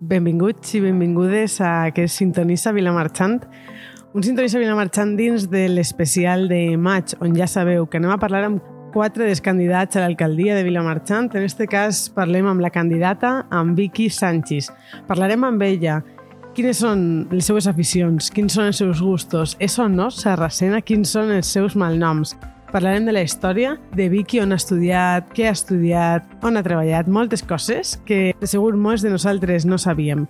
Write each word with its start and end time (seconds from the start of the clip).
Benvinguts 0.00 0.74
i 0.76 0.82
benvingudes 0.84 1.54
a 1.64 1.86
aquest 1.88 2.18
Sintonissa 2.18 2.68
Vilamarxant, 2.76 3.38
un 4.12 4.24
Sintonissa 4.24 4.60
Vilamarxant 4.60 5.14
dins 5.16 5.46
de 5.48 5.62
l'especial 5.72 6.50
de 6.50 6.76
maig, 6.76 7.14
on 7.24 7.32
ja 7.32 7.46
sabeu 7.48 7.86
que 7.88 7.96
anem 7.96 8.12
a 8.12 8.18
parlar 8.20 8.42
amb 8.44 8.66
quatre 8.92 9.24
dels 9.24 9.40
candidats 9.40 9.96
a 9.96 10.02
l'alcaldia 10.04 10.52
de 10.52 10.66
Vilamarxant. 10.68 11.30
En 11.32 11.40
aquest 11.40 11.64
cas 11.72 12.02
parlem 12.12 12.44
amb 12.50 12.60
la 12.60 12.68
candidata, 12.74 13.46
amb 13.48 13.72
Vicky 13.76 14.10
Sánchez. 14.12 14.68
Parlarem 15.08 15.48
amb 15.48 15.64
ella 15.64 16.02
quines 16.52 16.84
són 16.84 17.00
les 17.32 17.48
seues 17.48 17.64
aficions, 17.68 18.28
quins 18.32 18.52
són 18.52 18.68
els 18.68 18.82
seus 18.84 19.00
gustos, 19.00 19.56
és 19.60 19.78
o 19.80 19.88
no 19.88 20.10
sarracena, 20.12 20.82
quins 20.84 21.16
són 21.16 21.32
els 21.32 21.48
seus 21.56 21.72
malnoms. 21.76 22.36
Parlarem 22.72 23.06
de 23.06 23.12
la 23.14 23.22
història, 23.22 23.76
de 23.94 24.08
Vicky, 24.10 24.40
on 24.42 24.52
ha 24.52 24.58
estudiat, 24.58 25.28
què 25.36 25.46
ha 25.46 25.54
estudiat, 25.54 26.26
on 26.44 26.58
ha 26.58 26.64
treballat, 26.66 27.06
moltes 27.06 27.44
coses 27.46 27.94
que 28.08 28.34
de 28.40 28.48
segur 28.50 28.74
molts 28.74 29.06
de 29.06 29.12
nosaltres 29.12 29.64
no 29.68 29.78
sabíem. 29.78 30.26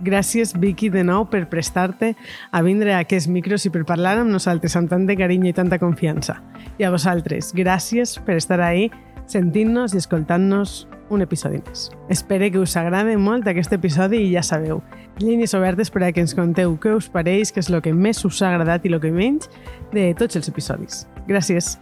Gràcies, 0.00 0.54
Vicky, 0.56 0.88
de 0.88 1.02
nou 1.04 1.26
per 1.28 1.42
prestar-te 1.50 2.14
a 2.50 2.62
vindre 2.64 2.94
a 2.94 3.02
aquests 3.04 3.28
micros 3.28 3.66
i 3.68 3.72
per 3.74 3.82
parlar 3.84 4.14
amb 4.20 4.32
nosaltres 4.32 4.78
amb 4.78 4.88
tant 4.88 5.04
de 5.04 5.18
carinyo 5.18 5.50
i 5.50 5.56
tanta 5.56 5.80
confiança. 5.82 6.38
I 6.80 6.86
a 6.88 6.94
vosaltres, 6.94 7.52
gràcies 7.52 8.16
per 8.24 8.38
estar 8.40 8.62
ahí 8.64 8.88
sentint-nos 9.28 9.92
i 9.92 10.00
escoltant-nos 10.00 10.86
un 11.10 11.20
episodi 11.22 11.60
més. 11.66 11.88
Espero 12.08 12.48
que 12.50 12.62
us 12.62 12.76
agrade 12.78 13.16
molt 13.18 13.48
aquest 13.50 13.74
episodi 13.76 14.22
i 14.24 14.32
ja 14.32 14.42
sabeu, 14.46 14.80
línies 15.20 15.54
obertes 15.58 15.90
per 15.90 16.04
a 16.06 16.12
que 16.14 16.22
ens 16.24 16.34
conteu 16.38 16.76
què 16.80 16.94
us 16.96 17.10
pareix, 17.12 17.52
què 17.52 17.60
és 17.60 17.70
el 17.70 17.82
que 17.84 17.92
més 17.92 18.24
us 18.24 18.40
ha 18.40 18.54
agradat 18.54 18.86
i 18.86 18.94
el 18.94 19.00
que 19.02 19.12
menys 19.12 19.50
de 19.92 20.10
tots 20.18 20.38
els 20.38 20.48
episodis. 20.48 21.04
Gràcies. 21.30 21.76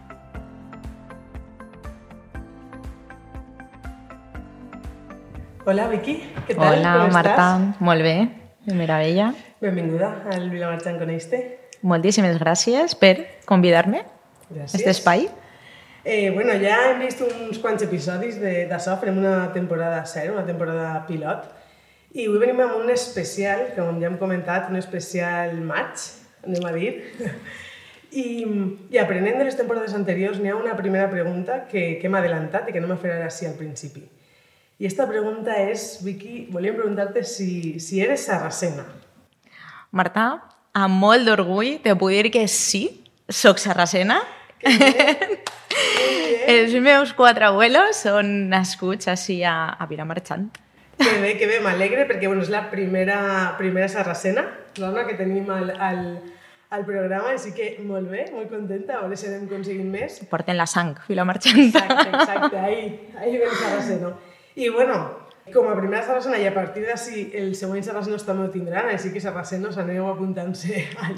Hola, 5.66 5.89
Vicky. 5.93 6.15
Què 6.47 6.55
tal? 6.56 6.79
Hola, 6.79 6.93
Com 7.05 7.12
Marta. 7.12 7.34
estàs? 7.34 7.80
Molt 7.84 8.03
bé, 8.06 8.15
meravella. 8.75 9.33
Benvinguda 9.61 10.09
al 10.33 10.48
Vilamarxant 10.53 10.98
Coneix-te. 11.01 11.41
Moltíssimes 11.83 12.39
gràcies 12.41 12.95
per 12.98 13.27
convidar-me 13.47 14.00
a 14.00 14.06
Gràcies. 14.55 14.75
aquest 14.75 14.89
espai. 14.95 15.28
Eh, 16.05 16.30
bueno, 16.30 16.55
ja 16.62 16.91
hem 16.91 17.01
vist 17.01 17.20
uns 17.20 17.58
quants 17.58 17.83
episodis 17.83 18.41
de- 18.41 18.67
farem 18.97 19.19
una 19.19 19.53
temporada 19.53 20.06
zero, 20.06 20.33
una 20.34 20.47
temporada 20.47 21.05
pilot, 21.06 21.45
i 22.14 22.27
avui 22.27 22.39
venim 22.39 22.61
amb 22.61 22.77
un 22.80 22.91
especial, 22.91 23.75
com 23.77 24.01
ja 24.01 24.06
hem 24.06 24.17
comentat, 24.17 24.70
un 24.70 24.77
especial 24.77 25.55
maig, 25.61 25.98
anem 26.47 26.64
a 26.64 26.73
dir. 26.73 27.05
I, 28.12 28.27
I 28.91 29.01
aprenent 29.03 29.37
de 29.37 29.45
les 29.45 29.56
temporades 29.59 29.95
anteriors, 29.97 30.39
n'hi 30.41 30.53
ha 30.53 30.56
una 30.56 30.77
primera 30.78 31.11
pregunta 31.11 31.64
que, 31.69 31.98
que 32.01 32.09
hem 32.09 32.17
adelantat 32.17 32.69
i 32.69 32.73
que 32.73 32.81
anem 32.81 32.95
a 32.95 33.01
fer 33.01 33.12
ara 33.19 33.28
sí 33.34 33.48
al 33.48 33.59
principi. 33.59 34.05
I 34.78 34.87
esta 34.87 35.09
pregunta 35.11 35.56
és, 35.59 35.98
Vicky, 36.06 36.47
volíem 36.55 36.77
preguntar-te 36.79 37.25
si, 37.27 37.81
si 37.83 38.01
eres 38.01 38.29
sarracena. 38.29 38.86
Marta, 39.91 40.29
amb 40.79 41.01
molt 41.03 41.27
d'orgull 41.27 41.81
te 41.83 41.97
puc 41.98 42.14
dir 42.14 42.31
que 42.33 42.47
sí, 42.48 42.84
soc 43.29 43.59
sarracena. 43.59 44.20
Els 46.48 46.73
meus 46.81 47.12
quatre 47.12 47.45
abuelos 47.48 48.05
són 48.06 48.48
nascuts 48.53 49.11
així 49.11 49.42
a, 49.45 49.75
a 49.77 49.86
Vilamarxant. 49.91 50.48
Que 50.98 51.19
bé, 51.23 51.34
que 51.39 51.47
bé, 51.47 51.59
m'alegre 51.62 52.06
perquè 52.09 52.27
bueno, 52.27 52.42
és 52.42 52.51
la 52.51 52.64
primera, 52.73 53.19
primera 53.59 53.91
sarracena, 53.91 54.47
dona 54.79 55.05
que 55.06 55.14
tenim 55.19 55.51
al, 55.55 55.70
al, 55.79 56.01
al 56.70 56.84
programa, 56.84 57.30
així 57.33 57.52
que 57.56 57.70
molt 57.84 58.11
bé, 58.11 58.27
molt 58.33 58.50
contenta, 58.52 58.98
a 58.98 59.05
veure 59.06 59.16
si 59.16 59.27
anem 59.30 59.47
aconseguint 59.48 59.88
més. 59.92 60.19
Porten 60.30 60.56
la 60.58 60.66
sang, 60.69 60.94
Vilamarxant. 61.08 61.58
Exacte, 61.69 62.08
exacte, 62.11 62.58
ahí, 62.58 63.08
ahí 63.16 63.36
ve 63.38 63.44
el 63.48 63.56
sarraceno. 63.56 64.12
I 64.58 64.69
bueno, 64.74 64.98
com 65.52 65.69
a 65.70 65.77
primera 65.78 66.02
sarracena 66.05 66.36
i 66.42 66.44
a 66.44 66.52
partir 66.52 66.83
d'ací 66.84 67.28
els 67.41 67.56
següents 67.62 67.86
sarracenos 67.89 68.27
també 68.27 68.44
ho 68.44 68.50
tindran, 68.52 68.91
així 68.92 69.12
que 69.14 69.20
sarracenos 69.24 69.78
aneu 69.80 70.11
apuntant-se 70.11 70.83
al, 71.06 71.16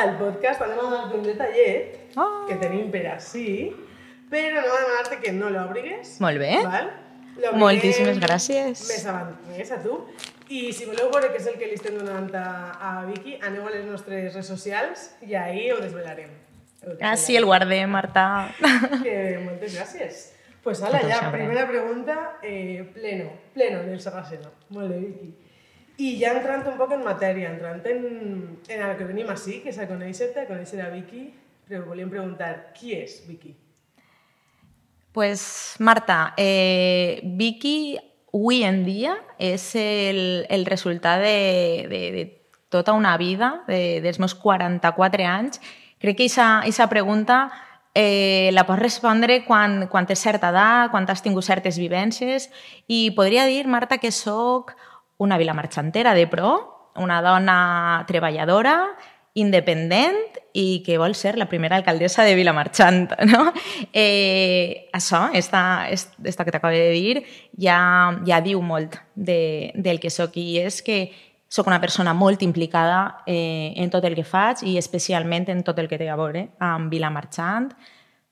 al 0.00 0.14
podcast, 0.20 0.62
anem 0.64 0.78
a 0.80 0.86
donar-te 0.88 1.18
un 1.20 1.26
detallet 1.28 2.02
Oh. 2.16 2.46
que 2.48 2.54
tenim 2.56 2.86
per 2.90 3.02
ací, 3.12 3.74
però 4.32 4.62
a 4.62 4.78
demanar-te 4.80 5.18
que 5.20 5.32
no 5.36 5.50
l'òbrigues. 5.52 6.14
Molt 6.24 6.40
bé. 6.40 6.54
Val? 6.64 6.88
Moltíssimes 7.56 8.18
gràcies. 8.22 8.86
Més 8.88 9.04
avant, 9.06 9.32
més 9.50 9.70
a 9.72 9.78
tu. 9.82 10.00
I 10.48 10.70
si 10.72 10.86
voleu 10.86 11.10
veure 11.10 11.32
què 11.32 11.40
és 11.40 11.48
el 11.50 11.56
que 11.58 11.68
li 11.68 11.76
estem 11.76 11.96
donant 11.98 12.28
a, 12.38 12.48
a 12.78 12.90
Vicky, 13.08 13.36
aneu 13.44 13.66
a 13.66 13.72
les 13.74 13.84
nostres 13.86 14.32
redes 14.32 14.46
socials 14.46 15.08
i 15.26 15.34
ahí 15.34 15.70
ho 15.72 15.80
desvelarem. 15.82 16.30
Ho 16.86 16.94
Ah, 17.02 17.16
sí, 17.16 17.34
el 17.36 17.44
guardé, 17.44 17.80
Marta. 17.90 18.54
que 19.04 19.40
moltes 19.42 19.74
gràcies. 19.74 20.22
Pues 20.62 20.82
ala, 20.82 21.00
ja, 21.06 21.30
primera 21.30 21.66
pregunta, 21.68 22.38
eh, 22.42 22.88
pleno, 22.94 23.30
pleno 23.54 23.82
en 23.82 23.90
el 23.90 24.00
Sarraceno. 24.00 24.50
Molt 24.70 24.90
bé, 24.90 25.00
Vicky. 25.02 25.34
I 25.98 26.08
ja 26.20 26.32
entrant 26.36 26.66
un 26.68 26.78
poc 26.78 26.92
en 26.92 27.04
matèria, 27.06 27.52
entrant 27.54 27.84
en, 27.88 28.02
en 28.68 28.82
el 28.82 28.96
que 28.98 29.06
venim 29.08 29.30
així, 29.32 29.60
que 29.64 29.70
és 29.72 29.78
a 29.78 29.86
conèixer-te, 29.88 30.42
a 30.42 30.48
conèixer 30.50 30.82
a 30.84 30.90
Vicky, 30.92 31.28
però 31.66 31.86
volíem 31.86 32.10
preguntar, 32.12 32.50
qui 32.76 32.92
és 32.98 33.22
Vicky? 33.26 33.54
Pues 35.16 35.76
Marta, 35.78 36.34
eh, 36.36 37.22
Vicky 37.24 37.96
avui 38.34 38.64
en 38.68 38.82
dia 38.84 39.14
és 39.40 39.62
el, 39.72 40.44
el 40.52 40.66
resultat 40.68 41.22
de, 41.24 41.86
de, 41.88 42.00
de 42.12 42.24
tota 42.68 42.92
una 42.92 43.14
vida, 43.16 43.62
de, 43.64 44.02
dels 44.04 44.20
meus 44.20 44.34
44 44.36 45.24
anys. 45.24 45.62
Crec 46.04 46.18
que 46.20 46.28
aquesta 46.28 46.90
pregunta 46.92 47.48
eh, 47.94 48.50
la 48.52 48.66
pots 48.68 48.82
respondre 48.82 49.40
quan, 49.48 49.86
quan 49.88 50.04
tens 50.04 50.20
certa 50.20 50.52
edat, 50.52 50.92
quan 50.92 51.08
has 51.08 51.24
tingut 51.24 51.48
certes 51.48 51.80
vivències 51.80 52.50
i 52.86 53.08
podria 53.16 53.48
dir, 53.48 53.64
Marta, 53.64 53.96
que 53.96 54.12
sóc 54.12 54.76
una 55.16 55.40
vilamarxantera 55.40 56.12
de 56.12 56.28
pro, 56.28 56.92
una 57.00 57.22
dona 57.24 58.04
treballadora, 58.04 58.92
independent 59.36 60.40
i 60.56 60.80
que 60.86 60.96
vol 60.96 61.14
ser 61.14 61.36
la 61.36 61.48
primera 61.50 61.76
alcaldessa 61.76 62.24
de 62.24 62.34
Vilamarxant. 62.34 63.12
No? 63.26 63.52
Eh, 63.92 64.88
això, 64.96 65.26
esta, 65.34 65.88
esta 65.90 66.44
que 66.44 66.52
t'acabo 66.54 66.72
de 66.72 66.90
dir, 66.94 67.24
ja, 67.60 67.78
ja 68.26 68.40
diu 68.40 68.62
molt 68.64 68.96
de, 69.14 69.72
del 69.74 70.00
que 70.00 70.10
sóc 70.10 70.38
i 70.40 70.56
és 70.62 70.80
que 70.82 71.00
sóc 71.48 71.68
una 71.68 71.80
persona 71.80 72.14
molt 72.14 72.42
implicada 72.42 73.22
eh, 73.26 73.74
en 73.76 73.90
tot 73.90 74.04
el 74.04 74.16
que 74.16 74.24
faig 74.24 74.64
i 74.66 74.76
especialment 74.80 75.50
en 75.52 75.62
tot 75.66 75.78
el 75.78 75.90
que 75.90 75.98
té 76.00 76.08
a 76.08 76.16
veure 76.16 76.48
amb 76.58 76.90
Vilamarxant. 76.92 77.68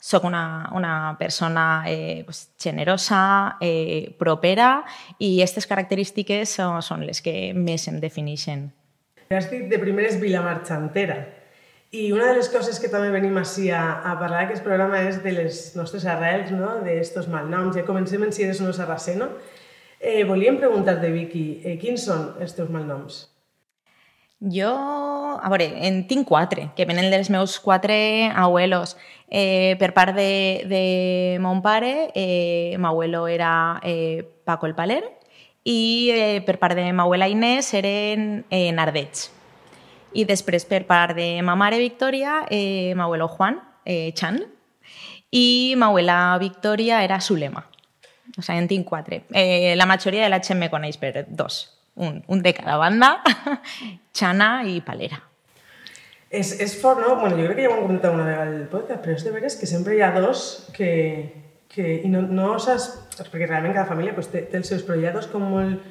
Soc 0.05 0.25
una, 0.29 0.71
una 0.77 1.17
persona 1.19 1.85
eh, 1.89 2.23
pues, 2.25 2.51
generosa, 2.61 3.57
eh, 3.61 4.15
propera 4.21 4.85
i 5.19 5.39
aquestes 5.39 5.69
característiques 5.69 6.57
són, 6.61 6.81
són 6.85 7.05
les 7.09 7.21
que 7.25 7.53
més 7.57 7.89
em 7.89 8.01
defineixen. 8.01 8.67
Dit 9.51 9.67
de 9.71 9.79
primeres 9.83 10.21
Vilamarxantera. 10.21 11.25
I 11.95 12.11
una 12.13 12.27
de 12.27 12.39
les 12.39 12.49
coses 12.51 12.81
que 12.83 12.91
també 12.91 13.11
venim 13.15 13.37
així 13.39 13.69
a, 13.71 13.83
a 14.03 14.15
parlar 14.19 14.45
d'aquest 14.45 14.65
programa 14.67 15.03
és 15.07 15.21
de 15.23 15.31
les 15.35 15.59
nostres 15.79 16.07
arrels, 16.11 16.51
no? 16.55 16.81
d'estos 16.83 17.29
malnoms. 17.31 17.77
Ja 17.79 17.85
comencem 17.87 18.23
en 18.27 18.35
si 18.35 18.47
eres 18.47 18.63
un 18.63 18.73
sarraceno. 18.75 19.29
Eh, 20.01 20.25
volíem 20.27 20.59
preguntar-te, 20.59 21.11
Vicky, 21.15 21.45
eh, 21.63 21.77
quins 21.79 22.07
són 22.07 22.33
els 22.43 22.55
teus 22.55 22.71
malnoms? 22.71 23.25
Jo, 24.55 24.71
a 25.39 25.51
veure, 25.51 25.71
en 25.87 26.03
tinc 26.11 26.27
quatre, 26.29 26.69
que 26.77 26.87
venen 26.87 27.11
dels 27.15 27.31
meus 27.31 27.57
quatre 27.63 27.97
abuelos. 28.31 28.97
Eh, 29.31 29.75
per 29.81 29.95
part 29.95 30.15
de, 30.19 30.67
de 30.71 30.85
mon 31.43 31.63
pare, 31.63 32.11
eh, 32.15 32.75
m'abuelo 32.79 33.27
era 33.31 33.81
eh, 33.83 34.27
Paco 34.45 34.67
el 34.67 34.75
Paler 34.75 35.03
i 35.65 36.11
eh, 36.13 36.43
per 36.45 36.59
part 36.61 36.77
de 36.77 36.85
m'abuela 36.93 37.29
Inés 37.29 37.73
eren 37.75 38.45
eh, 38.51 38.71
Nardets. 38.73 39.31
I 40.15 40.27
després 40.29 40.67
per 40.69 40.85
part 40.87 41.17
de 41.17 41.43
ma 41.43 41.57
mare 41.59 41.81
Victòria, 41.81 42.45
eh, 42.53 42.93
m'abuelo 42.95 43.27
Juan, 43.33 43.59
eh, 43.85 44.13
Chan, 44.15 44.39
i 45.35 45.75
m'abuela 45.77 46.37
Victòria 46.39 47.03
era 47.03 47.21
Zulema. 47.21 47.65
O 48.37 48.43
sigui, 48.43 48.59
en 48.59 48.69
tinc 48.69 48.87
quatre. 48.87 49.25
Eh, 49.33 49.75
la 49.77 49.87
majoria 49.87 50.23
de 50.25 50.31
la 50.31 50.43
gent 50.43 50.61
me 50.61 50.71
coneix 50.71 50.99
per 51.01 51.27
dos. 51.29 51.65
Un, 51.95 52.23
un 52.27 52.43
de 52.43 52.53
cada 52.55 52.77
banda, 52.77 53.17
Xana 54.19 54.65
i 54.67 54.81
Palera. 54.83 55.21
És, 56.35 56.51
és 56.61 56.75
fort, 56.81 56.99
no? 56.99 57.15
Bueno, 57.21 57.39
jo 57.39 57.47
crec 57.47 57.61
que 57.61 57.67
ja 57.67 57.71
ho 57.71 57.77
hem 57.77 57.85
comentat 57.87 58.15
una 58.15 58.27
vegada 58.27 58.47
al 58.49 58.69
podcast, 58.71 59.03
però 59.05 59.15
és 59.15 59.25
de 59.27 59.33
veres 59.35 59.57
que 59.59 59.71
sempre 59.71 59.95
hi 59.95 60.03
ha 60.03 60.11
dos 60.19 60.67
que... 60.75 61.44
que 61.75 62.01
i 62.05 62.13
no, 62.13 62.23
no 62.23 62.55
saps... 62.63 62.93
Perquè 63.15 63.47
realment 63.47 63.75
cada 63.77 63.87
família 63.87 64.15
pues, 64.15 64.31
té, 64.33 64.43
té 64.51 64.59
els 64.59 64.71
seus, 64.71 64.83
dos 65.15 65.29
com 65.31 65.45
molt, 65.47 65.83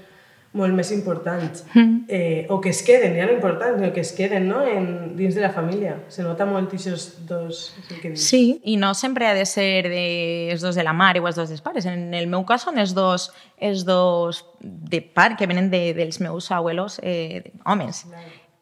molt 0.54 0.76
més 0.76 0.92
importants. 0.92 1.64
Eh, 2.08 2.46
o 2.52 2.60
que 2.62 2.70
es 2.70 2.82
queden, 2.84 3.16
ja 3.18 3.26
no 3.26 3.34
importants, 3.34 3.80
sinó 3.80 3.94
que 3.94 4.04
es 4.04 4.12
queden 4.14 4.48
no? 4.48 4.62
en, 4.68 5.16
dins 5.18 5.36
de 5.36 5.42
la 5.42 5.50
família. 5.56 5.98
Se 6.14 6.24
nota 6.26 6.46
molt 6.46 6.74
aquests 6.74 7.26
dos... 7.30 7.64
Que 8.02 8.12
dius. 8.12 8.28
Sí, 8.28 8.60
i 8.64 8.76
no 8.78 8.94
sempre 8.94 9.28
ha 9.28 9.34
de 9.34 9.48
ser 9.50 9.88
de, 9.90 10.06
els 10.54 10.62
dos 10.62 10.76
de 10.76 10.86
la 10.86 10.94
mare 10.94 11.24
o 11.24 11.28
els 11.32 11.40
dos 11.40 11.50
dels 11.50 11.64
pares. 11.66 11.88
En 11.90 12.14
el 12.14 12.30
meu 12.32 12.46
cas 12.46 12.68
són 12.68 12.78
els 12.78 12.94
dos, 12.94 13.32
els 13.58 13.88
dos 13.88 14.44
de 14.62 15.02
part 15.02 15.40
que 15.40 15.50
venen 15.50 15.72
de, 15.74 15.90
dels 15.98 16.22
meus 16.22 16.52
abuelos 16.52 17.00
eh, 17.02 17.54
homes. 17.66 18.06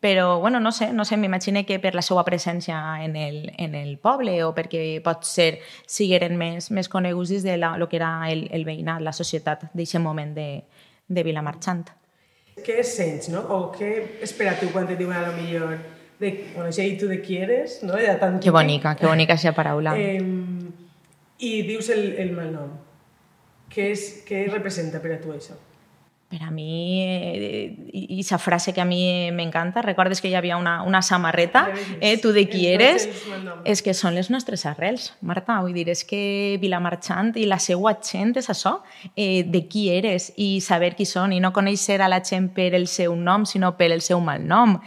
Però, 0.02 0.40
bueno, 0.40 0.60
no 0.60 0.72
sé, 0.72 0.92
no 0.94 1.06
sé, 1.06 1.16
m'imagino 1.16 1.62
que 1.64 1.78
per 1.78 1.94
la 1.94 2.02
seva 2.02 2.24
presència 2.26 2.80
en 3.06 3.16
el, 3.16 3.52
en 3.62 3.76
el 3.78 4.00
poble 4.02 4.40
o 4.42 4.50
perquè 4.58 4.98
pot 5.06 5.28
ser 5.30 5.60
sigueren 5.86 6.40
més, 6.42 6.72
més 6.74 6.90
coneguts 6.90 7.30
dins 7.30 7.46
de 7.46 7.54
la, 7.62 7.76
lo 7.78 7.88
que 7.88 8.00
era 8.00 8.10
el, 8.32 8.48
el 8.50 8.66
veïnat, 8.66 9.06
la 9.06 9.14
societat 9.14 9.68
d'aquest 9.70 10.02
moment 10.02 10.34
de, 10.34 10.48
de 11.06 11.24
Vilamarxant. 11.30 11.86
Què 12.66 12.82
sents, 12.82 13.30
no? 13.30 13.46
O 13.54 13.62
què 13.78 13.94
espera 14.26 14.58
tu 14.58 14.74
quan 14.74 14.90
te 14.90 14.98
diuen 14.98 15.22
a 15.22 15.28
lo 15.30 15.38
millor 15.38 15.78
de, 16.18 16.34
bueno, 16.56 16.72
si 16.72 16.98
tu 16.98 17.08
de 17.08 17.22
quieres, 17.22 17.84
no? 17.84 17.94
Ja 18.02 18.18
tan 18.20 18.40
Que 18.40 18.50
bonica, 18.50 18.96
que 18.96 19.06
bonica 19.06 19.34
esa 19.38 19.54
paraula. 19.54 19.94
Eh, 19.98 20.18
I 21.40 21.62
dius 21.70 21.90
el, 21.94 22.16
el 22.18 22.34
malnom. 22.34 22.74
Què, 23.70 23.92
és, 23.94 24.24
què 24.26 24.48
representa 24.50 24.98
per 25.02 25.14
a 25.16 25.22
tu 25.22 25.30
això? 25.34 25.62
Per 26.32 26.40
a 26.44 26.50
mi, 26.50 27.04
eh, 27.04 27.76
i 27.92 28.22
esa 28.22 28.38
frase 28.40 28.72
que 28.72 28.80
a 28.80 28.86
mi 28.86 29.30
m'encanta, 29.36 29.82
recordes 29.84 30.22
que 30.24 30.30
hi 30.30 30.36
havia 30.40 30.56
una, 30.56 30.78
una 30.88 31.02
samarreta, 31.02 31.66
eh, 32.00 32.16
tu 32.24 32.32
de 32.32 32.46
qui 32.48 32.70
eres? 32.72 33.10
És 33.68 33.82
que 33.84 33.92
són 33.92 34.16
les 34.16 34.30
nostres 34.32 34.64
arrels, 34.70 35.10
Marta. 35.20 35.58
Vull 35.60 35.76
dir, 35.76 35.90
és 35.92 36.06
que 36.08 36.56
Vilamarxant 36.62 37.34
i 37.36 37.44
la 37.52 37.60
seua 37.60 37.98
gent 38.00 38.32
és 38.40 38.48
això, 38.48 38.78
eh, 39.12 39.44
de 39.44 39.66
qui 39.68 39.90
eres 39.92 40.32
i 40.40 40.62
saber 40.64 40.94
qui 40.96 41.04
són 41.04 41.36
i 41.36 41.42
no 41.44 41.52
conèixer 41.52 42.00
a 42.00 42.08
la 42.08 42.22
gent 42.24 42.48
per 42.56 42.72
el 42.80 42.88
seu 42.88 43.12
nom, 43.20 43.44
sinó 43.44 43.76
per 43.76 43.92
el 43.92 44.00
seu 44.00 44.24
malnom. 44.24 44.80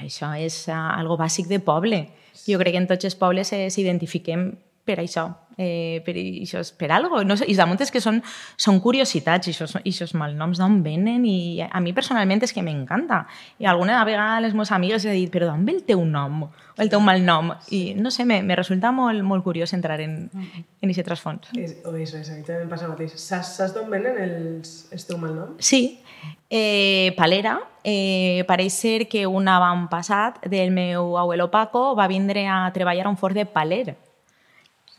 Això 0.00 0.32
és 0.40 0.62
uh, 0.72 0.80
algo 0.96 1.20
bàsic 1.20 1.44
de 1.50 1.60
poble. 1.60 2.06
Jo 2.46 2.56
crec 2.56 2.72
que 2.72 2.80
en 2.80 2.88
tots 2.88 3.04
els 3.04 3.20
pobles 3.20 3.52
s'identifiquem 3.52 4.48
per 4.88 4.96
això, 5.02 5.28
eh, 5.60 6.00
per, 6.04 6.14
això 6.16 6.62
és 6.64 6.72
per 6.72 6.90
algo. 6.96 7.20
No 7.26 7.36
sé, 7.36 7.46
I 7.50 7.56
damunt 7.58 7.80
és 7.84 7.92
que 7.92 8.00
són, 8.00 8.22
són 8.60 8.80
curiositats, 8.82 9.50
i 9.50 9.54
això, 9.54 9.68
això 9.78 10.08
malnoms 10.18 10.60
d'on 10.60 10.80
venen, 10.84 11.26
i 11.28 11.60
a 11.66 11.82
mi 11.84 11.92
personalment 11.96 12.42
és 12.46 12.54
que 12.56 12.64
m'encanta. 12.64 13.26
I 13.60 13.68
alguna 13.68 14.00
vegada 14.08 14.40
les 14.40 14.56
meves 14.56 14.72
amigues 14.72 15.04
he 15.04 15.14
dit, 15.16 15.30
però 15.32 15.50
d'on 15.50 15.66
ve 15.68 15.76
el 15.76 15.84
teu 15.84 16.04
nom? 16.08 16.46
O 16.48 16.82
el 16.82 16.88
teu 16.92 17.02
malnom? 17.04 17.52
I 17.76 17.94
no 17.98 18.10
sé, 18.14 18.24
me, 18.24 18.40
me 18.46 18.56
resulta 18.56 18.92
molt, 18.96 19.20
molt 19.26 19.44
curiós 19.44 19.74
entrar 19.76 20.00
en, 20.00 20.16
en 20.32 20.92
aquest 20.94 21.06
trasfons. 21.06 21.52
És, 21.58 21.76
o 21.84 21.94
és, 21.94 22.14
és, 22.16 22.32
a 22.32 22.38
mi 22.38 22.46
també 22.46 22.64
em 22.64 22.72
passa 22.72 22.88
el 22.88 22.94
mateix. 22.94 23.16
Saps, 23.20 23.56
saps 23.60 23.76
d'on 23.76 23.90
venen 23.92 24.16
els, 24.24 24.86
els 24.94 25.08
teus 25.08 25.20
malnoms? 25.20 25.60
Sí, 25.60 26.00
eh, 26.48 27.12
Palera, 27.18 27.58
eh, 27.84 28.44
pareix 28.48 28.80
ser 28.80 29.08
que 29.08 29.26
un 29.26 29.48
avantpassat 29.48 30.46
del 30.48 30.72
meu 30.72 31.18
abuelo 31.18 31.50
Paco 31.50 31.90
va 31.96 32.08
vindre 32.08 32.46
a 32.48 32.62
treballar 32.72 33.06
a 33.06 33.12
un 33.12 33.20
forn 33.20 33.42
de 33.42 33.46
paler. 33.46 33.98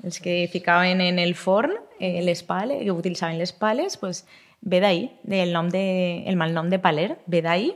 Els 0.04 0.20
que 0.20 0.48
ficaven 0.52 1.02
en 1.02 1.20
el 1.20 1.36
forn 1.36 1.74
eh, 2.00 2.22
les 2.24 2.42
pales, 2.44 2.82
que 2.84 2.92
utilitzaven 2.92 3.38
les 3.38 3.52
pales, 3.54 3.98
pues, 3.98 4.26
ve 4.62 4.80
d'ahí, 4.82 5.12
del 5.24 5.54
nom 5.54 5.70
de, 5.70 6.24
el 6.28 6.36
malnom 6.38 6.70
de 6.70 6.80
paler, 6.80 7.20
ve 7.28 7.42
d'ahí. 7.42 7.72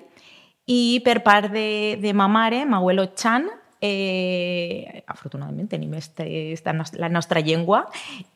I 0.65 1.01
per 1.05 1.21
part 1.21 1.51
de, 1.53 1.97
de 2.01 2.13
ma 2.17 2.27
mare, 2.27 2.63
m'abuelo 2.65 3.11
Chan, 3.13 3.45
eh, 3.81 5.03
afortunadament 5.05 5.69
tenim 5.69 5.93
este, 5.93 6.53
esta, 6.53 6.73
la 6.97 7.09
nostra 7.09 7.41
llengua, 7.41 7.83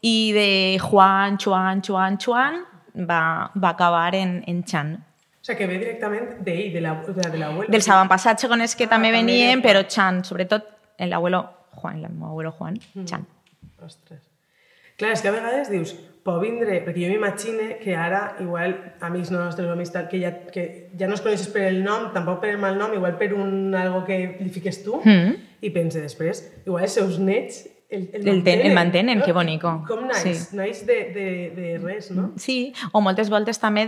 i 0.01 0.31
de 0.35 0.77
Juan, 0.81 1.37
Chuan, 1.41 1.81
Chuan, 1.81 2.17
Chuan, 2.21 2.59
va, 2.93 3.49
va 3.55 3.69
acabar 3.69 4.13
en, 4.15 4.43
en 4.45 4.63
Chan. 4.63 4.93
O 5.41 5.45
sigui, 5.49 5.57
que 5.57 5.67
ve 5.71 5.79
directament 5.79 6.29
d'ell, 6.45 6.69
de. 6.73 6.81
La, 6.83 6.93
de 7.01 7.37
l'abuelo. 7.39 7.71
Dels 7.71 7.87
avantpassats 7.89 8.45
segons 8.45 8.75
que 8.75 8.85
Ah, 8.85 8.93
també 8.93 9.09
també. 9.09 9.23
venien, 9.23 9.61
però 9.65 9.81
Chan, 9.87 10.21
sobretot 10.27 10.67
l'abuelo 10.99 11.41
Juan, 11.79 12.03
el 12.05 12.11
meu 12.13 12.29
abuelo 12.35 12.51
Juan, 12.51 12.77
Chan. 13.05 13.25
Ostres. 13.85 14.21
Clar, 14.99 15.13
és 15.15 15.21
que 15.23 15.29
a 15.29 15.31
vegades 15.31 15.69
dius, 15.71 15.93
pot 16.23 16.41
vindre, 16.41 16.81
perquè 16.83 17.05
jo 17.05 17.09
m'imagine 17.13 17.77
que 17.79 17.93
ara, 17.95 18.35
igual, 18.43 18.73
amics 18.99 19.31
nostres 19.31 19.67
o 19.69 19.71
amistat, 19.71 20.09
que 20.11 20.19
ja, 20.19 20.33
que 20.51 20.89
ja 20.99 21.07
no 21.07 21.13
els 21.15 21.21
coneixes 21.23 21.47
per 21.53 21.63
el 21.69 21.81
nom, 21.85 22.09
tampoc 22.13 22.41
per 22.41 22.49
el 22.51 22.57
mal 22.59 22.75
nom, 22.77 22.91
igual 22.93 23.15
per 23.17 23.33
un 23.33 23.73
algo 23.79 24.03
que 24.05 24.35
li 24.41 24.49
fiques 24.49 24.81
tu, 24.83 24.99
Mm. 25.05 25.37
i 25.61 25.69
pense 25.71 26.01
després, 26.01 26.43
igual 26.65 26.83
els 26.83 26.91
seus 26.99 27.19
nets 27.19 27.67
el, 27.89 28.09
El 28.13 28.43
ten- 28.43 28.61
el 28.67 28.73
mantenen, 28.75 29.21
que 29.23 29.31
bonico. 29.33 29.83
Com 29.87 30.03
naix? 30.05 30.19
Sí. 30.49 30.55
Naix 30.55 30.85
de, 30.85 30.97
de, 31.15 31.25
de 31.55 31.77
res, 31.81 32.11
no? 32.11 32.33
Sí, 32.37 32.71
o 32.91 33.01
moltes 33.01 33.31
voltes 33.31 33.57
també 33.57 33.87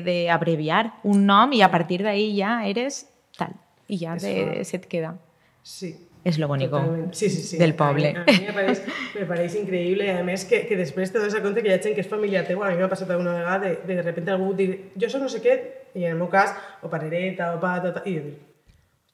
d'abreviar 0.00 1.00
un 1.04 1.26
nom 1.26 1.52
i 1.52 1.60
a 1.60 1.68
partir 1.70 2.02
d'ahí 2.02 2.30
ja 2.38 2.62
eres 2.66 3.04
tal. 3.36 3.52
I 3.88 3.98
ja 4.00 4.16
te, 4.16 4.64
se't 4.64 4.86
queda. 4.88 5.18
Sí. 5.62 5.94
És 6.24 6.38
lo 6.38 6.48
bonico 6.48 6.78
Totalment. 6.78 7.12
Sí, 7.12 7.28
sí, 7.28 7.42
sí. 7.42 7.58
del 7.58 7.74
poble. 7.74 8.14
A 8.16 8.24
mi, 8.24 8.32
a 8.32 8.38
mi 8.40 8.46
me, 8.46 8.52
pareix, 8.56 8.80
me 9.14 9.26
pareix 9.28 9.54
increïble, 9.60 10.06
a 10.16 10.22
més 10.24 10.46
que, 10.48 10.62
que 10.66 10.76
després 10.78 11.12
te 11.12 11.18
dones 11.20 11.34
compte 11.44 11.60
que 11.62 11.68
hi 11.68 11.74
ha 11.74 11.82
gent 11.84 11.94
que 11.94 12.00
és 12.00 12.08
familiar 12.08 12.46
teu, 12.48 12.62
a 12.64 12.70
mi 12.72 12.78
m'ha 12.80 12.88
passat 12.88 13.10
alguna 13.12 13.34
vegada 13.36 13.58
de, 13.66 13.74
de, 13.84 13.98
de 13.98 14.02
repente 14.06 14.32
algú 14.32 14.54
dir, 14.56 14.70
jo 14.96 15.10
soc 15.12 15.20
no 15.20 15.28
sé 15.28 15.42
què, 15.44 15.58
i 15.94 16.06
en 16.06 16.12
el 16.14 16.18
meu 16.22 16.30
cas, 16.32 16.54
o 16.82 16.88
parereta, 16.88 17.52
o 17.54 17.60
pata, 17.60 17.92
ta, 17.98 18.02
i 18.08 18.16
jo 18.16 18.22
dic, 18.24 18.40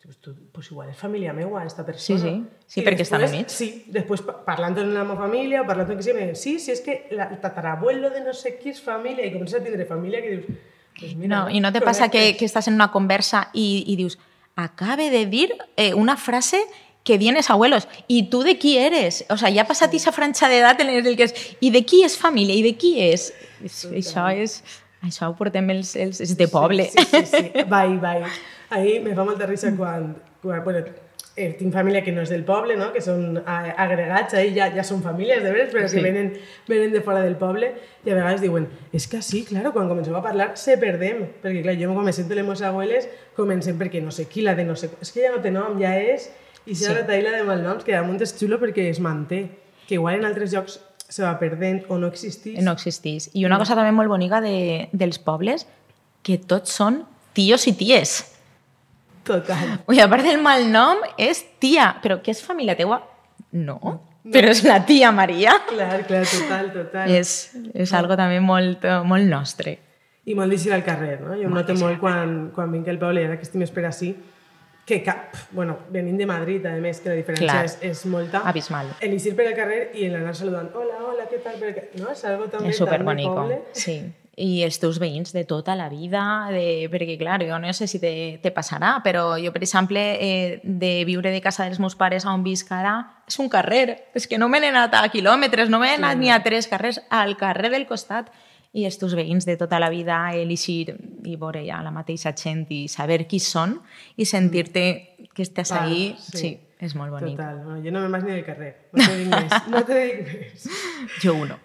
"Hosti, 0.00 0.06
pues, 0.06 0.16
tu, 0.22 0.34
pues 0.52 0.70
igual 0.70 0.88
és 0.88 0.96
família 0.96 1.32
meua, 1.34 1.64
esta 1.66 1.84
persona. 1.84 2.18
Sí, 2.20 2.28
sí. 2.28 2.44
Sí, 2.66 2.80
I 2.80 2.84
perquè 2.86 3.02
estan 3.02 3.20
després- 3.20 3.34
units. 3.34 3.52
Sí, 3.58 3.84
després 3.90 4.22
pa- 4.22 4.38
parlant 4.46 4.78
amb 4.78 4.94
la 4.94 5.02
meva 5.04 5.16
família, 5.18 5.60
o 5.62 5.66
parlant 5.66 5.90
amb 5.90 5.98
qui 5.98 6.04
sigui, 6.06 6.14
me 6.16 6.22
diuen, 6.28 6.36
sí, 6.36 6.58
sí, 6.60 6.70
és 6.72 6.80
que 6.80 7.08
la, 7.10 7.24
el 7.26 7.40
tatarabuelo 7.40 8.08
de 8.10 8.20
no 8.22 8.32
sé 8.32 8.54
qui 8.62 8.70
és 8.70 8.80
família, 8.80 9.26
i 9.26 9.32
comences 9.32 9.60
a 9.60 9.64
tindre 9.64 9.84
família 9.84 10.22
que 10.22 10.30
dius, 10.30 10.44
pues 10.98 11.16
mira, 11.16 11.36
No, 11.42 11.50
I 11.50 11.58
no 11.60 11.72
te 11.72 11.80
passa 11.80 12.08
que, 12.08 12.18
connectes. 12.18 12.38
que 12.38 12.44
estàs 12.46 12.68
en 12.68 12.74
una 12.74 12.92
conversa 12.92 13.48
i, 13.52 13.84
i 13.88 13.96
dius, 13.96 14.16
acabe 14.56 15.10
de 15.10 15.26
dir 15.26 15.50
eh, 15.76 15.92
una 15.94 16.16
frase 16.16 16.62
que 17.10 17.18
vienes 17.18 17.50
abuelos. 17.50 17.88
¿Y 18.06 18.30
tú 18.30 18.42
de 18.46 18.54
qui 18.58 18.78
eres? 18.78 19.24
O 19.28 19.36
sea, 19.36 19.50
ya 19.50 19.66
passat 19.66 19.92
esa 19.98 20.12
franja 20.14 20.48
d'edat 20.48 20.80
en 20.86 20.90
el 20.94 21.16
que 21.18 21.24
és 21.26 21.34
¿y 21.60 21.70
de 21.74 21.82
qui 21.84 22.04
és 22.06 22.16
família? 22.16 22.54
¿Y 22.54 22.62
de 22.62 22.74
qui 22.78 22.94
és? 23.10 23.32
això 23.90 24.30
és... 24.30 24.62
Això 25.02 25.30
ho 25.30 25.34
portem 25.34 25.64
els, 25.72 25.94
els, 25.96 26.18
els 26.20 26.34
de 26.36 26.46
poble. 26.52 26.84
Sí, 26.92 27.02
sí, 27.08 27.20
sí. 27.26 27.38
sí. 27.54 27.62
Vai, 27.68 27.96
vai. 27.98 28.18
Ahir 28.68 28.98
me 29.02 29.14
fa 29.16 29.24
molta 29.24 29.46
risa 29.48 29.70
quan... 29.76 30.10
quan 30.42 30.60
bueno, 30.62 30.82
eh, 31.40 31.54
tinc 31.56 31.72
família 31.72 32.02
que 32.04 32.12
no 32.12 32.20
és 32.20 32.28
del 32.28 32.42
poble, 32.44 32.76
no? 32.76 32.90
que 32.92 33.00
són 33.00 33.38
a- 33.48 33.72
agregats, 33.80 34.34
ahí 34.36 34.50
ja, 34.52 34.66
ja 34.74 34.84
són 34.84 35.00
famílies 35.02 35.40
de 35.42 35.54
veres, 35.54 35.70
però 35.72 35.86
Sí. 35.88 35.96
que 35.96 36.02
venen, 36.04 36.28
venen 36.68 36.92
de 36.92 37.00
fora 37.06 37.22
del 37.24 37.36
poble 37.40 37.70
i 38.04 38.10
a 38.12 38.18
vegades 38.18 38.42
diuen, 38.44 38.68
és 38.92 39.06
que 39.08 39.22
sí, 39.24 39.40
claro, 39.48 39.72
quan 39.72 39.88
comencem 39.88 40.12
a 40.18 40.20
parlar 40.26 40.50
se 40.60 40.76
perdem, 40.76 41.24
perquè 41.40 41.62
clar, 41.64 41.78
jo 41.80 41.94
quan 41.96 42.04
me 42.04 42.12
sento 42.12 42.36
les 42.36 42.44
meves 42.44 42.60
abueles 42.68 43.08
comencem 43.38 43.78
perquè 43.80 44.02
no 44.04 44.12
sé 44.12 44.28
qui, 44.28 44.44
la 44.44 44.52
de 44.58 44.68
no 44.68 44.76
sé... 44.76 44.90
És 45.00 45.14
que 45.16 45.24
ja 45.24 45.32
no 45.32 45.40
té 45.40 45.50
nom, 45.54 45.80
ja 45.80 45.94
és... 45.96 46.28
I 46.70 46.74
si 46.74 46.84
Sí. 46.84 46.90
sí. 46.90 47.22
la 47.22 47.32
de 47.34 47.42
malnoms, 47.44 47.82
que 47.84 47.92
damunt 47.96 48.20
és 48.22 48.32
xulo 48.38 48.60
perquè 48.62 48.86
es 48.90 49.00
manté, 49.02 49.40
que 49.88 49.96
igual 49.98 50.20
en 50.20 50.24
altres 50.28 50.52
llocs 50.54 50.78
se 51.10 51.24
va 51.24 51.32
perdent 51.40 51.82
o 51.90 51.98
no 51.98 52.06
existís. 52.06 52.60
No 52.62 52.72
existís. 52.78 53.30
I 53.34 53.44
una 53.44 53.58
cosa 53.58 53.74
també 53.74 53.90
molt 53.90 54.08
bonica 54.08 54.38
de, 54.40 54.88
dels 54.92 55.18
pobles, 55.18 55.66
que 56.22 56.38
tots 56.38 56.70
són 56.70 57.02
tios 57.34 57.66
i 57.66 57.74
ties. 57.74 58.20
Total. 59.26 59.80
Ui, 59.90 59.98
a 59.98 60.06
part 60.08 60.24
del 60.24 60.38
malnom, 60.42 61.02
és 61.18 61.42
tia. 61.58 61.90
Però 62.02 62.20
què 62.22 62.30
és 62.30 62.42
família 62.44 62.76
teua? 62.78 63.00
No. 63.52 63.78
Però 64.30 64.50
és 64.52 64.62
la 64.62 64.78
tia 64.86 65.10
Maria. 65.16 65.56
Clar, 65.68 66.04
clar, 66.06 66.24
total, 66.28 66.70
total. 66.74 67.10
És, 67.10 67.50
és 67.74 67.92
algo 67.96 68.16
també 68.20 68.38
molt, 68.44 68.84
molt 69.08 69.26
nostre. 69.26 69.78
I 70.28 70.36
molt 70.36 70.52
d'eixir 70.52 70.74
al 70.76 70.84
carrer, 70.86 71.16
no? 71.24 71.34
Jo 71.34 71.48
em 71.48 71.54
noto 71.56 71.74
molt 71.80 71.98
quan, 71.98 72.50
quan 72.54 72.70
vinc 72.70 72.88
al 72.92 73.00
poble, 73.00 73.24
i 73.24 73.26
ara 73.26 73.38
que 73.40 73.46
estic 73.48 73.58
més 73.62 73.72
per 73.74 73.86
ací, 73.88 74.12
que 74.86 75.02
cap, 75.06 75.36
bueno, 75.52 75.78
venint 75.90 76.18
de 76.18 76.26
Madrid, 76.26 76.64
a 76.66 76.72
més, 76.82 77.00
que 77.00 77.12
la 77.12 77.18
diferència 77.18 77.46
Clar. 77.46 77.64
és, 77.64 77.76
és 77.86 78.06
molta. 78.10 78.40
Abismal. 78.50 78.88
El 79.00 79.12
eixir 79.14 79.36
per 79.38 79.46
al 79.46 79.54
carrer 79.54 79.90
i 79.94 80.08
l'anar 80.10 80.34
saludant, 80.34 80.70
hola, 80.74 80.96
hola, 81.06 81.28
què 81.30 81.38
tal? 81.44 81.60
Per... 81.60 81.74
què-" 81.76 82.00
No? 82.00 82.10
És 82.10 82.24
algo 82.26 82.48
també 82.50 82.72
És 82.72 82.80
superbonico. 82.80 83.34
poble. 83.36 83.60
Sí. 83.72 84.00
I 84.40 84.62
els 84.64 84.78
teus 84.80 84.96
veïns 84.98 85.34
de 85.34 85.42
tota 85.44 85.74
la 85.76 85.90
vida, 85.92 86.22
de, 86.48 86.88
perquè 86.88 87.18
clar, 87.20 87.42
jo 87.44 87.58
no 87.60 87.72
sé 87.76 87.86
si 87.90 87.98
te, 88.00 88.38
te 88.40 88.50
passarà, 88.56 88.94
però 89.04 89.34
jo, 89.42 89.52
per 89.52 89.60
exemple, 89.66 90.00
eh, 90.00 90.60
de 90.64 91.04
viure 91.04 91.30
de 91.30 91.42
casa 91.44 91.66
dels 91.68 91.78
meus 91.82 91.94
pares 91.94 92.24
a 92.24 92.32
on 92.32 92.42
visc 92.46 92.70
ara, 92.72 92.94
és 93.28 93.38
un 93.38 93.50
carrer. 93.52 94.08
És 94.16 94.26
que 94.26 94.38
no 94.38 94.48
me 94.48 94.62
n'he 94.62 94.70
anat 94.72 94.96
a 94.96 95.02
quilòmetres, 95.12 95.68
no 95.68 95.78
me 95.78 95.90
n'he 95.90 95.98
anat 96.00 96.16
ni 96.16 96.30
a 96.30 96.40
tres 96.42 96.70
carrers, 96.70 97.02
al 97.10 97.36
carrer 97.36 97.70
del 97.70 97.86
costat. 97.86 98.30
I 98.72 98.84
els 98.86 98.98
teus 99.00 99.16
veïns 99.18 99.46
de 99.48 99.56
tota 99.58 99.80
la 99.82 99.88
vida, 99.90 100.20
elixir 100.38 100.94
i 101.26 101.36
veure 101.36 101.64
ja 101.66 101.80
la 101.82 101.90
mateixa 101.90 102.30
gent 102.38 102.68
i 102.70 102.84
saber 102.88 103.24
qui 103.26 103.40
són 103.42 103.80
i 104.16 104.26
sentir-te 104.28 104.84
que 105.34 105.42
estàs 105.42 105.72
ahí, 105.74 106.12
sí. 106.22 106.38
sí, 106.38 106.50
és 106.78 106.94
molt 106.94 107.10
bonic. 107.16 107.34
Total, 107.34 107.62
no, 107.66 107.80
jo 107.82 107.90
no 107.94 108.04
me 108.04 108.12
vas 108.14 108.22
ni 108.26 108.36
del 108.36 108.44
carrer, 108.46 108.74
no 108.92 109.02
te 109.02 109.16
dic 109.18 109.32
més, 109.34 109.56
no 109.74 109.82
te 109.88 110.04
dic 110.04 110.20
més. 110.28 110.68
Jo 111.24 111.34
uno. 111.42 111.58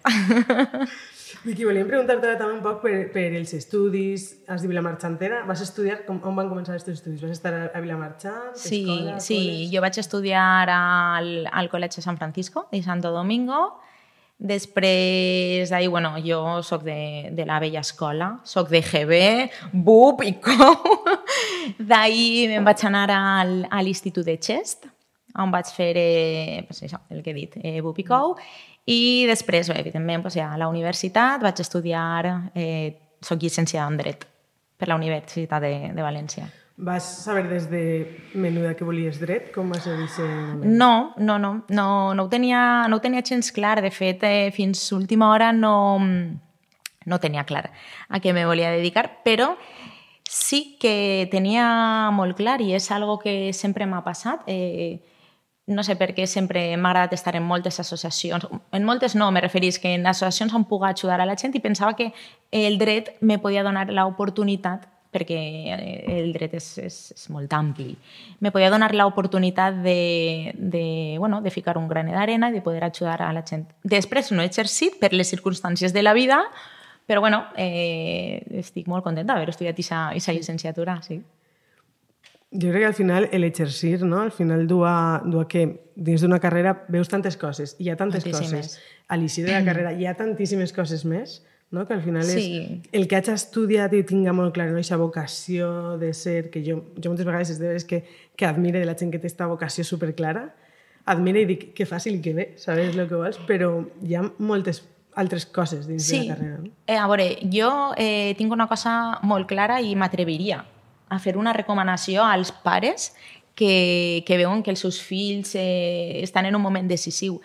Vicky, 1.46 1.62
volíem 1.62 1.86
preguntar-te 1.86 2.32
també 2.40 2.56
un 2.56 2.62
poc 2.64 2.80
per, 2.82 2.94
per 3.14 3.26
els 3.38 3.52
estudis, 3.54 4.26
has 4.50 4.64
dit 4.64 4.70
Vilamarxantera, 4.70 5.44
vas 5.46 5.62
estudiar, 5.62 6.00
com, 6.06 6.18
on 6.26 6.34
van 6.38 6.50
començar 6.50 6.74
els 6.74 6.86
teus 6.86 6.98
estudis? 6.98 7.22
Vas 7.22 7.36
estar 7.36 7.52
a, 7.54 7.82
Vilamarxant, 7.82 8.56
Sí, 8.58 8.82
escola, 8.82 9.18
sí, 9.22 9.38
col·les? 9.38 9.70
jo 9.74 9.82
vaig 9.84 9.98
estudiar 10.02 10.46
al, 10.74 11.30
al 11.46 11.70
Col·legi 11.70 12.02
San 12.02 12.18
Francisco 12.18 12.66
de 12.72 12.82
Santo 12.82 13.14
Domingo. 13.14 13.76
Després 14.36 15.70
d'ahir, 15.70 15.88
bueno, 15.88 16.10
jo 16.20 16.60
sóc 16.62 16.82
de, 16.84 17.30
de 17.32 17.46
la 17.48 17.56
vella 17.58 17.80
escola, 17.80 18.34
sóc 18.44 18.68
de 18.68 18.82
GB, 18.84 19.20
BUP 19.72 20.26
i 20.28 20.34
COU. 20.44 20.98
D'ahir 21.90 22.50
me'n 22.50 22.66
vaig 22.66 22.84
anar 22.84 23.08
al, 23.14 23.54
a 23.72 23.80
l'Institut 23.80 24.28
de 24.28 24.36
Chest, 24.36 24.84
on 25.40 25.52
vaig 25.52 25.72
fer 25.72 25.94
eh, 25.96 26.60
pues 26.68 26.84
això, 26.84 27.00
el 27.10 27.24
que 27.24 27.32
he 27.32 27.38
dit, 27.38 27.56
eh, 27.62 27.80
BUP 27.80 28.04
i 28.04 28.06
COU. 28.08 28.36
I 28.92 29.00
després, 29.26 29.72
bé, 29.72 29.80
evidentment, 29.80 30.22
pues, 30.22 30.36
ja, 30.36 30.50
a 30.52 30.60
la 30.60 30.68
universitat 30.68 31.40
vaig 31.42 31.64
estudiar, 31.64 32.52
eh, 32.54 33.16
soc 33.24 33.40
llicenciada 33.40 33.88
en 33.88 33.96
Dret 33.98 34.28
per 34.76 34.92
la 34.92 35.00
Universitat 35.00 35.64
de, 35.64 35.72
de 35.96 36.04
València. 36.04 36.44
Vas 36.78 37.24
saber 37.24 37.48
des 37.48 37.70
de 37.70 38.20
menuda 38.34 38.74
que 38.76 38.84
volies 38.84 39.16
dret? 39.16 39.48
Com 39.54 39.70
va 39.72 39.78
ser 39.80 39.94
aquest 39.94 40.20
moment? 40.20 40.74
No, 40.76 41.14
no, 41.16 41.38
no, 41.38 41.52
no, 41.72 41.86
no, 42.14 42.24
ho 42.24 42.28
tenia, 42.28 42.86
no 42.88 42.98
ho 42.98 43.00
tenia 43.00 43.24
gens 43.24 43.48
clar. 43.50 43.80
De 43.80 43.90
fet, 43.90 44.20
eh, 44.28 44.50
fins 44.52 44.92
última 44.92 45.30
hora 45.32 45.54
no, 45.56 45.98
no 47.06 47.18
tenia 47.22 47.46
clar 47.48 47.70
a 48.08 48.20
què 48.20 48.34
me 48.36 48.44
volia 48.44 48.74
dedicar, 48.74 49.22
però 49.24 49.54
sí 50.28 50.76
que 50.78 51.28
tenia 51.32 52.10
molt 52.12 52.36
clar, 52.36 52.60
i 52.60 52.74
és 52.76 52.90
algo 52.92 53.16
que 53.22 53.54
sempre 53.56 53.86
m'ha 53.86 54.02
passat, 54.04 54.42
eh, 54.46 55.00
no 55.66 55.82
sé 55.82 55.96
per 55.96 56.10
què 56.14 56.26
sempre 56.28 56.66
m'ha 56.76 56.90
agradat 56.90 57.14
estar 57.16 57.34
en 57.38 57.46
moltes 57.46 57.80
associacions. 57.80 58.44
En 58.76 58.84
moltes 58.84 59.16
no, 59.16 59.30
me 59.32 59.40
referís 59.40 59.78
que 59.80 59.94
en 59.94 60.04
associacions 60.06 60.52
on 60.52 60.66
puc 60.68 60.84
ajudar 60.84 61.22
a 61.22 61.26
la 61.26 61.38
gent 61.40 61.56
i 61.56 61.64
pensava 61.64 61.96
que 61.96 62.12
el 62.52 62.76
dret 62.76 63.14
me 63.22 63.38
podia 63.38 63.64
donar 63.64 63.88
l'oportunitat 63.88 64.90
perquè 65.16 65.40
eh, 65.74 66.20
el 66.20 66.32
dret 66.36 66.54
és, 66.60 66.68
és, 66.84 67.00
és 67.16 67.26
molt 67.32 67.52
ampli. 67.56 67.94
Me 68.44 68.52
podia 68.52 68.70
donar 68.72 68.92
l'oportunitat 68.94 69.80
de, 69.82 70.52
de, 70.54 70.86
bueno, 71.18 71.40
de 71.42 71.52
ficar 71.54 71.78
un 71.80 71.88
granet 71.88 72.14
d'arena 72.18 72.52
i 72.52 72.58
de 72.58 72.64
poder 72.64 72.84
ajudar 72.84 73.22
a 73.24 73.32
la 73.32 73.44
gent. 73.48 73.66
Després 73.82 74.30
no 74.32 74.44
he 74.44 74.50
exercit 74.50 75.00
per 75.00 75.14
les 75.16 75.32
circumstàncies 75.32 75.96
de 75.96 76.04
la 76.04 76.14
vida, 76.16 76.42
però 77.06 77.22
bueno, 77.22 77.46
eh, 77.56 78.42
estic 78.60 78.90
molt 78.90 79.06
contenta 79.06 79.32
d'haver 79.32 79.54
estudiat 79.54 79.78
aquesta 79.78 80.34
llicenciatura, 80.34 81.00
sí. 81.06 81.22
Jo 82.50 82.70
crec 82.70 82.82
que 82.82 82.86
al 82.86 82.94
final 82.94 83.28
l'exercir, 83.32 84.02
no? 84.04 84.20
al 84.22 84.30
final 84.32 84.66
du 84.66 84.84
a, 84.86 85.20
du 85.24 85.40
a 85.40 85.48
que 85.48 85.90
dins 85.96 86.22
d'una 86.22 86.38
carrera 86.40 86.76
veus 86.88 87.10
tantes 87.10 87.36
coses, 87.36 87.74
hi 87.78 87.90
ha 87.90 87.96
tantes 87.98 88.24
coses. 88.24 88.78
A 89.08 89.16
l'inici 89.18 89.42
de 89.42 89.52
la 89.52 89.64
carrera 89.66 89.92
hi 89.92 90.06
ha 90.06 90.14
tantíssimes 90.18 90.72
coses 90.74 91.04
més, 91.04 91.40
no? 91.70 91.86
que 91.86 91.94
al 91.94 92.02
final 92.02 92.22
és 92.24 92.32
Sí. 92.34 92.82
el 92.92 93.06
que 93.08 93.16
haig 93.16 93.28
estudiat 93.28 93.92
i 93.94 94.02
tinga 94.04 94.32
molt 94.32 94.54
clar, 94.54 94.68
no? 94.68 94.76
aquesta 94.78 94.96
vocació 94.96 95.96
de 95.98 96.12
ser, 96.14 96.50
que 96.50 96.62
jo, 96.64 96.82
jo 96.96 97.10
moltes 97.10 97.26
vegades 97.26 97.50
és 97.50 97.58
de 97.58 97.68
veres 97.68 97.84
que, 97.84 98.04
que 98.36 98.46
admire 98.46 98.78
de 98.78 98.86
la 98.86 98.94
gent 98.96 99.10
que 99.12 99.18
té 99.18 99.26
aquesta 99.26 99.46
vocació 99.50 99.84
superclara, 99.84 100.54
admire 101.06 101.42
i 101.42 101.46
dic 101.46 101.72
que 101.74 101.86
fàcil 101.86 102.16
i 102.18 102.22
que 102.22 102.34
bé, 102.34 102.46
sabes 102.58 102.94
el 102.96 103.08
que 103.08 103.14
vols, 103.14 103.38
però 103.46 103.72
hi 104.02 104.14
ha 104.18 104.22
moltes 104.38 104.82
altres 105.16 105.46
coses 105.46 105.86
dins 105.88 106.04
Sí, 106.04 106.20
de 106.20 106.28
la 106.28 106.34
carrera. 106.36 106.56
No? 106.58 106.70
eh, 106.86 106.96
a 106.98 107.06
veure, 107.08 107.28
jo 107.52 107.70
eh, 107.96 108.34
tinc 108.36 108.52
una 108.52 108.66
cosa 108.68 109.18
molt 109.22 109.46
clara 109.48 109.80
i 109.80 109.94
m'atreviria 109.96 110.64
a 111.08 111.18
fer 111.22 111.36
una 111.38 111.52
recomanació 111.54 112.24
als 112.26 112.50
pares 112.52 113.12
que, 113.54 114.22
que 114.26 114.36
veuen 114.36 114.62
que 114.62 114.70
els 114.74 114.80
seus 114.82 114.98
fills 115.00 115.54
eh, 115.54 116.20
estan 116.22 116.44
en 116.46 116.56
un 116.56 116.60
moment 116.62 116.88
decisiu. 116.90 117.40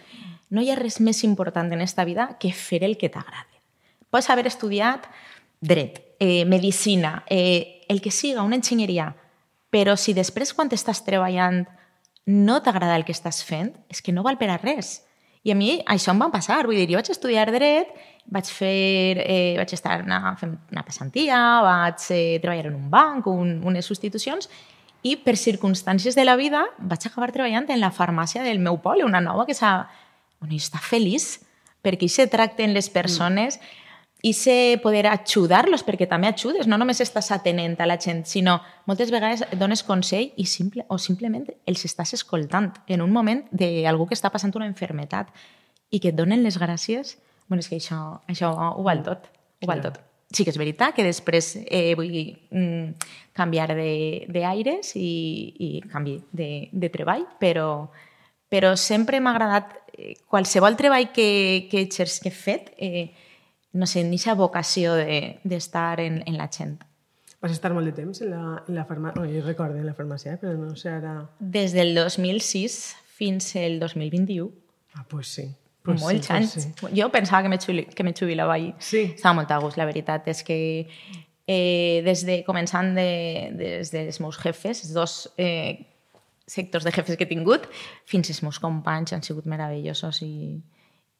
No 0.49 0.59
hi 0.61 0.69
ha 0.73 0.75
res 0.75 0.99
més 0.99 1.23
important 1.23 1.71
en 1.71 1.79
esta 1.79 2.03
vida 2.03 2.35
que 2.41 2.51
fer 2.51 2.83
el 2.83 2.97
que 2.97 3.07
t'agrada. 3.07 3.47
Pots 4.11 4.29
haver 4.29 4.45
estudiat 4.49 5.07
dret, 5.61 6.01
eh, 6.19 6.43
medicina, 6.45 7.23
eh, 7.29 7.85
el 7.87 8.01
que 8.01 8.11
siga, 8.11 8.43
una 8.43 8.57
enginyeria, 8.59 9.15
però 9.71 9.95
si 9.97 10.13
després 10.13 10.53
quan 10.53 10.69
estàs 10.69 11.05
treballant 11.05 11.63
no 12.25 12.61
t'agrada 12.61 12.97
el 12.99 13.05
que 13.07 13.15
estàs 13.15 13.41
fent, 13.43 13.71
és 13.89 14.01
que 14.01 14.11
no 14.11 14.23
val 14.23 14.37
per 14.37 14.49
a 14.51 14.57
res. 14.57 15.01
I 15.43 15.51
a 15.51 15.55
mi 15.57 15.79
això 15.89 16.11
em 16.13 16.19
va 16.21 16.29
passar, 16.29 16.65
vull 16.67 16.77
dir, 16.77 16.89
jo 16.91 16.99
vaig 16.99 17.09
estudiar 17.09 17.47
dret, 17.49 17.89
vaig 18.29 18.45
fer, 18.45 19.23
eh, 19.23 19.55
vaig 19.57 19.73
estar 19.73 20.03
una, 20.03 20.35
fent 20.37 20.53
una 20.71 20.83
passantia, 20.85 21.39
vaig 21.65 22.05
eh, 22.13 22.37
treballar 22.43 22.69
en 22.69 22.77
un 22.77 22.91
banc, 22.91 23.25
un, 23.27 23.55
unes 23.65 23.87
substitucions, 23.89 24.49
i 25.01 25.15
per 25.17 25.33
circumstàncies 25.33 26.13
de 26.13 26.25
la 26.27 26.35
vida 26.37 26.61
vaig 26.77 27.07
acabar 27.07 27.31
treballant 27.33 27.71
en 27.73 27.81
la 27.81 27.89
farmàcia 27.89 28.43
del 28.45 28.59
meu 28.59 28.77
poble, 28.83 29.07
una 29.07 29.23
nova 29.23 29.47
que 29.47 29.57
s'ha... 29.57 29.87
Bueno, 30.41 30.57
està 30.57 30.81
feliç, 30.81 31.39
perquè 31.85 32.07
se 32.09 32.27
tracten 32.29 32.73
les 32.73 32.89
persones, 32.89 33.59
i 34.21 34.33
sé 34.37 34.77
poder 34.83 35.07
ajudar-los, 35.09 35.81
perquè 35.87 36.05
també 36.09 36.29
ajudes, 36.29 36.67
no 36.69 36.77
només 36.77 36.99
estàs 37.01 37.31
atenent 37.33 37.79
a 37.81 37.87
la 37.89 37.97
gent, 37.97 38.21
sinó 38.29 38.59
moltes 38.85 39.09
vegades 39.09 39.41
dones 39.57 39.81
consell 39.83 40.29
i 40.37 40.45
simple, 40.45 40.85
o 40.89 40.99
simplement 41.01 41.47
els 41.65 41.85
estàs 41.87 42.13
escoltant 42.13 42.69
en 42.87 43.01
un 43.01 43.11
moment 43.11 43.41
d'algú 43.51 44.05
que 44.07 44.13
està 44.17 44.29
passant 44.29 44.53
una 44.55 44.69
enfermetat 44.69 45.31
i 45.89 45.99
que 45.99 46.11
et 46.13 46.15
donen 46.15 46.43
les 46.45 46.59
gràcies, 46.61 47.17
bueno, 47.49 47.59
és 47.65 47.67
que 47.71 47.79
això, 47.81 47.97
això 48.29 48.53
ho 48.77 48.83
val 48.85 49.01
tot, 49.03 49.25
ho 49.61 49.67
val 49.67 49.81
tot. 49.81 49.97
Sí 50.31 50.45
que 50.45 50.53
és 50.53 50.57
veritat 50.61 50.93
que 50.95 51.03
després 51.03 51.57
eh, 51.65 51.91
vull 51.99 52.13
mm, 52.55 52.93
canviar 53.35 53.73
de- 53.75 54.27
d'aires 54.31 54.93
i, 54.95 55.09
i 55.59 55.71
canvi 55.91 56.21
de, 56.31 56.69
de 56.71 56.89
treball, 56.93 57.25
però, 57.41 57.89
però 58.47 58.75
sempre 58.79 59.19
m'ha 59.19 59.33
agradat 59.33 59.73
eh, 59.97 60.13
qualsevol 60.31 60.77
treball 60.79 61.09
que, 61.11 61.67
que, 61.73 61.89
que 61.89 62.07
he 62.29 62.31
fet, 62.31 62.71
eh, 62.77 63.09
no 63.73 63.85
sé, 63.87 64.01
en 64.01 64.09
aquesta 64.11 64.33
vocació 64.35 64.93
de- 64.95 65.39
d'estar 65.43 65.97
de, 65.97 66.05
en, 66.07 66.23
en 66.27 66.37
la 66.37 66.49
gent. 66.51 66.79
Vas 67.41 67.51
estar 67.55 67.71
molt 67.73 67.87
de 67.89 67.93
temps 67.97 68.19
en 68.21 68.29
la, 68.29 68.41
en 68.67 68.75
la 68.75 68.83
farmàcia, 68.85 69.21
oh, 69.23 69.25
jo 69.25 69.41
recordo 69.45 69.79
en 69.79 69.85
la 69.87 69.95
farmàcia, 69.97 70.35
eh? 70.35 70.37
però 70.41 70.53
no 70.59 70.75
sé 70.77 70.91
ara... 70.93 71.15
Des 71.39 71.73
del 71.73 71.95
2006 71.95 72.75
fins 73.17 73.55
al 73.57 73.79
2021. 73.79 74.51
Ah, 74.93 75.05
pues 75.09 75.27
sí. 75.27 75.47
Pues 75.81 75.99
Molts 76.03 76.27
sí, 76.27 76.33
anys. 76.33 76.53
pues 76.79 76.91
sí. 76.93 76.99
Jo 77.01 77.09
pensava 77.09 77.41
que 77.41 77.49
me, 77.49 77.57
xuli, 77.57 77.85
que 77.89 78.03
me 78.03 78.13
jubilava 78.13 78.53
ahir. 78.53 78.75
Sí. 78.77 79.07
Estava 79.15 79.33
molt 79.39 79.49
a 79.49 79.57
gust, 79.63 79.79
la 79.81 79.87
veritat. 79.89 80.27
És 80.29 80.43
que 80.45 80.57
eh, 81.47 82.01
des 82.05 82.21
de, 82.27 82.43
començant 82.45 82.93
de, 82.93 83.07
des 83.57 83.89
dels 83.89 84.19
meus 84.21 84.37
jefes, 84.37 84.83
dos 84.93 85.31
eh, 85.41 85.87
sectors 86.45 86.85
de 86.85 86.91
jefes 86.93 87.17
que 87.17 87.25
he 87.25 87.31
tingut, 87.31 87.65
fins 88.05 88.29
als 88.29 88.43
meus 88.45 88.59
companys 88.61 89.15
han 89.17 89.25
sigut 89.25 89.47
meravellosos 89.49 90.21
i, 90.21 90.59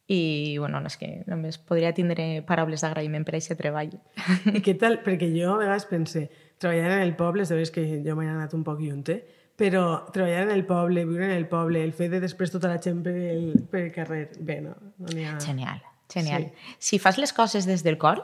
i 0.08 0.58
bueno, 0.58 0.82
és 0.88 0.98
que 1.00 1.10
només 1.30 1.58
podria 1.58 1.94
tindre 1.96 2.42
paraules 2.48 2.82
d'agraïment 2.84 3.26
per 3.28 3.36
a 3.36 3.40
aquest 3.40 3.60
treball. 3.60 3.94
I 4.58 4.64
què 4.64 4.76
tal? 4.80 5.00
Perquè 5.06 5.30
jo 5.34 5.54
a 5.54 5.60
vegades 5.62 5.86
pense, 5.90 6.26
treballar 6.62 6.98
en 6.98 7.06
el 7.06 7.16
poble, 7.20 7.46
sabes 7.46 7.72
que 7.72 7.86
jo 8.04 8.18
m'he 8.18 8.28
anat 8.30 8.56
un 8.58 8.66
poc 8.68 8.82
lluny, 8.84 9.06
eh? 9.14 9.22
però 9.62 10.08
treballar 10.14 10.48
en 10.48 10.52
el 10.56 10.66
poble, 10.66 11.06
viure 11.06 11.28
en 11.28 11.36
el 11.38 11.48
poble, 11.48 11.84
el 11.86 11.94
fet 11.94 12.12
de 12.16 12.22
després 12.24 12.54
tota 12.54 12.72
la 12.72 12.80
gent 12.82 13.04
pel, 13.06 13.52
pel 13.70 13.92
carrer, 13.94 14.24
bé, 14.40 14.58
no, 14.64 14.74
no 14.98 15.12
n'hi 15.14 15.28
ha... 15.30 15.36
Genial, 15.44 15.84
genial. 16.12 16.48
Sí. 16.50 16.78
Si 16.90 17.02
fas 17.04 17.20
les 17.22 17.34
coses 17.34 17.68
des 17.70 17.84
del 17.86 18.00
cor, 18.02 18.24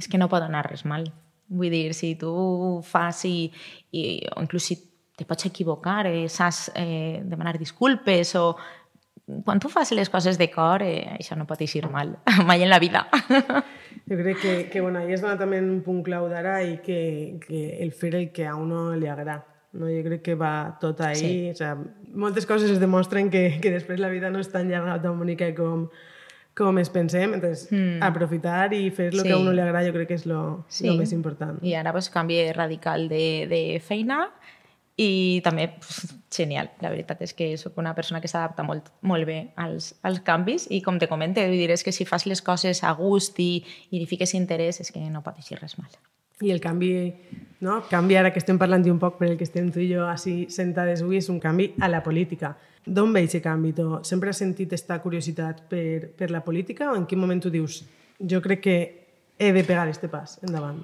és 0.00 0.10
que 0.10 0.18
no 0.18 0.28
pot 0.32 0.42
anar 0.42 0.64
res 0.66 0.82
mal. 0.88 1.06
Vull 1.54 1.70
dir, 1.70 1.92
si 1.94 2.14
tu 2.18 2.32
fas 2.82 3.22
i, 3.28 3.52
i 3.94 4.02
o 4.34 4.42
inclús 4.42 4.66
si 4.72 4.80
te 5.14 5.26
pots 5.28 5.46
equivocar, 5.46 6.08
eh, 6.10 6.26
saps 6.28 6.72
eh, 6.74 7.22
demanar 7.22 7.54
disculpes 7.60 8.34
o 8.40 8.56
quan 9.44 9.60
tu 9.60 9.68
fas 9.72 9.90
les 9.92 10.10
coses 10.10 10.36
de 10.38 10.50
cor, 10.52 10.82
eh, 10.82 11.06
això 11.18 11.36
no 11.36 11.46
pot 11.48 11.60
eixir 11.64 11.86
mal, 11.90 12.18
mai 12.48 12.62
en 12.62 12.70
la 12.70 12.78
vida. 12.78 13.06
Jo 14.04 14.16
crec 14.18 14.36
que, 14.42 14.68
que 14.68 14.80
bueno, 14.82 14.98
ahí 14.98 15.14
es 15.14 15.22
dona 15.22 15.38
també 15.40 15.62
un 15.62 15.78
punt 15.80 16.02
clau 16.04 16.26
d'ara 16.28 16.58
i 16.62 16.74
que, 16.84 17.38
que 17.40 17.78
el 17.80 17.92
fer 17.96 18.10
el 18.18 18.26
que 18.36 18.44
a 18.44 18.54
uno 18.54 18.90
li 19.00 19.06
agrada. 19.08 19.38
No? 19.72 19.86
Jo 19.88 20.02
crec 20.04 20.20
que 20.26 20.34
va 20.36 20.76
tot 20.80 21.00
ahí. 21.00 21.16
Sí. 21.16 21.50
O 21.50 21.54
sea, 21.56 21.78
moltes 22.12 22.44
coses 22.44 22.68
es 22.70 22.80
demostren 22.82 23.30
que, 23.30 23.60
que 23.62 23.72
després 23.72 24.02
la 24.02 24.10
vida 24.12 24.28
no 24.34 24.42
és 24.42 24.50
tan 24.52 24.68
llarga, 24.68 24.98
tan 25.00 25.16
bonica 25.18 25.48
com, 25.56 25.86
com 26.52 26.78
es 26.82 26.90
pensem. 26.92 27.32
Entonces, 27.38 27.70
mm. 27.72 28.02
aprofitar 28.04 28.74
i 28.76 28.90
fer 28.90 29.08
el 29.14 29.22
Sí. 29.22 29.28
que 29.30 29.32
a 29.32 29.38
uno 29.40 29.54
li 29.56 29.64
agrada 29.64 29.86
jo 29.86 29.94
crec 29.96 30.10
que 30.12 30.18
és 30.20 30.26
lo, 30.28 30.66
Sí. 30.68 30.84
lo 30.90 30.98
més 31.00 31.14
important. 31.16 31.62
I 31.64 31.72
ara 31.80 31.92
pues, 31.96 32.10
canvi 32.12 32.42
radical 32.52 33.08
de, 33.08 33.46
de 33.48 33.80
feina 33.80 34.26
i 34.96 35.40
també 35.42 35.68
pues, 35.74 36.14
genial. 36.34 36.70
La 36.82 36.90
veritat 36.92 37.22
és 37.26 37.34
que 37.34 37.48
sóc 37.58 37.78
una 37.82 37.94
persona 37.94 38.20
que 38.22 38.30
s'adapta 38.30 38.62
molt, 38.66 38.92
molt 39.02 39.26
bé 39.26 39.38
als, 39.56 39.94
als 40.02 40.20
canvis 40.26 40.68
i 40.70 40.80
com 40.82 40.98
te 40.98 41.08
comente, 41.10 41.46
vull 41.48 41.58
dir, 41.58 41.70
és 41.74 41.82
que 41.82 41.92
si 41.92 42.06
fas 42.06 42.26
les 42.30 42.42
coses 42.42 42.84
a 42.84 42.92
gust 42.98 43.40
i, 43.42 43.64
i 43.90 44.02
li 44.02 44.06
fiques 44.10 44.34
interès 44.38 44.80
és 44.84 44.92
que 44.94 45.02
no 45.10 45.24
pot 45.24 45.38
eixir 45.40 45.58
res 45.60 45.78
mal. 45.80 45.90
I 46.42 46.50
el 46.50 46.60
canvi, 46.60 46.90
no? 47.62 47.80
canvi 47.90 48.16
ara 48.18 48.32
que 48.34 48.40
estem 48.42 48.58
parlant 48.58 48.86
un 48.90 48.98
poc 49.02 49.20
per 49.20 49.28
el 49.30 49.36
que 49.38 49.46
estem 49.46 49.70
tu 49.72 49.82
i 49.82 49.90
jo 49.92 50.06
així 50.10 50.48
sentades 50.50 51.02
avui 51.02 51.20
és 51.20 51.30
un 51.30 51.38
canvi 51.42 51.72
a 51.80 51.90
la 51.90 52.02
política. 52.02 52.54
D'on 52.84 53.14
ve 53.14 53.22
aquest 53.24 53.44
canvi? 53.44 53.72
Tu 53.72 53.86
sempre 54.04 54.30
has 54.30 54.42
sentit 54.42 54.72
aquesta 54.72 54.98
curiositat 55.00 55.62
per, 55.70 56.10
per 56.18 56.30
la 56.34 56.42
política 56.44 56.90
o 56.90 56.98
en 56.98 57.06
quin 57.06 57.22
moment 57.22 57.40
tu 57.40 57.54
dius 57.54 57.84
jo 58.18 58.42
crec 58.42 58.60
que 58.60 58.76
he 59.38 59.52
de 59.52 59.64
pegar 59.64 59.88
este 59.88 60.08
pas 60.08 60.38
endavant? 60.42 60.82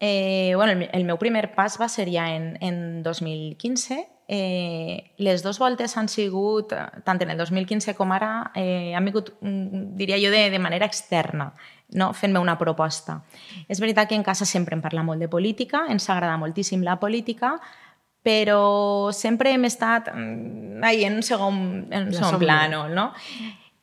Eh, 0.00 0.52
bueno, 0.54 0.72
el, 0.72 0.88
el 0.92 1.04
meu 1.04 1.18
primer 1.18 1.50
pas 1.56 1.78
va 1.80 1.88
ser 1.90 2.06
ja 2.12 2.28
en, 2.34 2.56
en 2.62 3.02
2015. 3.02 4.06
Eh, 4.30 5.14
les 5.16 5.42
dues 5.42 5.58
voltes 5.58 5.96
han 5.96 6.08
sigut, 6.12 6.74
tant 7.04 7.22
en 7.24 7.32
el 7.32 7.38
2015 7.40 7.94
com 7.96 8.12
ara, 8.12 8.52
eh, 8.54 8.92
han 8.94 9.06
vingut, 9.08 9.32
mm, 9.40 9.96
diria 9.96 10.18
jo, 10.20 10.30
de, 10.30 10.50
de 10.52 10.58
manera 10.60 10.86
externa, 10.86 11.54
no? 11.96 12.12
fent-me 12.12 12.38
una 12.38 12.58
proposta. 12.60 13.22
És 13.66 13.80
veritat 13.80 14.10
que 14.10 14.18
en 14.18 14.22
casa 14.22 14.44
sempre 14.44 14.76
em 14.76 14.84
parla 14.84 15.02
molt 15.02 15.24
de 15.24 15.30
política, 15.32 15.86
ens 15.88 16.10
agrada 16.12 16.36
moltíssim 16.36 16.84
la 16.84 16.98
política, 17.00 17.56
però 18.22 19.08
sempre 19.16 19.54
hem 19.56 19.64
estat 19.64 20.12
mm, 20.12 20.84
ahí, 20.84 21.06
en 21.08 21.16
un 21.16 21.24
segon, 21.24 21.88
en 21.90 22.10
un 22.10 22.12
segon 22.12 22.38
plano, 22.38 22.84
no? 22.92 23.14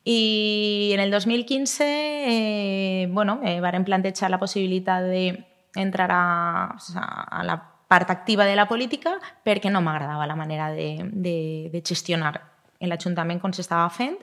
I 0.06 0.92
en 0.94 1.00
el 1.00 1.10
2015, 1.10 1.84
eh, 1.84 3.08
bueno, 3.10 3.40
eh, 3.42 3.58
varen 3.60 3.84
plantejar 3.84 4.30
la 4.30 4.38
possibilitat 4.38 5.10
d'entrar 5.10 5.55
a, 5.76 6.76
o 6.76 6.98
a 6.98 7.44
la 7.44 7.56
part 7.88 8.10
activa 8.10 8.44
de 8.44 8.56
la 8.56 8.66
política 8.66 9.16
perquè 9.44 9.70
no 9.70 9.80
m'agradava 9.80 10.26
la 10.26 10.36
manera 10.36 10.70
de, 10.70 11.06
de, 11.12 11.70
de 11.72 11.82
gestionar 11.84 12.34
l'Ajuntament 12.80 13.40
com 13.40 13.52
s'estava 13.52 13.88
fent 13.90 14.18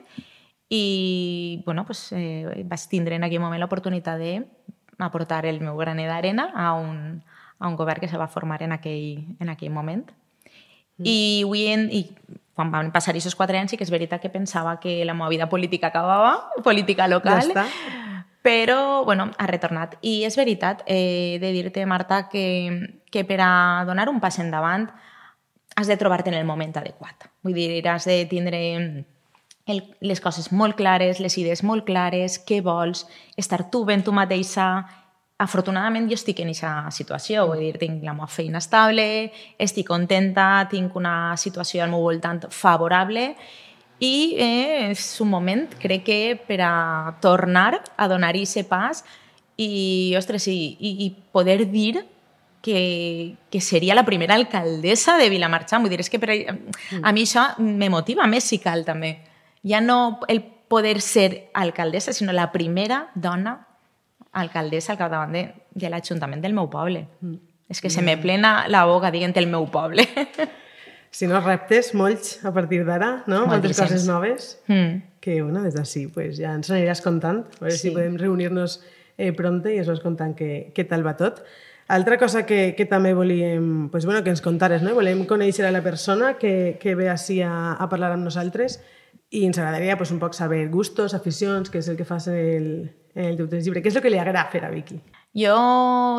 i 0.68 1.62
bueno, 1.64 1.84
pues, 1.84 2.12
eh, 2.12 2.64
vaig 2.64 2.88
tindre 2.88 3.16
en 3.16 3.24
aquell 3.24 3.40
moment 3.40 3.60
l'oportunitat 3.60 4.20
d'aportar 4.98 5.44
el 5.46 5.60
meu 5.60 5.76
graner 5.76 6.08
d'arena 6.08 6.50
a, 6.54 6.72
un, 6.74 7.22
a 7.58 7.68
un 7.68 7.76
govern 7.76 8.00
que 8.00 8.08
se 8.08 8.18
va 8.18 8.28
formar 8.28 8.62
en 8.62 8.72
aquell, 8.72 9.36
en 9.40 9.48
aquell 9.48 9.70
moment. 9.70 10.06
Mm. 10.96 11.04
I, 11.04 11.42
avui 11.44 11.66
en, 11.68 11.88
I 11.90 12.08
quan 12.54 12.70
van 12.70 12.92
passar 12.94 13.12
aquests 13.12 13.36
quatre 13.36 13.58
anys 13.58 13.74
sí 13.74 13.78
que 13.78 13.84
és 13.84 13.92
veritat 13.92 14.22
que 14.22 14.30
pensava 14.30 14.78
que 14.80 15.02
la 15.04 15.14
meva 15.14 15.28
vida 15.28 15.48
política 15.50 15.90
acabava, 15.90 16.50
política 16.62 17.08
local, 17.10 17.42
Ja 17.42 17.48
està. 17.48 17.66
Però, 18.44 19.06
bueno, 19.06 19.30
ha 19.38 19.46
retornat. 19.48 19.94
I 20.04 20.18
és 20.28 20.34
veritat, 20.36 20.82
he 20.84 21.38
de 21.40 21.48
dir-te, 21.54 21.86
Marta, 21.88 22.26
que, 22.28 22.42
que 23.08 23.22
per 23.24 23.38
a 23.40 23.84
donar 23.88 24.10
un 24.12 24.18
pas 24.20 24.36
endavant 24.42 24.84
has 25.80 25.88
de 25.88 25.96
trobar-te 25.96 26.28
en 26.28 26.36
el 26.36 26.44
moment 26.44 26.76
adequat. 26.76 27.24
Vull 27.40 27.56
dir, 27.56 27.80
has 27.88 28.04
de 28.04 28.18
tindre 28.28 28.60
el, 29.64 29.80
les 30.04 30.20
coses 30.20 30.50
molt 30.52 30.76
clares, 30.76 31.24
les 31.24 31.38
idees 31.40 31.64
molt 31.64 31.88
clares, 31.88 32.36
què 32.44 32.60
vols, 32.60 33.06
estar 33.40 33.62
tu 33.72 33.86
ben 33.88 34.04
tu 34.04 34.12
mateixa. 34.12 34.68
Afortunadament 35.40 36.12
jo 36.12 36.20
estic 36.20 36.44
en 36.44 36.52
aquesta 36.52 36.92
situació, 36.92 37.48
vull 37.48 37.64
dir, 37.64 37.78
tinc 37.80 38.04
la 38.04 38.12
meva 38.12 38.28
feina 38.28 38.60
estable, 38.60 39.32
estic 39.56 39.88
contenta, 39.88 40.68
tinc 40.68 41.00
una 41.00 41.32
situació 41.40 41.88
al 41.88 41.96
meu 41.96 42.04
voltant 42.04 42.44
favorable 42.52 43.30
i 44.04 44.34
eh, 44.38 44.90
és 44.92 45.04
un 45.24 45.30
moment, 45.32 45.66
crec 45.80 46.04
que 46.06 46.18
per 46.48 46.60
a 46.66 46.72
tornar 47.24 47.82
a 47.96 48.08
donar-hi 48.10 48.44
aquest 48.44 48.68
pas 48.68 49.04
i, 49.56 50.14
ostres, 50.18 50.48
i, 50.50 50.74
i, 50.78 50.96
i 51.06 51.10
poder 51.32 51.62
dir 51.70 52.04
que, 52.64 53.36
que 53.50 53.60
seria 53.60 53.94
la 53.94 54.06
primera 54.06 54.34
alcaldessa 54.34 55.18
de 55.20 55.28
Vilamarxant. 55.28 55.84
Vull 55.84 55.92
dir, 55.92 56.00
és 56.00 56.10
que 56.10 56.20
per 56.20 56.32
a, 56.32 56.56
a 57.02 57.12
mi 57.12 57.26
això 57.26 57.46
me 57.60 57.90
motiva 57.92 58.26
més 58.30 58.48
si 58.48 58.58
cal 58.62 58.86
també. 58.86 59.18
Ja 59.64 59.82
no 59.84 60.18
el 60.32 60.42
poder 60.72 61.00
ser 61.04 61.50
alcaldessa, 61.52 62.14
sinó 62.16 62.32
la 62.32 62.50
primera 62.52 63.04
dona 63.14 63.58
alcaldessa 64.32 64.94
al 64.94 64.98
capdavant 64.98 65.36
de, 65.36 65.44
de 65.70 65.92
l'Ajuntament 65.92 66.42
del 66.42 66.56
meu 66.56 66.70
poble. 66.72 67.06
Mm. 67.20 67.36
És 67.70 67.80
que 67.80 67.90
se 67.92 68.02
me 68.02 68.16
plena 68.20 68.66
la 68.68 68.84
boca 68.88 69.12
dient 69.12 69.36
el 69.40 69.46
meu 69.52 69.68
poble. 69.72 70.08
si 71.14 71.28
no, 71.30 71.38
reptes 71.38 71.92
molts 71.94 72.40
a 72.42 72.50
partir 72.50 72.80
d'ara, 72.86 73.20
no? 73.30 73.44
Moltes 73.46 73.78
coses 73.78 74.06
noves. 74.08 74.56
Mm. 74.66 74.96
Que, 75.22 75.42
bueno, 75.42 75.62
des 75.62 75.76
d'ací 75.76 76.08
pues, 76.10 76.40
ja 76.40 76.56
ens 76.58 76.72
aniràs 76.74 77.00
contant, 77.04 77.44
a 77.46 77.62
veure 77.62 77.76
sí. 77.76 77.86
si 77.86 77.92
podem 77.94 78.18
reunir-nos 78.20 78.80
eh, 79.16 79.30
pronte 79.36 79.70
i 79.72 79.78
ens 79.78 79.88
vas 79.88 80.02
contant 80.02 80.34
què, 80.36 80.74
què 80.74 80.84
tal 80.90 81.06
va 81.06 81.14
tot. 81.16 81.38
Altra 81.94 82.18
cosa 82.18 82.42
que, 82.48 82.74
que 82.74 82.86
també 82.90 83.12
volíem 83.14 83.90
pues, 83.92 84.08
bueno, 84.08 84.24
que 84.24 84.32
ens 84.34 84.42
contares, 84.42 84.82
no? 84.82 84.96
volem 84.96 85.22
conèixer 85.28 85.68
a 85.68 85.70
la 85.72 85.84
persona 85.84 86.34
que, 86.40 86.80
que 86.82 86.96
ve 86.98 87.06
així 87.12 87.38
a, 87.44 87.76
a 87.78 87.88
parlar 87.92 88.10
amb 88.16 88.26
nosaltres 88.26 88.80
i 89.30 89.44
ens 89.46 89.60
agradaria 89.60 89.96
pues, 90.00 90.10
un 90.10 90.18
poc 90.18 90.34
saber 90.34 90.66
gustos, 90.72 91.14
aficions, 91.14 91.70
què 91.70 91.78
és 91.78 91.92
el 91.92 92.00
que 92.00 92.08
fas 92.08 92.26
en 92.32 92.40
el, 92.40 92.68
en 93.14 93.30
el 93.30 93.38
teu 93.38 93.48
temps 93.52 93.62
llibre, 93.68 93.84
què 93.84 93.92
és 93.92 94.00
el 94.00 94.02
que 94.02 94.10
li 94.10 94.18
agrada 94.18 94.48
fer 94.50 94.64
a 94.66 94.72
Vicky? 94.74 94.98
Jo 95.38 95.54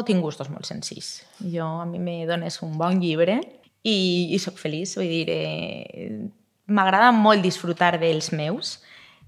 tinc 0.07 0.23
gustos 0.23 0.47
molt 0.51 0.67
senzills. 0.67 1.17
Jo, 1.43 1.67
a 1.83 1.85
mi 1.89 1.99
me 1.99 2.21
dones 2.29 2.61
un 2.63 2.77
bon 2.79 3.03
llibre 3.03 3.41
i, 3.85 4.33
i 4.33 4.39
sóc 4.41 4.57
feliç. 4.59 4.95
Vull 4.97 5.11
dir, 5.11 5.29
eh, 5.29 6.17
m'agrada 6.65 7.11
molt 7.13 7.45
disfrutar 7.45 7.95
dels 8.01 8.31
meus, 8.33 8.79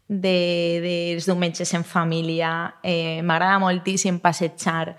de, 0.08 0.38
dels 0.82 1.28
diumenges 1.30 1.74
en 1.78 1.86
família. 1.86 2.80
Eh, 2.82 3.22
m'agrada 3.22 3.62
moltíssim 3.62 4.20
passejar 4.24 4.96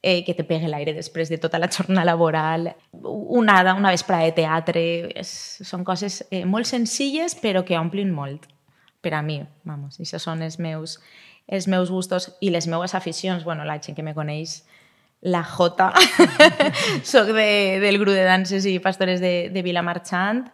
eh, 0.00 0.24
que 0.24 0.34
te 0.34 0.44
pegue 0.44 0.68
l'aire 0.68 0.96
després 0.96 1.30
de 1.32 1.38
tota 1.40 1.58
la 1.60 1.70
jornada 1.72 2.04
laboral, 2.04 2.74
una, 2.92 3.60
una 3.74 3.92
vesprada 3.92 4.28
de 4.28 4.34
teatre, 4.36 4.82
és, 5.16 5.30
són 5.64 5.84
coses 5.84 6.22
eh, 6.30 6.44
molt 6.44 6.68
senzilles 6.68 7.36
però 7.40 7.64
que 7.64 7.80
omplin 7.80 8.12
molt 8.12 8.50
per 9.04 9.14
a 9.16 9.22
mi, 9.24 9.42
vamos, 9.68 9.98
això 10.00 10.20
són 10.20 10.42
els 10.44 10.58
meus, 10.60 10.98
els 11.48 11.68
meus 11.68 11.90
gustos 11.92 12.30
i 12.40 12.48
les 12.52 12.68
meues 12.68 12.94
aficions, 12.96 13.44
bueno, 13.44 13.64
la 13.68 13.76
gent 13.80 13.96
que 13.96 14.04
me 14.04 14.14
coneix 14.16 14.62
la 15.24 15.42
Jota. 15.42 15.92
Soc 17.02 17.32
de, 17.32 17.80
del 17.80 17.98
grup 17.98 18.14
de 18.14 18.24
danses 18.28 18.68
i 18.68 18.78
pastores 18.78 19.20
de, 19.24 19.48
de 19.50 19.62
Vilamarxant 19.64 20.44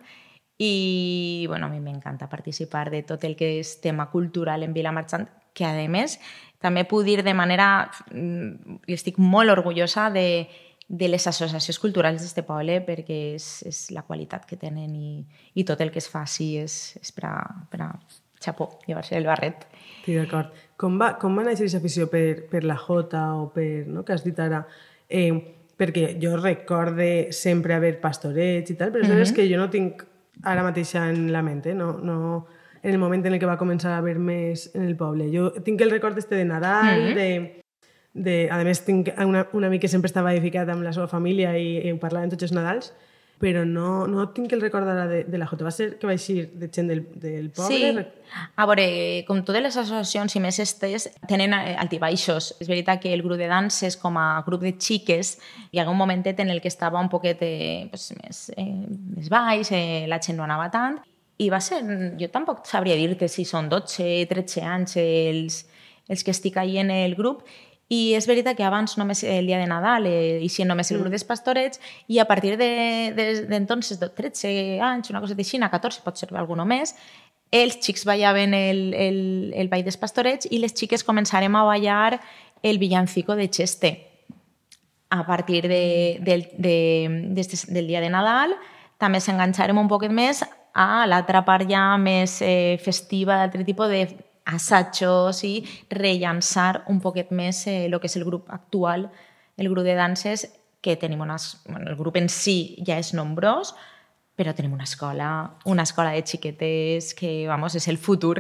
i 0.61 1.45
bueno, 1.49 1.67
a 1.67 1.69
mi 1.73 1.81
m'encanta 1.81 2.29
participar 2.29 2.91
de 2.91 3.03
tot 3.03 3.25
el 3.25 3.35
que 3.37 3.59
és 3.59 3.81
tema 3.83 4.11
cultural 4.13 4.63
en 4.63 4.75
Vilamarxant, 4.77 5.27
que 5.57 5.67
a 5.67 5.75
més 5.89 6.19
també 6.61 6.85
puc 6.85 7.05
dir 7.05 7.23
de 7.25 7.35
manera... 7.35 7.91
Mm, 8.13 8.81
i 8.87 8.95
estic 8.95 9.19
molt 9.19 9.51
orgullosa 9.51 10.11
de, 10.15 10.47
de 10.87 11.09
les 11.09 11.27
associacions 11.27 11.81
culturals 11.83 12.23
d'aquest 12.23 12.47
poble 12.47 12.81
perquè 12.87 13.19
és, 13.35 13.51
és 13.67 13.87
la 13.97 14.05
qualitat 14.07 14.47
que 14.47 14.61
tenen 14.61 14.95
i, 14.95 15.13
i 15.55 15.65
tot 15.65 15.81
el 15.81 15.91
que 15.91 16.03
es 16.03 16.11
faci 16.13 16.53
és, 16.61 16.81
és 17.01 17.15
per 17.17 17.27
a, 17.31 17.37
per 17.73 17.83
a 17.87 17.91
xapó, 18.41 18.71
llevar-se 18.87 19.17
el 19.19 19.27
barret. 19.27 19.67
Sí, 20.05 20.15
d'acord. 20.17 20.53
Com 20.81 20.99
va, 21.01 21.15
com 21.21 21.37
va 21.37 21.45
néixer 21.45 21.65
aquesta 21.65 21.81
afició 21.83 22.07
per, 22.13 22.47
per 22.51 22.65
la 22.65 22.77
Jota 22.81 23.35
o 23.37 23.49
per, 23.55 23.87
no, 23.87 24.05
que 24.05 24.15
has 24.15 24.25
dit 24.25 24.39
ara? 24.41 24.63
Eh, 25.09 25.33
perquè 25.81 26.15
jo 26.21 26.37
recorde 26.37 27.33
sempre 27.33 27.75
haver 27.75 27.99
pastorets 28.01 28.71
i 28.71 28.77
tal, 28.77 28.93
però 28.93 29.05
mm 29.05 29.11
-hmm. 29.11 29.23
és 29.23 29.33
que 29.33 29.49
jo 29.49 29.59
no 29.59 29.71
tinc 29.71 30.05
ara 30.43 30.63
mateix 30.63 30.95
en 30.95 31.33
la 31.33 31.43
ment, 31.43 31.67
eh? 31.67 31.75
no, 31.75 31.99
no, 31.99 32.47
en 32.83 32.91
el 32.93 32.99
moment 32.99 33.25
en 33.27 33.35
el 33.35 33.39
que 33.39 33.47
va 33.47 33.59
començar 33.59 33.93
a 33.93 33.99
haver 33.99 34.19
més 34.19 34.71
en 34.75 34.83
el 34.83 34.97
poble. 34.97 35.29
Jo 35.33 35.53
tinc 35.65 35.81
el 35.81 35.91
record 35.91 36.19
este 36.19 36.35
de 36.35 36.45
Nadal, 36.45 37.01
mm 37.01 37.07
-hmm. 37.07 37.15
de, 37.15 37.63
de, 38.15 38.49
a 38.51 38.65
més 38.65 38.85
tinc 38.85 39.09
una, 39.19 39.47
un 39.53 39.65
amic 39.65 39.83
que 39.83 39.89
sempre 39.89 40.07
estava 40.07 40.33
edificat 40.33 40.69
amb 40.69 40.83
la 40.83 40.93
seva 40.93 41.09
família 41.09 41.57
i, 41.59 41.89
i 41.89 41.95
parlaven 41.95 42.31
tots 42.31 42.43
els 42.43 42.53
Nadals, 42.53 42.93
però 43.41 43.65
no, 43.65 44.07
no 44.07 44.27
tinc 44.37 44.53
el 44.53 44.61
record 44.61 44.89
ara 44.93 45.07
de, 45.09 45.23
de 45.25 45.39
la 45.41 45.47
Jota. 45.49 45.65
Va 45.65 45.73
ser 45.73 45.95
que 45.99 46.07
va 46.07 46.13
eixir 46.13 46.51
de 46.61 46.69
gent 46.69 46.91
del, 46.93 47.01
del 47.23 47.49
poble? 47.57 47.79
Sí. 47.81 48.41
A 48.61 48.67
veure, 48.69 48.85
com 49.27 49.41
totes 49.43 49.65
les 49.65 49.79
associacions 49.81 50.37
i 50.37 50.43
més 50.45 50.61
estes 50.61 51.09
tenen 51.31 51.57
eh, 51.57 51.73
altibaixos. 51.81 52.53
És 52.61 52.69
veritat 52.69 53.01
que 53.01 53.15
el 53.17 53.25
grup 53.25 53.41
de 53.41 53.49
danses 53.51 53.97
com 53.99 54.19
a 54.21 54.43
grup 54.47 54.67
de 54.67 54.75
xiques 54.77 55.39
hi 55.73 55.81
ha 55.81 55.89
un 55.89 55.97
momentet 55.97 56.45
en 56.45 56.53
el 56.53 56.61
que 56.61 56.69
estava 56.69 57.01
un 57.01 57.09
poquet 57.09 57.41
eh, 57.47 57.89
pues, 57.89 58.11
més, 58.21 58.43
eh, 58.61 58.69
més 59.17 59.33
baix, 59.33 59.73
eh, 59.73 60.05
la 60.11 60.21
gent 60.21 60.37
no 60.37 60.45
anava 60.45 60.69
tant, 60.71 61.01
i 61.41 61.49
va 61.49 61.63
ser, 61.65 61.81
jo 62.21 62.29
tampoc 62.29 62.67
sabria 62.69 62.99
dir-te 63.01 63.25
si 63.33 63.47
són 63.49 63.71
12, 63.73 64.27
13 64.29 64.65
anys 64.69 64.99
els, 65.01 65.63
els 66.13 66.25
que 66.27 66.35
estic 66.37 66.61
ahí 66.61 66.77
en 66.83 66.93
el 66.93 67.17
grup, 67.17 67.47
i 67.91 68.15
és 68.15 68.27
veritat 68.31 68.55
que 68.55 68.63
abans 68.63 68.95
només 69.01 69.25
el 69.27 69.49
dia 69.51 69.59
de 69.59 69.67
Nadal 69.67 70.07
eh, 70.07 70.39
i 70.45 70.49
si 70.49 70.63
només 70.65 70.93
el 70.93 71.01
grup 71.01 71.09
mm. 71.09 71.17
dels 71.17 71.27
pastorets 71.27 71.81
i 72.07 72.21
a 72.23 72.27
partir 72.29 72.55
d'entonces, 72.57 73.99
de, 73.99 74.07
de, 74.07 74.13
de 74.15 74.31
13 74.31 74.53
anys, 74.87 75.11
una 75.11 75.23
cosa 75.23 75.35
de 75.35 75.45
Xina, 75.45 75.71
14, 75.73 76.05
pot 76.05 76.21
ser 76.21 76.31
alguna 76.39 76.65
més, 76.65 76.95
els 77.51 77.81
xics 77.83 78.07
ballaven 78.07 78.55
el, 78.55 78.95
el, 78.95 79.19
el 79.59 79.73
ball 79.73 79.83
dels 79.83 79.99
pastorets 79.99 80.47
i 80.55 80.63
les 80.63 80.77
xiques 80.77 81.03
començarem 81.03 81.57
a 81.59 81.65
ballar 81.67 82.21
el 82.63 82.79
villancico 82.79 83.35
de 83.35 83.51
Cheste. 83.51 83.93
A 85.11 85.27
partir 85.27 85.67
de, 85.67 86.21
del, 86.23 86.47
de, 86.55 87.35
de, 87.35 87.45
del 87.75 87.91
dia 87.91 88.01
de 88.01 88.15
Nadal 88.15 88.55
també 89.03 89.19
s'enganxarem 89.19 89.79
un 89.83 89.91
poquet 89.91 90.15
més 90.15 90.45
a 90.79 91.07
l'altra 91.11 91.43
part 91.43 91.67
ja 91.67 91.97
més 91.99 92.39
eh, 92.47 92.79
festiva, 92.79 93.41
d'altre 93.41 93.67
tipus 93.67 93.91
de 93.91 94.05
assajos 94.45 95.45
i 95.45 95.61
rellançar 95.91 96.85
un 96.89 97.01
poquet 97.01 97.31
més 97.31 97.67
eh, 97.67 97.87
el 97.87 97.99
que 98.01 98.11
és 98.11 98.17
el 98.17 98.27
grup 98.29 98.51
actual, 98.51 99.09
el 99.57 99.69
grup 99.69 99.85
de 99.85 99.95
danses, 99.95 100.49
que 100.81 100.97
tenim 100.97 101.21
unes... 101.21 101.61
Bueno, 101.69 101.91
el 101.91 101.97
grup 101.97 102.17
en 102.17 102.29
si 102.33 102.77
ja 102.87 102.97
és 102.99 103.13
nombrós, 103.15 103.75
però 104.41 104.55
tenim 104.57 104.73
una 104.73 104.87
escola, 104.89 105.31
una 105.69 105.85
escola 105.85 106.15
de 106.17 106.23
xiquetes 106.25 107.13
que, 107.15 107.45
vamos, 107.49 107.77
és 107.77 107.89
el 107.93 107.99
futur 108.01 108.39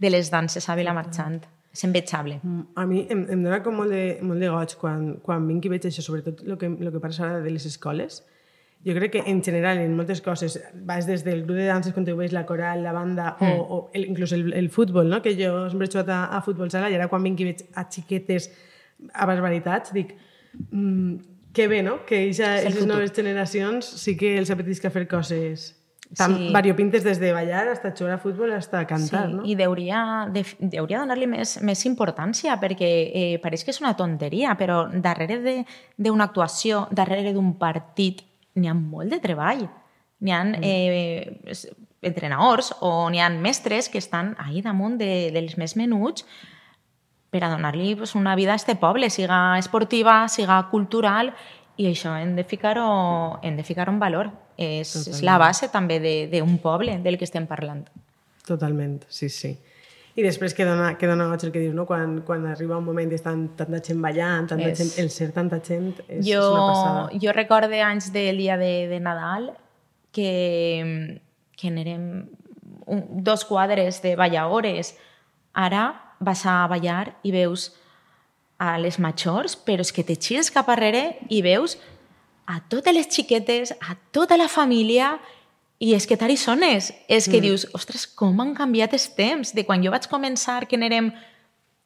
de 0.00 0.10
les 0.10 0.30
danses 0.32 0.68
a 0.68 0.76
Vilamarxant. 0.78 1.42
És 1.74 1.82
envejable. 1.84 2.38
Mm, 2.40 2.68
a 2.78 2.84
mi 2.86 3.00
em, 3.10 3.24
em 3.34 3.40
dona 3.42 3.58
com 3.64 3.74
molt 3.74 3.90
de, 3.90 4.20
molt 4.22 4.38
de 4.40 4.48
goig 4.48 4.76
quan, 4.78 5.08
quan 5.26 5.48
vinc 5.50 5.66
i 5.66 5.72
veig 5.72 5.88
això, 5.88 6.04
sobretot 6.06 6.44
el 6.46 6.54
que, 6.56 6.70
el 6.70 6.92
que 6.94 7.00
passa 7.02 7.24
ara 7.26 7.40
de 7.42 7.50
les 7.50 7.66
escoles, 7.66 8.20
jo 8.84 8.94
crec 8.94 9.12
que 9.12 9.22
en 9.26 9.42
general 9.42 9.78
en 9.78 9.96
moltes 9.96 10.20
coses 10.20 10.58
vas 10.74 11.06
des 11.06 11.24
del 11.24 11.44
grup 11.44 11.56
de 11.56 11.66
danses 11.66 11.94
quan 11.94 12.04
veus 12.04 12.32
la 12.32 12.44
coral, 12.46 12.82
la 12.84 12.92
banda 12.92 13.36
mm. 13.40 13.52
o, 13.52 13.62
o 13.62 13.90
el, 13.94 14.04
inclús 14.10 14.32
el, 14.32 14.52
el 14.52 14.70
futbol, 14.70 15.08
no? 15.08 15.22
que 15.22 15.34
jo 15.38 15.70
sempre 15.70 15.88
he 15.88 15.92
jugat 15.92 16.10
a, 16.12 16.24
a 16.36 16.42
futbol 16.44 16.70
sala 16.70 16.90
i 16.92 16.98
ara 16.98 17.08
quan 17.08 17.24
vinc 17.24 17.40
i 17.40 17.48
veig 17.48 17.64
a 17.74 17.86
xiquetes 17.88 18.50
a 19.12 19.26
barbaritats 19.26 19.94
dic 19.96 20.12
mmm, 20.70 21.32
que 21.54 21.68
bé, 21.68 21.84
no? 21.86 22.04
Que 22.04 22.26
aquestes 22.34 22.84
noves 22.84 23.12
generacions 23.14 23.86
sí 23.86 24.16
que 24.18 24.34
els 24.40 24.50
apetisca 24.50 24.90
fer 24.90 25.06
coses 25.08 25.70
tan 26.18 26.34
sí. 26.36 26.48
variopintes 26.52 27.04
des 27.06 27.20
de 27.22 27.32
ballar 27.32 27.68
hasta 27.68 27.94
jugar 27.96 28.18
a 28.18 28.18
futbol 28.18 28.52
hasta 28.52 28.84
cantar, 28.86 29.28
sí, 29.28 29.34
no? 29.38 29.46
I 29.46 29.54
deuria, 29.54 30.28
de, 30.34 30.44
deuria 30.58 31.00
donar-li 31.00 31.30
més, 31.30 31.56
més 31.62 31.86
importància 31.88 32.58
perquè 32.60 32.90
eh, 33.06 33.38
pareix 33.42 33.64
que 33.64 33.72
és 33.72 33.80
una 33.80 33.94
tonteria, 33.96 34.58
però 34.58 34.84
darrere 34.92 35.40
d'una 35.96 36.28
actuació, 36.28 36.84
darrere 36.90 37.32
d'un 37.32 37.54
partit 37.58 38.22
n'hi 38.54 38.70
ha 38.70 38.74
molt 38.74 39.12
de 39.12 39.20
treball. 39.22 39.66
N'hi 40.24 40.32
ha 40.32 40.42
mm. 40.44 40.62
eh, 40.62 41.54
entrenadors 42.04 42.72
o 42.80 43.08
n'hi 43.10 43.20
ha 43.20 43.30
mestres 43.32 43.88
que 43.88 43.98
estan 43.98 44.34
ahí 44.38 44.62
damunt 44.62 44.98
de, 45.00 45.30
dels 45.34 45.56
més 45.60 45.76
menuts 45.80 46.26
per 47.34 47.42
a 47.42 47.50
donar-li 47.50 47.96
pues, 47.98 48.14
una 48.14 48.36
vida 48.38 48.52
a 48.52 48.60
este 48.60 48.76
poble, 48.78 49.10
siga 49.10 49.58
esportiva, 49.58 50.28
siga 50.28 50.60
cultural, 50.70 51.32
i 51.76 51.88
això 51.90 52.14
hem 52.14 52.36
de 52.36 52.44
ficar-ho 52.46 53.40
ficar 53.66 53.88
en 53.90 53.98
valor. 53.98 54.30
És, 54.56 54.94
és 54.94 55.22
la 55.26 55.34
base 55.42 55.66
també 55.66 55.98
d'un 56.30 56.58
poble 56.62 57.00
del 57.02 57.18
que 57.18 57.26
estem 57.26 57.48
parlant. 57.50 57.88
Totalment, 58.46 59.00
sí, 59.08 59.28
sí. 59.28 59.56
I 60.14 60.22
després 60.22 60.54
que 60.54 60.62
dona, 60.66 60.92
que 60.94 61.08
dona 61.10 61.26
goig 61.32 61.42
el 61.48 61.50
que 61.50 61.58
dius, 61.58 61.74
no? 61.74 61.88
quan, 61.88 62.20
quan 62.26 62.44
arriba 62.46 62.78
un 62.78 62.86
moment 62.86 63.10
i 63.10 63.16
estan 63.18 63.48
tanta 63.58 63.80
gent 63.82 63.98
ballant, 64.02 64.46
tanta 64.52 64.70
és... 64.70 64.78
gent, 64.78 64.92
el 65.02 65.10
ser 65.10 65.32
tanta 65.34 65.58
gent 65.58 65.90
és, 66.06 66.22
jo, 66.22 66.38
és 66.38 66.50
una 66.52 66.66
passada. 66.70 67.04
Jo 67.24 67.34
recorde 67.34 67.82
anys 67.82 68.12
del 68.14 68.38
dia 68.38 68.58
de, 68.60 68.72
de 68.92 69.00
Nadal 69.02 69.50
que, 70.14 71.18
que 71.58 71.72
érem 71.82 72.04
un, 72.86 73.02
dos 73.26 73.42
quadres 73.44 74.02
de 74.06 74.14
balladores. 74.14 74.94
Ara 75.52 76.14
vas 76.22 76.44
a 76.46 76.60
ballar 76.70 77.16
i 77.26 77.34
veus 77.34 77.72
a 78.62 78.76
les 78.78 79.00
majors, 79.02 79.58
però 79.58 79.82
és 79.82 79.90
que 79.92 80.06
te 80.06 80.14
gires 80.14 80.52
cap 80.54 80.70
arrere 80.70 81.16
i 81.26 81.42
veus 81.42 81.74
a 82.46 82.60
totes 82.68 82.94
les 82.94 83.08
xiquetes, 83.10 83.72
a 83.80 83.96
tota 84.12 84.36
la 84.38 84.48
família, 84.52 85.16
i 85.84 85.92
és 85.96 86.06
que 86.08 86.16
tari 86.16 86.36
sones. 86.40 86.90
És 87.08 87.28
que 87.28 87.38
mm. 87.38 87.44
dius, 87.44 87.66
ostres, 87.76 88.06
com 88.08 88.38
han 88.40 88.54
canviat 88.56 88.96
els 88.96 89.10
temps? 89.16 89.52
De 89.56 89.66
quan 89.68 89.84
jo 89.84 89.92
vaig 89.92 90.08
començar, 90.10 90.62
que 90.70 90.80
n'érem 90.80 91.10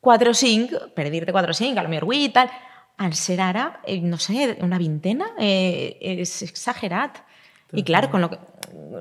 4 0.04 0.30
o 0.30 0.36
5, 0.38 0.82
per 0.94 1.08
dir-te 1.10 1.34
4 1.34 1.54
o 1.54 1.58
5, 1.58 1.78
a 1.78 1.86
lo 1.86 1.90
millor 1.90 2.06
8 2.06 2.20
i 2.28 2.32
tal, 2.34 2.52
al 2.98 3.14
ser 3.18 3.40
ara, 3.42 3.80
eh, 3.86 4.00
no 4.02 4.18
sé, 4.22 4.56
una 4.62 4.78
vintena, 4.78 5.32
eh, 5.38 5.98
és 6.18 6.40
exagerat. 6.46 7.24
I 7.76 7.82
clar, 7.84 8.06
con 8.08 8.22
lo, 8.22 8.30
que, 8.30 8.38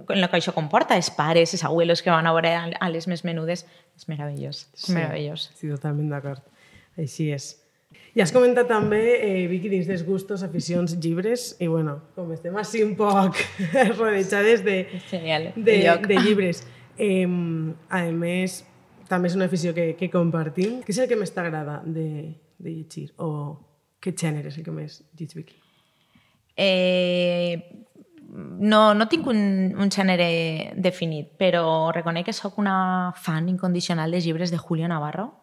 con 0.05 0.19
lo 0.19 0.27
que 0.27 0.41
això 0.41 0.51
comporta, 0.51 0.97
els 0.99 1.07
pares, 1.15 1.53
els 1.55 1.63
abuelos 1.63 2.01
que 2.03 2.11
van 2.11 2.27
a 2.27 2.33
veure 2.35 2.51
a 2.75 2.89
les 2.91 3.07
més 3.07 3.23
menudes, 3.23 3.63
és 3.95 4.09
meravellós. 4.09 4.65
És 4.73 4.89
Sí, 4.89 4.97
meravellós. 4.97 5.47
Sí, 5.55 5.69
totalment 5.71 6.09
d'acord. 6.11 6.43
Així 6.99 7.29
és. 7.31 7.53
I 8.17 8.21
has 8.23 8.31
comentat 8.33 8.65
també, 8.65 9.01
eh, 9.21 9.43
Vicky, 9.45 9.69
dins 9.69 9.85
dels 9.85 10.01
gustos, 10.01 10.41
aficions, 10.41 10.95
llibres, 10.97 11.51
i 11.61 11.67
bueno, 11.69 11.99
com 12.15 12.31
estem 12.33 12.55
així 12.57 12.81
un 12.81 12.95
poc 12.97 13.37
rodejades 13.99 14.63
de, 14.65 14.77
Genial. 15.11 15.51
de, 15.53 15.75
de 16.09 16.17
llibres. 16.25 16.63
Eh, 16.97 17.27
a 17.93 18.01
més, 18.09 18.63
també 19.05 19.29
és 19.29 19.37
una 19.37 19.45
afició 19.45 19.75
que, 19.77 19.91
que 19.99 20.09
compartim. 20.09 20.81
Què 20.81 20.95
és 20.95 21.03
el 21.03 21.11
que 21.11 21.19
més 21.19 21.35
t'agrada 21.35 21.83
de, 21.85 22.33
de 22.57 22.73
llegir? 22.73 23.11
O 23.21 23.29
què 24.01 24.15
gènere 24.17 24.49
és 24.49 24.57
el 24.57 24.65
que 24.65 24.73
més 24.73 24.97
lleig, 25.13 25.37
Vicky? 25.37 25.61
Eh, 26.57 27.85
no, 28.33 28.95
no 28.97 29.07
tinc 29.13 29.29
un, 29.29 29.75
un 29.77 29.93
gènere 29.93 30.73
definit, 30.73 31.35
però 31.37 31.91
reconec 31.93 32.31
que 32.31 32.33
sóc 32.33 32.57
una 32.57 33.13
fan 33.13 33.53
incondicional 33.53 34.09
de 34.09 34.25
llibres 34.25 34.49
de 34.49 34.57
Julio 34.57 34.89
Navarro. 34.89 35.35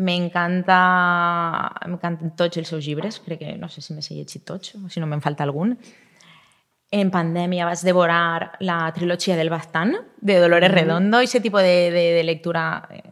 M'encanta 0.00 0.78
m'encanten 1.84 2.32
tots 2.36 2.56
els 2.56 2.70
seus 2.72 2.86
llibres, 2.86 3.18
crec 3.20 3.42
que 3.42 3.56
no 3.60 3.68
sé 3.68 3.82
si 3.84 3.92
m'he 3.92 4.00
llegit 4.00 4.46
tots, 4.48 4.76
o 4.80 4.88
si 4.88 5.02
no 5.02 5.08
me'n 5.10 5.20
falta 5.20 5.44
algun. 5.44 5.76
En 6.92 7.10
pandèmia 7.12 7.64
vaig 7.64 7.80
devorar 7.84 8.58
la 8.60 8.78
trilogia 8.92 9.36
del 9.36 9.48
Baztán, 9.52 9.94
de 10.20 10.38
Dolores 10.40 10.72
Redondo, 10.72 11.20
i 11.20 11.28
aquest 11.28 11.44
tipus 11.44 11.64
de, 11.64 11.90
de, 11.92 12.04
de 12.18 12.24
lectura 12.24 12.64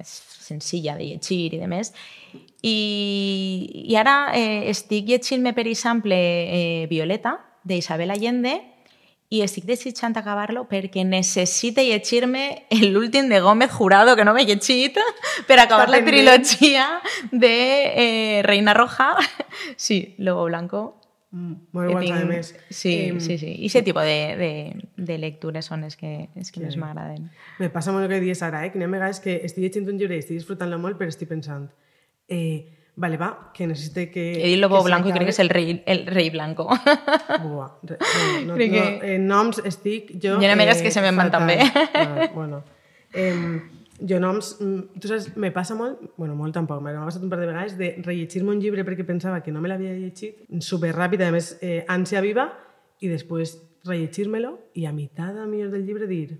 senzilla 0.04 0.96
de 0.96 1.06
llegir 1.12 1.54
i 1.54 1.60
de 1.60 1.68
més. 1.68 1.92
I, 2.62 2.76
i 3.88 3.96
ara 3.96 4.34
eh, 4.36 4.68
estic 4.72 5.08
llegint-me, 5.08 5.54
per 5.56 5.66
exemple, 5.68 6.16
eh, 6.16 6.86
Violeta, 6.90 7.38
d'Isabel 7.64 8.12
Allende, 8.12 8.56
i 9.30 9.42
estic 9.44 9.62
desitjant 9.68 10.16
acabar-lo 10.18 10.64
perquè 10.66 11.04
necessite 11.06 11.84
llegir-me 11.86 12.64
l'últim 12.90 13.28
de 13.30 13.38
Gómez 13.40 13.70
Jurado, 13.70 14.16
que 14.18 14.24
no 14.26 14.32
m'he 14.34 14.42
llegit, 14.48 14.96
per 15.46 15.60
acabar 15.62 15.88
la 15.88 16.00
trilogia 16.04 16.86
de 17.30 17.52
eh, 17.94 18.42
Reina 18.42 18.74
Roja. 18.74 19.12
Sí, 19.76 20.14
Lobo 20.18 20.44
Blanco. 20.46 20.96
Mm, 21.30 21.52
molt 21.76 21.94
a 21.94 22.00
tinc- 22.02 22.26
més. 22.26 22.48
Sí, 22.74 22.94
Em, 23.12 23.20
sí, 23.22 23.36
sí. 23.38 23.52
I 23.62 23.68
aquest 23.70 23.84
tipus 23.86 24.02
de, 24.02 24.16
de, 24.40 24.50
de 24.96 25.18
lectures 25.22 25.64
són 25.70 25.84
les 25.86 25.94
que, 25.96 26.26
les 26.34 26.50
que 26.50 26.58
més 26.64 26.74
m'agraden. 26.80 27.28
Me 27.62 27.68
passa 27.70 27.92
molt 27.94 28.08
el 28.08 28.10
que 28.10 28.18
dius 28.24 28.42
ara, 28.42 28.64
eh? 28.66 28.72
que 28.72 28.78
n'hi 28.82 28.88
ha 28.88 28.90
vegades 28.90 29.20
que 29.22 29.36
estic 29.46 29.62
llegint 29.62 29.86
un 29.92 29.98
llibre 30.00 30.16
i 30.18 30.24
estic 30.24 30.40
disfrutant-lo 30.40 30.78
molt, 30.82 30.98
però 30.98 31.06
estic 31.12 31.30
pensant, 31.30 31.68
eh, 32.26 32.66
vale, 33.00 33.16
va, 33.16 33.30
que 33.56 33.66
necessite 33.66 34.10
que... 34.12 34.24
He 34.36 34.48
dit 34.52 34.58
Lobo 34.60 34.78
que 34.82 34.90
Blanco 34.90 35.08
i 35.08 35.12
crec 35.16 35.30
que 35.30 35.34
és 35.34 35.40
el 35.42 35.48
rei, 35.48 35.74
el 35.88 36.04
rei 36.06 36.28
blanco. 36.34 36.66
Buah, 36.68 37.70
re, 37.88 37.96
no, 38.44 38.52
no, 38.52 38.54
Crec 38.58 38.72
no, 38.74 38.82
que- 39.00 39.14
eh, 39.14 39.18
noms 39.18 39.60
estic 39.64 40.12
jo... 40.22 40.36
Hi 40.40 40.46
ha 40.50 40.52
amigues 40.56 40.82
que 40.84 40.92
se 40.92 41.02
me'n 41.04 41.16
van 41.18 41.30
també. 41.32 41.56
Ah, 41.94 42.28
bueno, 42.34 42.62
eh, 43.14 43.32
jo 44.00 44.18
noms... 44.20 44.52
mm, 44.60 45.00
Tu 45.00 45.08
saps, 45.10 45.30
me 45.40 45.50
passa 45.54 45.74
molt, 45.78 46.00
bueno, 46.16 46.34
molt 46.36 46.54
tampoc, 46.56 46.82
m'ha 46.84 46.92
passat 47.04 47.24
un 47.24 47.32
par 47.32 47.40
de 47.40 47.48
vegades 47.48 47.78
de 47.80 47.94
rellegir-me 48.04 48.52
un 48.54 48.60
llibre 48.60 48.84
perquè 48.88 49.04
pensava 49.08 49.40
que 49.44 49.52
no 49.52 49.60
me 49.64 49.68
l'havia 49.72 49.92
llegit, 49.96 50.44
super 50.60 50.92
ràpid, 50.96 51.24
a 51.26 51.32
més, 51.34 51.54
eh, 51.62 51.82
ànsia 51.88 52.20
viva, 52.24 52.48
i 53.00 53.08
després 53.08 53.56
rellegir-me-lo 53.88 54.54
i 54.76 54.84
a 54.84 54.92
meitat 54.92 55.36
a 55.40 55.46
millor 55.48 55.70
del 55.72 55.86
llibre 55.88 56.06
dir 56.10 56.36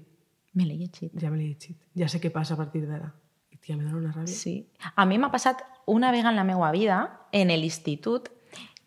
Me 0.53 0.64
l'he 0.66 0.75
llegit. 0.77 1.12
ja 1.16 1.31
me 1.31 1.38
l'he 1.38 1.46
llegit, 1.55 1.77
ja 1.96 2.09
sé 2.09 2.20
què 2.20 2.29
passa 2.35 2.55
a 2.55 2.59
partir 2.59 2.83
d'ara. 2.88 3.14
Tia, 3.61 3.77
me 3.77 3.85
dona 3.85 3.99
una 3.99 4.12
ràbia. 4.12 4.27
Sí. 4.33 4.66
A 4.96 5.05
mi 5.07 5.18
m'ha 5.18 5.31
passat 5.31 5.62
una 5.87 6.11
vegada 6.12 6.31
en 6.31 6.37
la 6.37 6.44
meva 6.44 6.70
vida, 6.73 7.01
en 7.33 7.49
l'institut, 7.49 8.29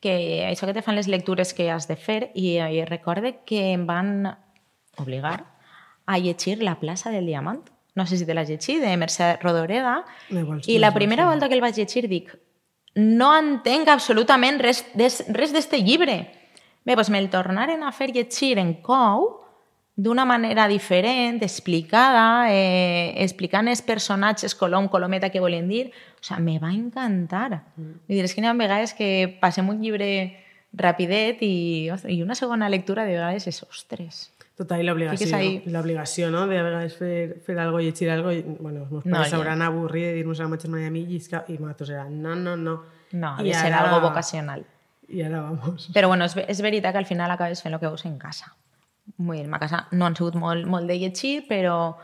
que 0.02 0.44
això 0.50 0.66
que 0.68 0.74
te 0.74 0.82
fan 0.82 0.96
les 0.98 1.08
lectures 1.08 1.54
que 1.54 1.70
has 1.72 1.88
de 1.88 1.96
fer, 1.96 2.32
i, 2.36 2.58
i 2.60 2.86
recorde 2.86 3.38
que 3.46 3.72
em 3.74 3.86
van 3.88 4.36
obligar 4.98 5.46
a 6.06 6.18
llegir 6.20 6.62
La 6.64 6.80
plaça 6.80 7.12
del 7.12 7.26
diamant. 7.26 7.62
No 7.96 8.06
sé 8.08 8.18
si 8.18 8.26
te 8.26 8.34
l'has 8.34 8.50
llegit, 8.50 8.82
de 8.82 8.96
Mercè 8.98 9.38
Rodoreda. 9.42 10.04
Igual, 10.30 10.62
I 10.68 10.80
la 10.80 10.92
primera 10.94 11.28
volta 11.30 11.48
que 11.48 11.54
el 11.56 11.62
vaig 11.62 11.78
llegir 11.78 12.08
dic 12.10 12.34
no 12.96 13.32
entenc 13.38 13.88
absolutament 13.90 14.60
res 14.62 14.84
des- 14.94 15.24
res 15.34 15.54
d'este 15.54 15.80
llibre. 15.82 16.18
Bé, 16.86 16.96
doncs 16.96 17.10
me'l 17.10 17.30
tornaren 17.30 17.82
a 17.84 17.92
fer 17.92 18.12
llegir 18.12 18.58
en 18.60 18.74
cou 18.82 19.43
d'una 19.96 20.26
manera 20.26 20.68
diferent, 20.68 21.42
explicada, 21.44 22.48
eh, 22.52 23.14
explicant 23.24 23.68
els 23.70 23.82
personatges 23.82 24.56
colom, 24.56 24.88
colometa 24.90 25.30
que 25.30 25.40
volen 25.40 25.68
dir. 25.70 25.92
O 26.20 26.24
sigui, 26.24 26.42
me 26.42 26.60
va 26.60 26.72
encantar. 26.74 27.64
Mm. 27.76 27.92
Vull 28.08 28.18
dir, 28.18 28.24
és 28.26 28.34
que 28.34 28.42
n'hi 28.42 28.48
ha 28.50 28.54
vegades 28.58 28.94
que 28.98 29.38
passem 29.42 29.70
un 29.70 29.82
llibre 29.82 30.10
rapidet 30.74 31.42
i, 31.46 31.90
i 32.10 32.22
una 32.24 32.34
segona 32.36 32.70
lectura 32.70 33.04
de 33.06 33.14
vegades 33.14 33.46
és, 33.48 33.62
ostres, 33.64 34.30
Total, 34.58 34.82
i 34.82 34.86
l'obligació, 34.86 35.26
Fiques 35.26 35.34
ahí. 35.34 35.64
l'obligació, 35.66 36.28
no? 36.30 36.44
De 36.46 36.60
a 36.60 36.64
vegades 36.64 36.94
fer, 36.96 37.40
fer 37.46 37.56
algo, 37.58 37.80
llegir 37.82 38.10
algo, 38.14 38.32
i, 38.32 38.44
bueno, 38.44 38.84
els 38.84 38.92
meus 38.92 39.06
No, 39.06 39.18
pares 39.18 39.32
ja. 39.32 39.66
avorrit 39.66 40.04
de 40.06 40.14
dir-nos 40.20 40.40
a 40.40 40.44
la 40.46 40.58
a 40.88 40.92
mi, 40.92 41.06
llisca, 41.08 41.44
i 41.48 41.54
nosaltres 41.58 41.90
era, 41.90 42.04
no, 42.10 42.36
no, 42.36 42.56
no. 42.56 42.84
no, 43.14 43.32
ha 43.36 43.42
de 43.42 43.52
ser 43.54 43.74
ara- 43.74 43.90
algo 43.90 44.08
vocacional. 44.08 44.64
I 45.10 45.24
ara, 45.24 45.42
vamos. 45.42 45.90
Però 45.94 46.08
bueno, 46.08 46.26
és, 46.26 46.36
ve- 46.36 46.46
és 46.48 46.62
veritat 46.62 46.92
que 46.94 47.00
al 47.00 47.06
final 47.10 47.32
acabes 47.32 47.62
fent 47.64 47.74
el 47.74 47.80
que 47.80 47.88
veus 47.88 48.06
en 48.06 48.20
casa. 48.20 48.54
Vull 49.18 49.38
dir, 49.38 49.48
a 49.52 49.60
casa 49.62 49.86
no 49.92 50.08
han 50.08 50.16
sigut 50.18 50.36
molt, 50.40 50.66
molt 50.70 50.88
de 50.90 50.98
llegir, 50.98 51.44
però, 51.50 51.96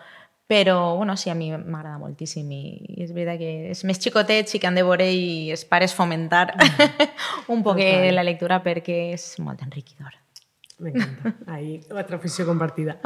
però 0.49 0.95
bueno, 0.97 1.15
sí, 1.17 1.29
a 1.29 1.35
mi 1.35 1.49
m'agrada 1.51 1.97
moltíssim 2.01 2.49
i, 2.51 2.61
i 2.95 3.03
és 3.05 3.13
veritat 3.15 3.39
que 3.41 3.51
és 3.73 3.83
més 3.87 4.01
xicotets 4.03 4.55
i 4.55 4.61
que 4.61 4.67
han 4.69 4.77
de 4.77 4.85
veure 4.87 5.07
i 5.07 5.51
els 5.53 5.65
pares 5.69 5.95
fomentar 5.95 6.49
un 7.53 7.63
poc 7.63 7.79
Total. 7.79 8.09
la 8.15 8.25
lectura 8.27 8.61
perquè 8.63 9.13
és 9.15 9.31
molt 9.43 9.63
enriquidor. 9.65 10.17
M'encanta. 10.79 11.35
Ahí, 11.53 11.79
otra 11.91 12.17
afició 12.17 12.45
compartida. 12.45 12.99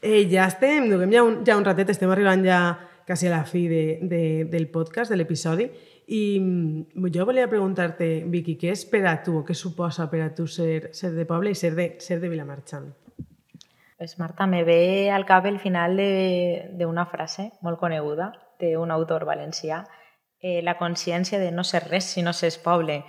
eh, 0.00 0.24
ja 0.30 0.48
estem, 0.48 0.88
duguem 0.92 1.12
ja 1.12 1.24
un, 1.24 1.40
ja 1.46 1.56
un 1.56 1.64
ratet, 1.64 1.92
estem 1.94 2.12
arribant 2.12 2.44
ja 2.44 2.60
quasi 3.06 3.28
a 3.28 3.34
la 3.34 3.44
fi 3.44 3.66
de, 3.68 3.98
de, 4.02 4.22
del 4.48 4.68
podcast, 4.72 5.10
de 5.12 5.18
l'episodi, 5.20 5.68
i 6.06 6.38
mm, 6.40 7.06
jo 7.14 7.24
volia 7.26 7.48
preguntar-te, 7.48 8.24
Vicky, 8.28 8.56
què 8.60 8.70
és 8.74 8.84
per 8.90 9.04
a 9.08 9.16
tu, 9.24 9.38
o 9.40 9.44
què 9.46 9.54
suposa 9.56 10.08
per 10.10 10.20
a 10.26 10.30
tu 10.34 10.46
ser, 10.46 10.90
ser 10.94 11.12
de 11.16 11.24
poble 11.28 11.50
i 11.50 11.58
ser 11.58 11.74
de, 11.74 11.94
ser 12.00 12.20
de 12.20 12.28
Vilamarxant? 12.28 12.90
Pues 13.96 14.18
Marta, 14.18 14.46
me 14.46 14.64
ve 14.64 15.10
al 15.10 15.24
cap 15.24 15.46
el 15.46 15.58
final 15.60 15.96
de- 15.96 16.70
d'una 16.76 17.06
frase 17.06 17.52
molt 17.62 17.78
coneguda 17.78 18.32
d'un 18.60 18.90
autor 18.90 19.24
valencià, 19.24 19.84
eh, 20.42 20.60
la 20.62 20.76
consciència 20.78 21.38
de 21.38 21.50
no 21.52 21.64
ser 21.64 21.84
res 21.88 22.04
si 22.04 22.22
no 22.22 22.32
s'és 22.32 22.58
poble. 22.58 23.04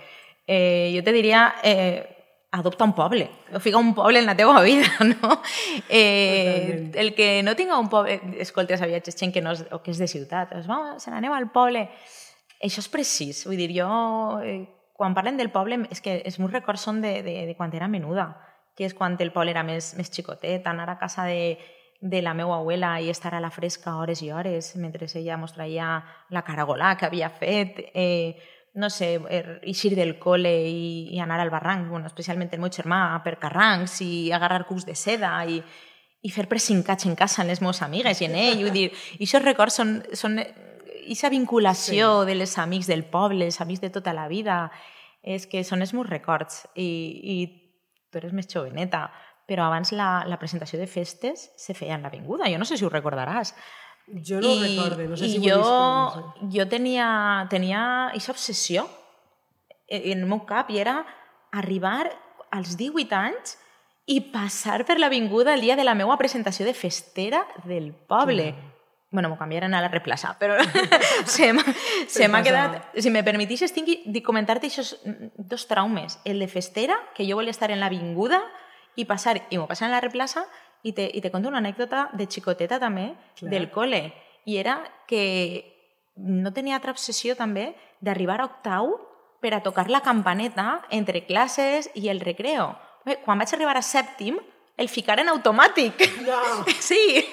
Eh, 0.46 0.92
jo 0.94 1.02
te 1.04 1.12
diria, 1.12 1.56
eh, 1.64 2.06
adopta 2.52 2.84
un 2.84 2.94
poble, 2.94 3.28
o 3.52 3.60
fica 3.60 3.76
un 3.78 3.92
poble 3.94 4.20
en 4.20 4.26
la 4.26 4.36
teua 4.36 4.62
vida, 4.62 4.86
no? 5.04 5.40
Eh, 5.88 6.66
Totalment. 6.66 6.96
el 6.96 7.14
que 7.14 7.42
no 7.42 7.54
tinga 7.56 7.78
un 7.78 7.88
poble... 7.90 8.20
Escolta, 8.38 8.78
sabia 8.78 9.00
gent 9.04 9.32
que, 9.34 9.42
no 9.42 9.52
és, 9.52 9.64
o 9.72 9.82
que 9.82 9.90
és 9.90 9.98
de 9.98 10.06
ciutat, 10.08 10.52
doncs, 10.54 10.66
vamos, 10.70 11.02
se 11.02 11.10
n'anem 11.10 11.32
al 11.34 11.50
poble. 11.52 11.88
Això 12.62 12.80
és 12.80 12.88
precís. 12.88 13.44
Vull 13.46 13.58
dir, 13.60 13.70
jo, 13.76 13.88
eh, 14.42 14.64
quan 14.96 15.14
parlen 15.14 15.36
del 15.36 15.50
poble, 15.52 15.82
és 15.90 16.00
que 16.00 16.22
els 16.24 16.38
meus 16.40 16.52
records 16.52 16.80
són 16.88 17.02
de, 17.04 17.22
de, 17.22 17.34
de 17.50 17.54
quan 17.56 17.74
era 17.76 17.88
menuda, 17.88 18.30
que 18.76 18.86
és 18.86 18.94
quan 18.94 19.16
el 19.20 19.32
poble 19.32 19.52
era 19.52 19.62
més, 19.64 19.94
més 19.96 20.10
xicotet, 20.12 20.66
anar 20.66 20.88
a 20.90 20.98
casa 20.98 21.24
de, 21.28 21.58
de 22.00 22.20
la 22.22 22.34
meva 22.34 22.56
abuela 22.56 22.94
i 23.00 23.10
estar 23.10 23.34
a 23.34 23.40
la 23.40 23.50
fresca 23.50 23.96
hores 23.96 24.22
i 24.22 24.30
hores 24.30 24.74
mentre 24.76 25.06
ella 25.14 25.36
mos 25.40 25.54
traia 25.56 26.02
la 26.30 26.42
caragolà 26.44 26.96
que 26.96 27.06
havia 27.06 27.30
fet, 27.30 27.80
eh, 27.94 28.36
no 28.76 28.90
sé, 28.90 29.14
er- 29.32 29.60
eixir 29.64 29.94
del 29.96 30.18
col·le 30.20 30.52
i, 30.68 31.08
i 31.16 31.20
anar 31.20 31.40
al 31.40 31.50
barranc, 31.50 31.88
bueno, 31.88 32.06
especialment 32.06 32.52
el 32.52 32.60
meu 32.60 32.70
germà, 32.72 33.20
per 33.24 33.38
carrancs 33.40 34.00
i 34.04 34.30
agarrar 34.32 34.66
cucs 34.68 34.84
de 34.84 34.94
seda 34.94 35.38
i, 35.48 35.62
i 36.20 36.30
fer 36.32 36.44
pressincats 36.48 37.06
en 37.08 37.14
casa 37.16 37.40
amb 37.42 37.50
les 37.52 37.62
meves 37.64 37.80
amigues 37.82 38.20
i 38.20 38.28
en 38.28 38.34
ell. 38.36 38.60
Vull 38.66 38.72
dir, 38.76 38.90
i 39.16 39.24
aquests 39.24 39.44
records 39.44 39.80
són, 39.80 40.02
són 40.12 40.36
aquesta 41.06 41.30
vinculació 41.32 42.10
sí. 42.20 42.26
de 42.28 42.34
les 42.36 42.56
amics 42.58 42.90
del 42.90 43.06
poble, 43.08 43.46
els 43.46 43.60
amics 43.62 43.80
de 43.84 43.90
tota 43.94 44.12
la 44.16 44.26
vida, 44.28 44.66
és 45.22 45.46
que 45.50 45.62
són 45.64 45.82
els 45.82 45.94
meus 45.94 46.10
records. 46.10 46.64
I, 46.74 46.90
i 47.22 47.36
tu 48.10 48.20
eres 48.20 48.34
més 48.36 48.50
joveneta, 48.50 49.06
però 49.46 49.68
abans 49.70 49.92
la, 49.94 50.24
la 50.26 50.38
presentació 50.42 50.78
de 50.78 50.88
festes 50.90 51.50
se 51.56 51.74
feia 51.74 51.96
en 51.96 52.06
l'avinguda. 52.06 52.50
Jo 52.50 52.58
no 52.58 52.66
sé 52.68 52.78
si 52.78 52.86
ho 52.86 52.92
recordaràs. 52.92 53.54
Jo 54.06 54.38
no 54.42 54.52
ho 54.52 54.60
recorde, 54.62 55.08
no 55.10 55.16
sé 55.18 55.26
i 55.26 55.34
si 55.34 55.38
ho 55.40 55.42
jo, 55.42 55.56
vist. 55.58 55.70
no 55.70 56.34
sé. 56.38 56.48
jo 56.54 56.66
tenia, 56.70 57.08
tenia 57.50 57.82
aquesta 58.12 58.34
obsessió 58.36 58.86
en 59.88 60.20
el 60.20 60.26
meu 60.30 60.44
cap 60.46 60.70
i 60.70 60.78
era 60.82 61.00
arribar 61.54 62.04
als 62.54 62.76
18 62.78 63.18
anys 63.18 63.56
i 64.06 64.20
passar 64.30 64.84
per 64.86 65.00
l'avinguda 65.00 65.54
el 65.54 65.64
dia 65.66 65.74
de 65.74 65.86
la 65.86 65.96
meva 65.98 66.14
presentació 66.18 66.66
de 66.66 66.74
festera 66.74 67.42
del 67.64 67.90
poble. 68.06 68.52
Bueno, 69.10 69.28
m'ho 69.28 69.38
canviaran 69.38 69.74
a 69.74 69.80
la 69.80 69.88
replaça, 69.88 70.34
però 70.38 70.56
se 71.24 71.52
se 72.08 72.28
m'ha 72.28 72.42
quedat... 72.42 72.78
Si 72.98 73.10
me 73.10 73.22
permetixes, 73.24 73.72
tinc 73.72 73.88
de 74.04 74.22
comentar-te 74.22 74.66
aquests 74.66 74.96
dos 75.36 75.66
traumes. 75.70 76.18
El 76.24 76.42
de 76.42 76.48
festera, 76.48 76.98
que 77.14 77.26
jo 77.28 77.38
volia 77.38 77.54
estar 77.54 77.70
en 77.70 77.80
l'avinguda 77.80 78.42
i 78.96 79.06
passar, 79.06 79.38
i 79.50 79.58
m'ho 79.58 79.68
passar 79.70 79.88
en 79.88 79.94
la 79.94 80.02
replaça, 80.02 80.46
i 80.82 80.92
te, 80.92 81.06
i 81.06 81.22
te 81.22 81.30
conto 81.30 81.48
una 81.48 81.62
anècdota 81.62 82.08
de 82.14 82.26
xicoteta 82.26 82.80
també, 82.82 83.12
Clar. 83.38 83.50
del 83.52 83.70
col·le. 83.70 84.02
I 84.46 84.58
era 84.58 84.80
que 85.06 85.22
no 86.16 86.52
tenia 86.54 86.76
altra 86.78 86.94
obsessió 86.94 87.36
també 87.36 87.74
d'arribar 88.00 88.40
a 88.40 88.48
octau 88.48 88.94
per 89.40 89.54
a 89.54 89.62
tocar 89.62 89.88
la 89.90 90.02
campaneta 90.02 90.82
entre 90.90 91.24
classes 91.26 91.90
i 91.94 92.08
el 92.08 92.20
recreo. 92.20 92.74
Quan 93.24 93.38
vaig 93.38 93.52
arribar 93.54 93.76
a 93.78 93.84
sèptim, 93.84 94.38
el 94.76 94.88
ficar 94.88 95.18
en 95.20 95.32
automàtic. 95.32 96.06
No. 96.26 96.40
Sí. 96.86 97.24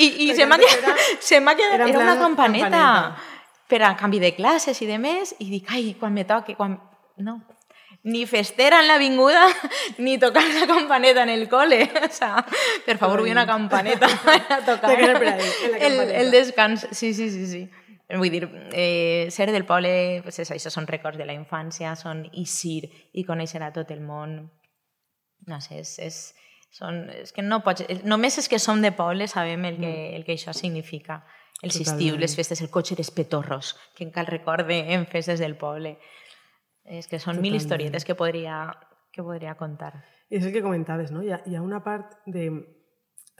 I 0.00 0.30
se 0.36 0.46
m'ha 0.46 0.56
quedat, 0.60 0.98
se 1.18 1.40
quedat, 1.40 1.60
era, 1.74 1.88
era 1.90 1.98
una 1.98 2.18
campaneta, 2.18 2.70
campaneta 2.70 3.38
per 3.70 3.82
a 3.86 3.94
canvi 3.96 4.18
de 4.18 4.34
classes 4.34 4.80
i 4.82 4.86
de 4.88 4.98
més, 4.98 5.34
i 5.38 5.50
dic, 5.50 5.70
ai, 5.70 5.94
quan 5.98 6.14
me 6.14 6.26
toqui, 6.26 6.56
quan... 6.58 6.78
No, 7.20 7.40
ni 8.02 8.24
festera 8.26 8.80
en 8.80 8.88
l'avinguda, 8.88 9.42
ni 9.98 10.16
tocar 10.18 10.44
la 10.54 10.66
campaneta 10.66 11.22
en 11.22 11.28
el 11.28 11.48
cole. 11.48 11.90
O 12.04 12.12
sea, 12.12 12.44
per 12.86 12.96
favor, 12.98 13.20
vull 13.20 13.32
una 13.32 13.46
campaneta 13.46 14.08
a 14.48 14.60
tocar 14.64 14.98
el, 14.98 16.00
el 16.00 16.30
descans. 16.30 16.88
Sí, 16.90 17.12
sí, 17.14 17.30
sí, 17.30 17.46
sí. 17.46 17.68
Vull 18.10 18.30
dir, 18.30 18.48
eh, 18.72 19.28
ser 19.30 19.52
del 19.52 19.64
poble, 19.66 20.20
pues 20.24 20.40
és, 20.42 20.50
això 20.50 20.70
són 20.72 20.88
records 20.90 21.20
de 21.20 21.26
la 21.28 21.36
infància, 21.36 21.92
són 21.94 22.24
eixir 22.32 22.88
i 23.14 23.22
conèixer 23.22 23.62
a 23.62 23.70
tot 23.70 23.92
el 23.94 24.00
món. 24.02 24.40
No 25.46 25.60
sé, 25.62 25.78
és, 25.84 25.92
és, 26.02 26.18
són, 26.70 27.02
és 27.10 27.34
que 27.34 27.42
no 27.42 27.60
pots... 27.66 27.84
Només 28.06 28.38
és 28.38 28.48
que 28.48 28.60
som 28.62 28.82
de 28.82 28.92
poble 28.94 29.26
sabem 29.28 29.64
el 29.66 29.78
que, 29.80 29.90
mm. 29.90 30.16
el 30.18 30.24
que 30.26 30.36
això 30.38 30.54
significa. 30.56 31.20
El 31.60 31.74
estiu, 31.74 32.16
les 32.16 32.32
festes, 32.38 32.62
el 32.64 32.70
cotxe 32.72 32.96
dels 32.96 33.10
petorros, 33.12 33.74
que 33.96 34.06
encara 34.06 34.30
recorde 34.30 34.78
en 34.94 35.04
festes 35.10 35.42
del 35.42 35.58
poble. 35.60 35.98
És 36.86 37.10
que 37.10 37.18
són 37.18 37.34
Totalment. 37.36 37.42
mil 37.44 37.58
historietes 37.58 38.06
que 38.08 38.16
podria, 38.16 38.62
que 39.12 39.22
podria 39.26 39.56
contar. 39.58 39.92
I 40.30 40.38
és 40.38 40.46
el 40.46 40.54
que 40.54 40.62
comentaves, 40.64 41.10
no? 41.12 41.24
Hi 41.26 41.34
ha, 41.34 41.42
hi 41.46 41.58
ha 41.58 41.64
una 41.64 41.82
part 41.84 42.20
de... 42.26 42.48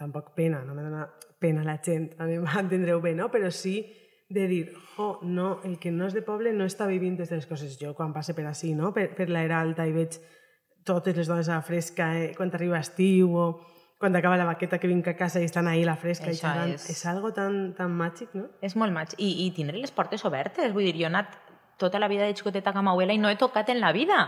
Tampoc 0.00 0.30
pena, 0.32 0.62
no 0.64 0.72
me 0.72 0.80
dona 0.80 1.02
pena 1.40 1.60
la 1.64 1.74
gent, 1.84 2.14
a 2.16 2.24
mi 2.24 2.38
m'entendreu 2.44 3.00
bé, 3.04 3.14
no? 3.16 3.28
Però 3.32 3.50
sí 3.52 3.78
de 4.30 4.46
dir, 4.46 4.72
oh, 4.96 5.18
no, 5.22 5.60
el 5.64 5.78
que 5.82 5.90
no 5.90 6.06
és 6.06 6.14
de 6.14 6.22
poble 6.22 6.52
no 6.54 6.64
està 6.64 6.86
vivint 6.86 7.16
aquestes 7.18 7.48
coses. 7.50 7.74
Jo, 7.80 7.96
quan 7.98 8.14
passe 8.14 8.32
per 8.36 8.46
així, 8.46 8.76
no? 8.78 8.92
per, 8.94 9.08
per 9.16 9.26
l'era 9.28 9.58
alta 9.58 9.88
i 9.88 9.92
veig 9.92 10.20
totes 10.84 11.16
les 11.16 11.28
dones 11.28 11.48
a 11.48 11.58
la 11.58 11.66
fresca 11.66 12.12
eh, 12.18 12.32
quan 12.36 12.52
arriba 12.54 12.80
estiu 12.80 13.34
o 13.36 13.44
quan 14.00 14.16
acaba 14.16 14.38
la 14.40 14.46
baqueta 14.48 14.78
que 14.80 14.88
vinc 14.88 15.10
a 15.12 15.16
casa 15.16 15.42
i 15.42 15.44
estan 15.44 15.68
ahí 15.68 15.82
a 15.84 15.90
la 15.90 15.96
fresca 16.00 16.30
Això 16.30 16.38
i 16.38 16.40
xerrant. 16.40 16.74
És... 16.78 16.86
és 16.88 17.02
algo 17.10 17.34
tan, 17.36 17.74
tan 17.76 17.92
màgic, 17.92 18.32
no? 18.32 18.46
És 18.64 18.76
molt 18.80 18.94
màgic. 18.96 19.18
I, 19.20 19.44
I 19.44 19.50
tindre 19.52 19.76
les 19.76 19.92
portes 19.92 20.24
obertes. 20.24 20.72
Vull 20.72 20.88
dir, 20.88 20.94
jo 20.96 21.04
he 21.04 21.10
anat 21.10 21.36
tota 21.80 22.00
la 22.00 22.08
vida 22.08 22.24
de 22.24 22.36
xicoteta 22.36 22.72
amb 22.72 22.94
abuela 22.94 23.12
i 23.12 23.20
no 23.20 23.28
he 23.28 23.36
tocat 23.36 23.68
en 23.68 23.80
la 23.80 23.92
vida. 23.92 24.22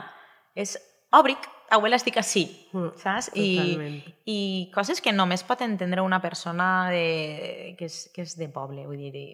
És 0.53 0.77
òbric, 1.17 1.49
abuela, 1.73 1.97
estic 1.97 2.19
així, 2.21 2.45
mm, 2.73 2.93
saps? 3.01 3.31
I, 3.33 4.03
I 4.29 4.39
coses 4.75 5.01
que 5.01 5.13
només 5.13 5.45
pot 5.49 5.65
entendre 5.65 6.05
una 6.05 6.21
persona 6.21 6.91
de, 6.93 7.75
que, 7.79 7.89
és, 7.89 8.11
que 8.13 8.25
és 8.29 8.37
de 8.37 8.49
poble, 8.53 8.85
vull 8.89 9.01
dir, 9.13 9.27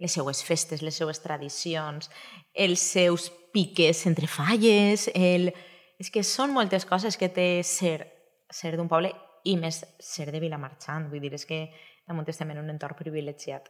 les 0.00 0.12
seues 0.12 0.44
festes, 0.44 0.84
les 0.84 0.96
seues 0.96 1.20
tradicions, 1.24 2.08
els 2.52 2.84
seus 2.96 3.30
piques 3.52 4.06
entre 4.10 4.28
falles, 4.28 5.08
el... 5.14 5.52
és 6.00 6.08
que 6.10 6.22
són 6.24 6.54
moltes 6.56 6.86
coses 6.88 7.18
que 7.20 7.28
té 7.28 7.60
ser, 7.66 7.98
ser 8.48 8.72
d'un 8.78 8.88
poble 8.88 9.12
i 9.44 9.56
més 9.60 9.82
ser 10.00 10.30
de 10.32 10.40
Vilamarxant, 10.40 11.10
vull 11.12 11.20
dir, 11.20 11.34
és 11.36 11.44
que 11.48 11.66
damunt 12.08 12.28
estem 12.28 12.50
en 12.54 12.62
un 12.62 12.72
entorn 12.72 12.96
privilegiat. 12.98 13.68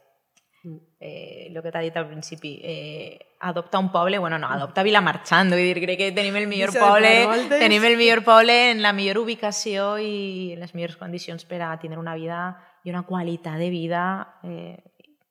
Mm. 0.63 0.77
Eh, 1.01 1.47
el 1.49 1.57
que 1.63 1.71
t'ha 1.73 1.81
dit 1.81 1.95
al 1.97 2.07
principi, 2.07 2.51
eh, 2.63 3.35
adopta 3.47 3.79
un 3.79 3.89
poble, 3.91 4.19
bueno, 4.19 4.37
no, 4.39 4.47
adopta 4.47 4.83
Vilamarxant, 4.85 5.51
vull 5.51 5.63
dir, 5.63 5.81
crec 5.83 5.99
que 5.99 6.11
tenim 6.15 6.37
el 6.39 6.47
millor 6.47 6.71
poble, 6.75 7.11
tenim 7.51 7.83
el 7.89 7.97
millor 7.99 8.23
poble 8.23 8.57
en 8.71 8.83
la 8.85 8.93
millor 8.93 9.23
ubicació 9.23 9.95
i 9.99 10.53
en 10.53 10.61
les 10.63 10.75
millors 10.77 10.99
condicions 11.01 11.47
per 11.49 11.63
a 11.65 11.73
tindre 11.81 11.99
una 11.99 12.15
vida 12.15 12.43
i 12.85 12.93
una 12.93 13.03
qualitat 13.09 13.59
de 13.59 13.69
vida 13.73 14.03
eh, 14.43 14.77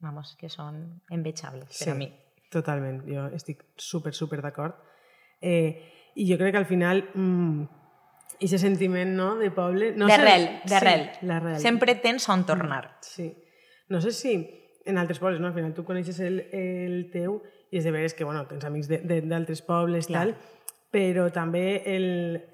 vamos, 0.00 0.34
que 0.40 0.50
són 0.50 0.82
envejables 1.12 1.70
sí, 1.70 1.84
per 1.84 1.94
a 1.94 1.96
mi. 1.98 2.10
Totalment, 2.50 3.04
jo 3.06 3.28
estic 3.36 3.62
super, 3.78 4.12
super 4.16 4.40
d'acord. 4.42 4.76
Eh, 5.40 5.99
I 6.14 6.26
jo 6.30 6.38
crec 6.38 6.54
que 6.54 6.62
al 6.62 6.68
final 6.68 7.04
mm, 7.14 7.62
i 8.40 8.48
sentiment 8.48 9.12
no, 9.16 9.34
de 9.36 9.50
poble... 9.52 9.92
No 9.96 10.08
d'arrel, 10.08 10.48
d'arrel. 10.68 11.10
Sí, 11.20 11.62
Sempre 11.62 11.96
tens 12.00 12.28
on 12.32 12.46
tornar. 12.48 12.86
Mm, 12.86 13.04
sí. 13.04 13.28
No 13.90 14.00
sé 14.00 14.12
si 14.16 14.34
en 14.86 14.98
altres 14.98 15.18
pobles, 15.18 15.40
no? 15.40 15.48
al 15.48 15.54
final 15.54 15.74
tu 15.74 15.84
coneixes 15.84 16.20
el, 16.24 16.40
el 16.56 17.10
teu 17.12 17.40
i 17.70 17.78
és 17.78 17.86
de 17.86 17.92
veres 17.94 18.14
que 18.16 18.24
bueno, 18.24 18.46
tens 18.48 18.64
amics 18.66 18.88
d'altres 18.90 19.62
pobles, 19.62 20.08
Clar. 20.08 20.24
tal, 20.24 20.32
però 20.90 21.28
també 21.30 21.82
el, 21.86 22.06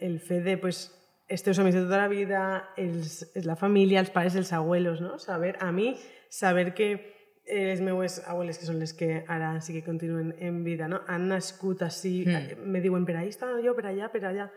el 0.04 0.18
fet 0.20 0.44
de 0.44 0.56
pues, 0.60 0.90
els 1.28 1.42
teus 1.46 1.58
amics 1.62 1.78
de 1.78 1.84
tota 1.86 2.02
la 2.02 2.10
vida, 2.10 2.42
els, 2.76 3.22
la 3.46 3.56
família, 3.56 4.02
els 4.02 4.12
pares, 4.12 4.36
els 4.36 4.52
abuelos, 4.52 5.00
no? 5.00 5.16
Saber, 5.22 5.54
a 5.62 5.70
mi, 5.72 5.94
saber 6.28 6.74
que 6.74 6.90
les 7.46 7.80
meues 7.80 8.18
abueles, 8.26 8.58
que 8.58 8.66
són 8.66 8.80
les 8.82 8.92
que 8.96 9.22
ara 9.30 9.52
sí 9.62 9.76
que 9.76 9.84
continuen 9.86 10.34
en 10.42 10.64
vida, 10.64 10.88
no? 10.90 11.02
han 11.06 11.28
nascut 11.30 11.84
així, 11.86 12.24
mm. 12.26 12.66
me 12.66 12.82
diuen 12.82 13.06
per 13.06 13.20
ahí 13.20 13.30
està 13.30 13.52
jo, 13.62 13.76
per 13.76 13.86
allà, 13.92 14.10
per 14.12 14.24
allà. 14.26 14.48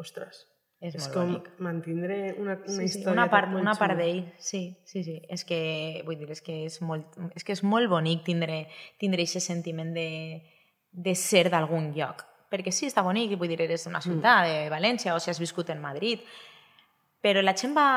Ostres, 0.00 0.40
és, 0.82 0.96
és 0.98 1.06
com 1.14 1.30
bonic. 1.30 1.50
mantindre 1.62 2.16
una, 2.42 2.56
una 2.58 2.76
sí, 2.80 2.88
història 2.88 3.14
una 3.14 3.26
part, 3.30 3.54
una 3.54 3.76
part 3.78 3.96
d'ell, 4.00 4.24
sí, 4.42 4.64
sí, 4.84 5.04
sí. 5.06 5.20
És 5.30 5.46
que, 5.46 5.60
vull 6.06 6.18
dir, 6.18 6.28
és 6.34 6.42
que 6.42 6.64
és 6.66 6.80
molt, 6.82 7.14
és 7.38 7.46
que 7.46 7.54
és 7.54 7.62
molt 7.62 7.88
bonic 7.92 8.24
tindre, 8.26 8.64
tindre 9.00 9.22
aquest 9.22 9.46
sentiment 9.46 9.94
de, 9.94 10.08
de 10.90 11.14
ser 11.18 11.46
d'algun 11.54 11.92
lloc. 11.94 12.26
Perquè 12.50 12.74
sí, 12.74 12.90
està 12.90 13.02
bonic, 13.06 13.36
vull 13.38 13.50
dir, 13.50 13.62
eres 13.62 13.86
una 13.90 14.02
ciutat 14.02 14.44
mm. 14.44 14.50
de 14.50 14.74
València 14.74 15.14
o 15.14 15.22
si 15.22 15.30
has 15.30 15.40
viscut 15.42 15.70
en 15.70 15.80
Madrid, 15.82 16.26
però 17.24 17.40
la 17.40 17.54
gent 17.56 17.72
va 17.72 17.88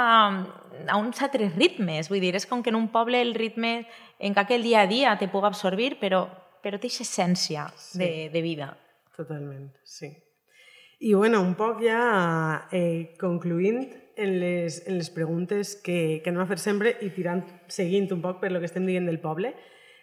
a 0.88 0.98
uns 0.98 1.20
altres 1.26 1.52
ritmes, 1.58 2.08
vull 2.08 2.24
dir, 2.24 2.36
és 2.40 2.48
com 2.48 2.62
que 2.64 2.72
en 2.72 2.78
un 2.80 2.88
poble 2.94 3.20
el 3.20 3.34
ritme, 3.36 3.82
en 4.24 4.34
que 4.34 4.44
aquell 4.46 4.64
dia 4.64 4.86
a 4.86 4.88
dia 4.88 5.18
te 5.20 5.28
puc 5.28 5.44
absorbir, 5.44 5.98
però, 6.00 6.24
però 6.64 6.80
té 6.80 6.88
essència 6.88 7.68
sí. 7.76 8.00
de, 8.00 8.10
de 8.32 8.42
vida. 8.46 8.70
Totalment, 9.18 9.68
sí. 9.84 10.14
I 11.04 11.12
bueno, 11.14 11.42
un 11.44 11.58
poc 11.60 11.84
ja 11.84 12.70
eh, 12.72 13.18
concluint 13.20 13.84
en 14.18 14.40
les, 14.40 14.80
en 14.88 14.98
les 14.98 15.12
preguntes 15.14 15.76
que, 15.76 16.22
que 16.24 16.32
anem 16.32 16.46
a 16.46 16.48
fer 16.50 16.58
sempre 16.64 16.96
i 17.06 17.12
tirant, 17.14 17.44
seguint 17.70 18.08
un 18.16 18.24
poc 18.24 18.40
per 18.42 18.54
lo 18.54 18.64
que 18.64 18.70
estem 18.70 18.88
dient 18.88 19.06
del 19.06 19.20
poble, 19.22 19.52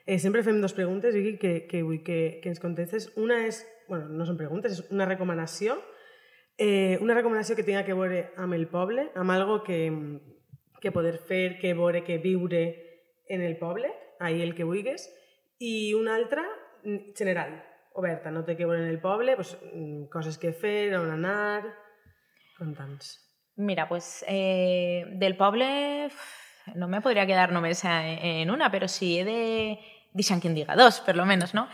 eh, 0.05 0.21
sempre 0.21 0.45
fem 0.45 0.61
dues 0.61 0.77
preguntes, 0.77 1.17
Vicky, 1.17 1.39
que, 1.41 1.55
que 1.71 1.83
vull 1.83 2.05
que, 2.05 2.43
que 2.45 2.53
ens 2.53 2.63
contestes. 2.63 3.09
Una 3.17 3.41
és, 3.49 3.65
bueno, 3.89 4.13
no 4.13 4.29
són 4.29 4.37
preguntes, 4.39 4.77
és 4.77 4.93
una 4.93 5.09
recomanació 5.09 5.81
Eh, 6.57 6.99
una 7.03 7.15
recomanació 7.15 7.57
que 7.57 7.65
tinga 7.67 7.85
que 7.85 7.97
veure 7.99 8.31
amb 8.39 8.55
el 8.55 8.69
poble, 8.71 9.09
amb 9.19 9.35
algo 9.35 9.63
que, 9.67 9.79
que 10.81 10.93
poder 10.95 11.19
fer, 11.19 11.59
que 11.59 11.75
veure, 11.75 12.05
que 12.05 12.19
viure 12.19 12.65
en 13.29 13.43
el 13.43 13.57
poble, 13.59 13.91
ahí 14.21 14.43
el 14.43 14.55
que 14.55 14.65
vulguis, 14.65 15.09
i 15.59 15.95
una 15.95 16.15
altra 16.15 16.45
general, 17.17 17.57
oberta, 17.95 18.31
no 18.31 18.45
té 18.45 18.57
que 18.57 18.65
en 18.65 18.87
el 18.87 19.01
poble, 19.01 19.37
pues, 19.37 19.57
coses 20.13 20.39
que 20.39 20.53
fer, 20.53 20.95
on 20.99 21.11
anar... 21.11 21.65
Conta'ns. 22.59 23.19
Mira, 23.57 23.89
pues 23.89 24.25
eh, 24.29 25.07
del 25.15 25.37
poble 25.37 26.11
no 26.75 26.89
me 26.89 27.01
podria 27.01 27.27
quedar 27.27 27.53
només 27.53 27.83
en 27.85 28.51
una, 28.51 28.71
però 28.71 28.89
si 28.89 29.19
he 29.19 29.25
de... 29.27 29.43
Deixa'm 30.15 30.39
que 30.41 30.47
en 30.47 30.55
diga 30.55 30.77
dos, 30.79 31.01
per 31.03 31.17
lo 31.17 31.27
menos, 31.27 31.55
no? 31.55 31.67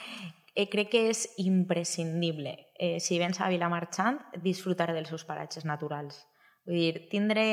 Eh, 0.54 0.68
crec 0.68 0.90
que 0.92 1.02
és 1.10 1.24
imprescindible, 1.42 2.54
eh, 2.78 2.98
si 3.00 3.18
vens 3.18 3.40
a 3.40 3.48
Vilamarxant, 3.48 4.20
disfrutar 4.42 4.90
dels 4.94 5.08
seus 5.08 5.24
paratges 5.24 5.64
naturals. 5.64 6.24
Vull 6.66 6.78
dir, 6.78 7.08
tindre 7.10 7.44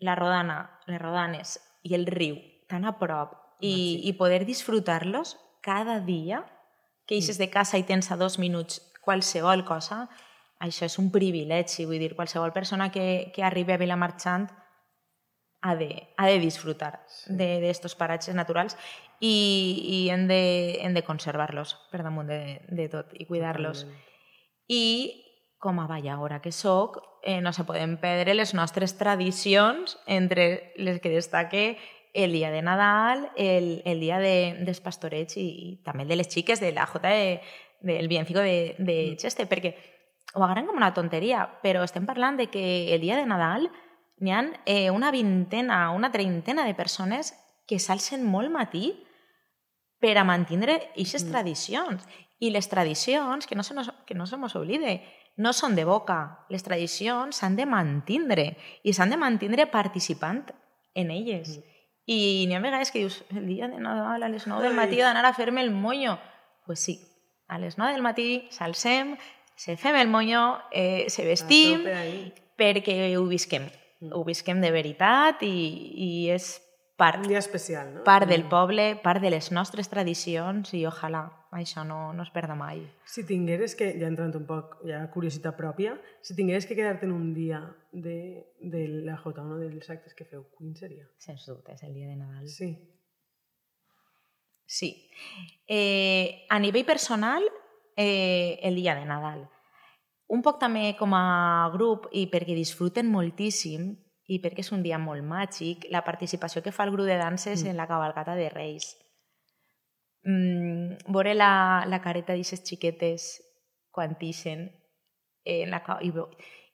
la 0.00 0.16
rodana, 0.18 0.80
les 0.86 1.00
rodanes 1.00 1.58
i 1.82 1.94
el 1.94 2.06
riu 2.06 2.38
tan 2.68 2.86
a 2.88 2.96
prop 2.98 3.36
i, 3.60 4.02
i 4.08 4.12
poder 4.18 4.44
disfrutar-los 4.46 5.36
cada 5.62 6.00
dia, 6.00 6.42
que 7.06 7.18
eixes 7.18 7.38
de 7.38 7.50
casa 7.50 7.78
i 7.78 7.86
tens 7.86 8.10
a 8.10 8.16
dos 8.18 8.38
minuts 8.38 8.80
qualsevol 9.02 9.64
cosa, 9.66 10.06
això 10.62 10.86
és 10.86 10.98
un 10.98 11.10
privilegi. 11.14 11.86
Vull 11.86 12.02
dir, 12.02 12.14
qualsevol 12.18 12.54
persona 12.54 12.90
que, 12.94 13.32
que 13.34 13.44
arribi 13.46 13.74
a 13.74 13.80
Vilamarxant 13.80 14.48
ha 15.62 15.76
de, 15.78 15.90
ha 16.16 16.26
de 16.26 16.38
disfrutar 16.42 17.04
sí. 17.06 17.34
d'estos 17.38 17.94
de, 17.94 17.98
paratges 17.98 18.34
naturals 18.34 18.76
i, 19.22 20.02
i 20.02 20.10
hem, 20.10 20.26
de, 20.26 20.42
hem 20.82 20.96
de 20.98 21.04
conservar-los 21.06 21.76
per 21.92 22.02
damunt 22.02 22.26
de, 22.26 22.58
de 22.74 22.88
tot 22.90 23.12
i 23.14 23.26
cuidar-los. 23.28 23.84
I 24.66 24.82
com 25.62 25.78
a 25.78 25.86
balladora 25.86 26.40
que 26.42 26.50
sóc, 26.50 26.98
eh, 27.22 27.40
no 27.40 27.52
se 27.54 27.62
poden 27.62 28.00
perdre 28.02 28.34
les 28.34 28.50
nostres 28.52 28.96
tradicions, 28.98 29.94
entre 30.10 30.72
les 30.74 30.98
que 30.98 31.12
destaque 31.14 31.78
el 32.14 32.32
dia 32.32 32.50
de 32.50 32.62
Nadal, 32.66 33.30
el, 33.36 33.80
el 33.86 34.00
dia 34.02 34.18
de, 34.18 34.58
dels 34.66 34.82
pastorets 34.82 35.38
i, 35.38 35.46
i 35.46 35.68
també 35.86 36.02
el 36.02 36.10
de 36.10 36.18
les 36.18 36.28
xiques 36.28 36.58
de 36.58 36.72
la 36.74 36.88
Jota 36.90 37.14
de, 37.14 37.38
del 37.80 38.10
Biencico 38.10 38.42
de, 38.42 38.74
de 38.78 38.96
mm. 39.12 39.20
Cheste, 39.22 39.46
perquè 39.46 39.76
ho 40.34 40.42
agarren 40.42 40.66
com 40.66 40.82
una 40.82 40.90
tonteria, 40.98 41.46
però 41.62 41.86
estem 41.86 42.10
parlant 42.10 42.42
de 42.42 42.48
que 42.50 42.90
el 42.90 43.06
dia 43.06 43.14
de 43.14 43.30
Nadal 43.30 43.70
n'hi 44.18 44.34
ha 44.34 44.42
eh, 44.66 44.90
una 44.90 45.14
vintena, 45.14 45.92
una 45.94 46.10
treintena 46.10 46.66
de 46.66 46.74
persones 46.74 47.36
que 47.70 47.78
s'alcen 47.78 48.26
molt 48.26 48.50
matí 48.50 48.96
per 50.02 50.16
a 50.18 50.26
mantenir 50.26 50.74
aquestes 50.74 51.24
mm. 51.24 51.30
tradicions. 51.30 52.06
I 52.42 52.50
les 52.50 52.66
tradicions, 52.68 53.46
que 53.46 53.54
no 53.54 53.62
se 53.62 53.74
nos, 53.74 53.92
que 54.04 54.16
no 54.18 54.26
se 54.26 54.36
mos 54.36 54.56
oblide, 54.58 54.96
no 55.38 55.52
són 55.54 55.76
de 55.78 55.84
boca. 55.86 56.44
Les 56.50 56.64
tradicions 56.66 57.38
s'han 57.38 57.54
de 57.56 57.68
mantindre 57.70 58.56
i 58.82 58.92
s'han 58.92 59.14
de 59.14 59.20
mantindre 59.20 59.68
participant 59.70 60.42
en 60.98 61.12
elles. 61.14 61.58
Mm. 61.58 61.68
I 62.12 62.18
n'hi 62.48 62.56
ha 62.58 62.62
vegades 62.64 62.90
que 62.90 62.98
dius, 62.98 63.22
el 63.30 63.46
dia 63.46 63.68
de 63.70 63.78
Nadal 63.78 64.26
a 64.26 64.28
les 64.28 64.48
9 64.50 64.66
del 64.66 64.74
matí 64.74 64.98
he 64.98 65.06
d'anar 65.06 65.24
a 65.24 65.34
fer-me 65.34 65.62
el 65.62 65.70
moño. 65.70 66.18
Pues 66.66 66.80
sí, 66.80 66.98
a 67.46 67.58
les 67.62 67.78
9 67.78 67.94
del 67.94 68.02
matí 68.02 68.48
s'alcem, 68.50 69.16
se 69.54 69.76
fem 69.76 69.96
el 69.96 70.08
moño, 70.08 70.58
eh, 70.72 71.06
se 71.08 71.24
vestim, 71.24 71.86
perquè 72.58 73.14
ho 73.16 73.24
visquem. 73.30 73.70
Mm. 74.00 74.10
Ho 74.18 74.24
visquem 74.26 74.60
de 74.60 74.72
veritat 74.74 75.46
i, 75.46 75.54
i 75.94 76.10
és 76.34 76.56
part, 77.02 77.20
un 77.20 77.28
dia 77.28 77.42
especial, 77.42 77.92
no? 77.96 78.04
part 78.06 78.30
del 78.30 78.46
mm. 78.46 78.52
poble, 78.52 78.88
part 79.02 79.22
de 79.22 79.30
les 79.34 79.50
nostres 79.50 79.90
tradicions 79.90 80.70
i 80.78 80.84
ojalà 80.86 81.26
això 81.52 81.84
no, 81.84 82.12
no 82.16 82.24
es 82.24 82.30
perda 82.32 82.54
mai. 82.56 82.80
Si 83.04 83.26
tingueres 83.28 83.74
que, 83.76 83.90
ja 84.00 84.08
entrant 84.08 84.32
un 84.38 84.46
poc, 84.48 84.78
ja 84.88 85.02
curiositat 85.12 85.56
pròpia, 85.58 85.96
si 86.24 86.36
tingueres 86.38 86.64
que 86.68 86.76
quedar-te 86.78 87.04
en 87.08 87.12
un 87.12 87.32
dia 87.36 87.60
de, 87.92 88.46
de 88.56 88.86
la 89.04 89.18
J1 89.20 89.58
dels 89.60 89.90
actes 89.92 90.16
que 90.16 90.24
feu, 90.24 90.46
quin 90.56 90.72
seria? 90.78 91.04
Sens 91.20 91.44
dubte, 91.50 91.74
és 91.76 91.84
el 91.84 91.92
dia 91.92 92.08
de 92.08 92.16
Nadal. 92.16 92.46
Sí. 92.48 92.70
Sí. 94.64 94.94
Eh, 95.68 96.46
a 96.48 96.58
nivell 96.62 96.86
personal, 96.88 97.44
eh, 97.96 98.58
el 98.62 98.78
dia 98.80 98.96
de 98.96 99.04
Nadal. 99.04 99.44
Un 100.32 100.40
poc 100.40 100.56
també 100.56 100.94
com 100.96 101.12
a 101.12 101.68
grup 101.74 102.06
i 102.16 102.24
perquè 102.32 102.56
disfruten 102.56 103.10
moltíssim 103.12 103.90
i 104.30 104.38
perquè 104.42 104.62
és 104.62 104.72
un 104.72 104.82
dia 104.84 104.98
molt 105.02 105.24
màgic, 105.26 105.88
la 105.90 106.04
participació 106.06 106.62
que 106.62 106.72
fa 106.72 106.86
el 106.86 106.92
grup 106.94 107.08
de 107.08 107.18
danses 107.18 107.62
mm. 107.62 107.72
en 107.72 107.80
la 107.80 107.88
cabalgata 107.90 108.36
de 108.38 108.48
Reis. 108.52 108.92
Mm, 110.22 111.10
veure 111.10 111.34
la, 111.34 111.84
la 111.90 111.98
careta 112.02 112.36
d'aquestes 112.36 112.62
xiquetes 112.68 113.32
quan 113.90 114.14
tixen 114.20 114.68
eh, 115.44 115.66
la, 115.66 115.82
i, 116.00 116.12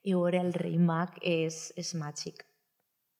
i 0.05 0.13
veure 0.13 0.43
el 0.43 0.53
rei 0.53 0.77
mag 0.77 1.17
és, 1.25 1.69
és 1.75 1.95
màgic. 1.97 2.45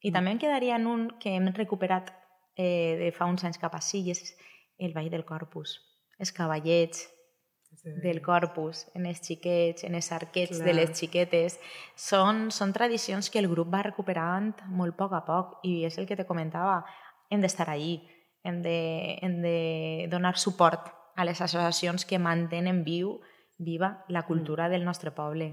I 0.02 0.10
mm. 0.10 0.16
també 0.16 0.36
em 0.36 0.42
quedaria 0.46 0.78
en 0.78 0.88
un 0.88 1.08
que 1.20 1.34
hem 1.36 1.50
recuperat 1.56 2.14
eh, 2.56 2.98
de 3.02 3.12
fa 3.16 3.28
uns 3.30 3.44
anys 3.48 3.60
cap 3.62 3.76
a 3.76 3.82
sí, 3.82 4.06
és 4.12 4.36
el 4.78 4.94
Ball 4.94 5.10
del 5.10 5.26
Corpus. 5.26 5.80
Els 6.20 6.32
cavallets, 6.36 7.08
del 8.04 8.22
corpus, 8.22 8.88
en 8.96 9.06
els 9.06 9.22
xiquets, 9.24 9.86
en 9.88 9.96
els 9.96 10.12
arquets 10.12 10.58
Clar. 10.58 10.68
de 10.68 10.74
les 10.74 10.94
xiquetes. 10.98 11.58
Són, 11.96 12.50
són 12.52 12.74
tradicions 12.76 13.30
que 13.30 13.40
el 13.40 13.50
grup 13.52 13.72
va 13.74 13.84
recuperant 13.86 14.52
molt 14.68 14.96
a 14.96 15.00
poc 15.00 15.16
a 15.16 15.24
poc 15.26 15.60
i 15.68 15.84
és 15.88 15.98
el 15.98 16.08
que 16.10 16.18
te 16.20 16.28
comentava, 16.28 16.82
hem 17.30 17.42
d'estar 17.42 17.70
allí, 17.70 18.00
hem 18.44 18.62
de, 18.62 19.18
hem 19.22 19.42
de 19.44 20.08
donar 20.12 20.36
suport 20.38 20.92
a 21.16 21.26
les 21.28 21.42
associacions 21.42 22.06
que 22.06 22.20
mantenen 22.20 22.84
viu, 22.84 23.20
viva 23.58 24.06
la 24.08 24.26
cultura 24.26 24.68
mm. 24.68 24.72
del 24.72 24.86
nostre 24.88 25.12
poble. 25.12 25.52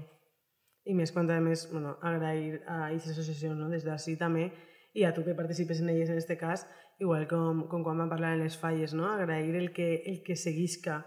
I 0.87 0.95
més 0.95 1.11
quan, 1.11 1.27
a 1.31 1.41
més, 1.43 1.65
bueno, 1.71 1.97
agrair 2.01 2.61
a 2.65 2.85
aquestes 2.87 3.17
associacions 3.17 3.59
no? 3.59 3.67
des 3.69 3.83
d'ací 3.83 4.15
també 4.15 4.47
i 4.95 5.03
a 5.03 5.11
tu 5.13 5.25
que 5.25 5.35
participes 5.35 5.81
en 5.83 5.91
elles 5.91 6.09
en 6.09 6.15
aquest 6.15 6.31
cas, 6.39 6.63
igual 7.03 7.27
com, 7.27 7.65
com 7.67 7.83
quan 7.83 7.99
vam 7.99 8.09
parlar 8.09 8.33
en 8.37 8.45
les 8.45 8.55
falles, 8.57 8.95
no? 8.95 9.09
agrair 9.11 9.55
el 9.59 9.73
que, 9.75 10.03
el 10.07 10.23
que 10.23 10.39
seguisca 10.39 11.03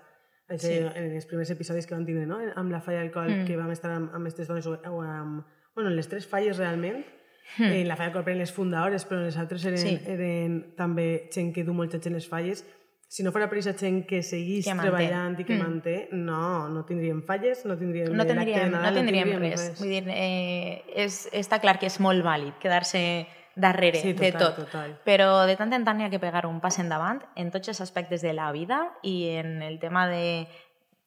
sí. 0.58 0.74
en 0.80 1.14
els 1.14 1.28
primers 1.30 1.52
episodis 1.54 1.86
que 1.86 1.94
vam 1.94 2.04
tindre, 2.08 2.26
no? 2.26 2.40
amb 2.56 2.72
la 2.72 2.80
falla 2.82 3.04
d'alcohol 3.04 3.30
mm. 3.30 3.46
que 3.46 3.56
vam 3.60 3.70
estar 3.74 3.92
amb, 3.94 4.10
amb 4.14 4.26
aquestes 4.26 4.50
dones, 4.50 4.66
o, 4.66 4.74
o 4.90 5.00
amb, 5.04 5.44
bueno, 5.76 5.92
les 5.94 6.10
tres 6.10 6.26
falles 6.26 6.58
realment, 6.58 7.04
mm. 7.58 7.70
eh, 7.70 7.84
la 7.86 7.96
falla 7.96 8.10
d'alcohol 8.10 8.32
eren 8.32 8.42
les 8.42 8.52
fundadores, 8.56 9.06
però 9.06 9.22
les 9.22 9.38
altres 9.38 9.64
eren, 9.70 9.80
sí. 9.82 9.96
eren 10.10 10.60
també 10.78 11.08
gent 11.32 11.54
que 11.54 11.64
du 11.66 11.76
molt 11.76 11.94
en 12.00 12.18
les 12.18 12.28
falles, 12.28 12.64
si 13.10 13.24
no 13.26 13.32
fos 13.34 13.42
per 13.42 13.56
aquesta 13.56 13.72
gent 13.74 14.04
que 14.06 14.20
seguís 14.22 14.68
que 14.68 14.74
treballant 14.78 15.34
i 15.34 15.42
que 15.42 15.56
mm. 15.56 15.64
manté, 15.64 15.94
no, 16.14 16.68
no 16.70 16.84
tindríem 16.86 17.24
falles, 17.26 17.64
no 17.66 17.74
tindríem, 17.78 18.14
no 18.14 18.26
tindríem, 18.26 18.70
Nadal, 18.70 18.94
no 18.94 19.00
tindríem, 19.00 19.26
no 19.26 19.34
tindríem 19.34 19.42
res. 19.42 19.64
res. 19.72 19.80
Vull 19.80 19.90
dir, 19.96 20.04
eh, 20.14 20.84
és, 21.06 21.24
està 21.34 21.58
clar 21.58 21.80
que 21.82 21.90
és 21.90 21.98
molt 21.98 22.22
vàlid 22.22 22.60
quedar-se 22.62 23.02
darrere 23.56 24.00
sí, 24.00 24.14
total, 24.14 24.32
de 24.32 24.38
tot. 24.38 24.56
Total. 24.64 24.96
Però 25.04 25.30
de 25.46 25.56
tant 25.58 25.72
en 25.76 25.84
tant 25.84 26.00
hi 26.00 26.06
ha 26.06 26.10
que 26.12 26.22
pegar 26.22 26.46
un 26.46 26.60
pas 26.60 26.78
endavant 26.78 27.22
en 27.36 27.50
tots 27.50 27.72
els 27.72 27.80
aspectes 27.80 28.22
de 28.22 28.32
la 28.32 28.50
vida 28.52 28.82
i 29.02 29.30
en 29.40 29.62
el 29.62 29.78
tema 29.82 30.06
de 30.08 30.48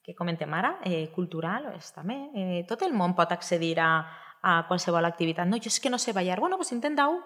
que 0.04 0.14
comentem 0.16 0.52
ara, 0.54 0.78
eh, 0.84 1.08
cultural, 1.16 1.70
és, 1.78 1.94
també, 1.96 2.18
eh, 2.36 2.66
tot 2.68 2.82
el 2.84 2.92
món 2.92 3.16
pot 3.16 3.32
accedir 3.32 3.78
a, 3.80 4.04
a 4.44 4.66
qualsevol 4.68 5.06
activitat. 5.08 5.48
No, 5.48 5.58
jo 5.58 5.72
és 5.72 5.80
que 5.80 5.90
no 5.90 5.98
sé 5.98 6.12
ballar. 6.12 6.42
Bueno, 6.44 6.58
doncs 6.60 6.74
intentau. 6.76 7.22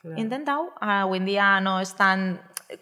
Claro. 0.00 0.16
Intentau. 0.18 0.64
Uh, 0.80 1.04
avui 1.04 1.20
en 1.20 1.28
dia 1.28 1.48
no 1.60 1.76
és 1.84 1.92
tan 1.94 2.40
eh, 2.72 2.78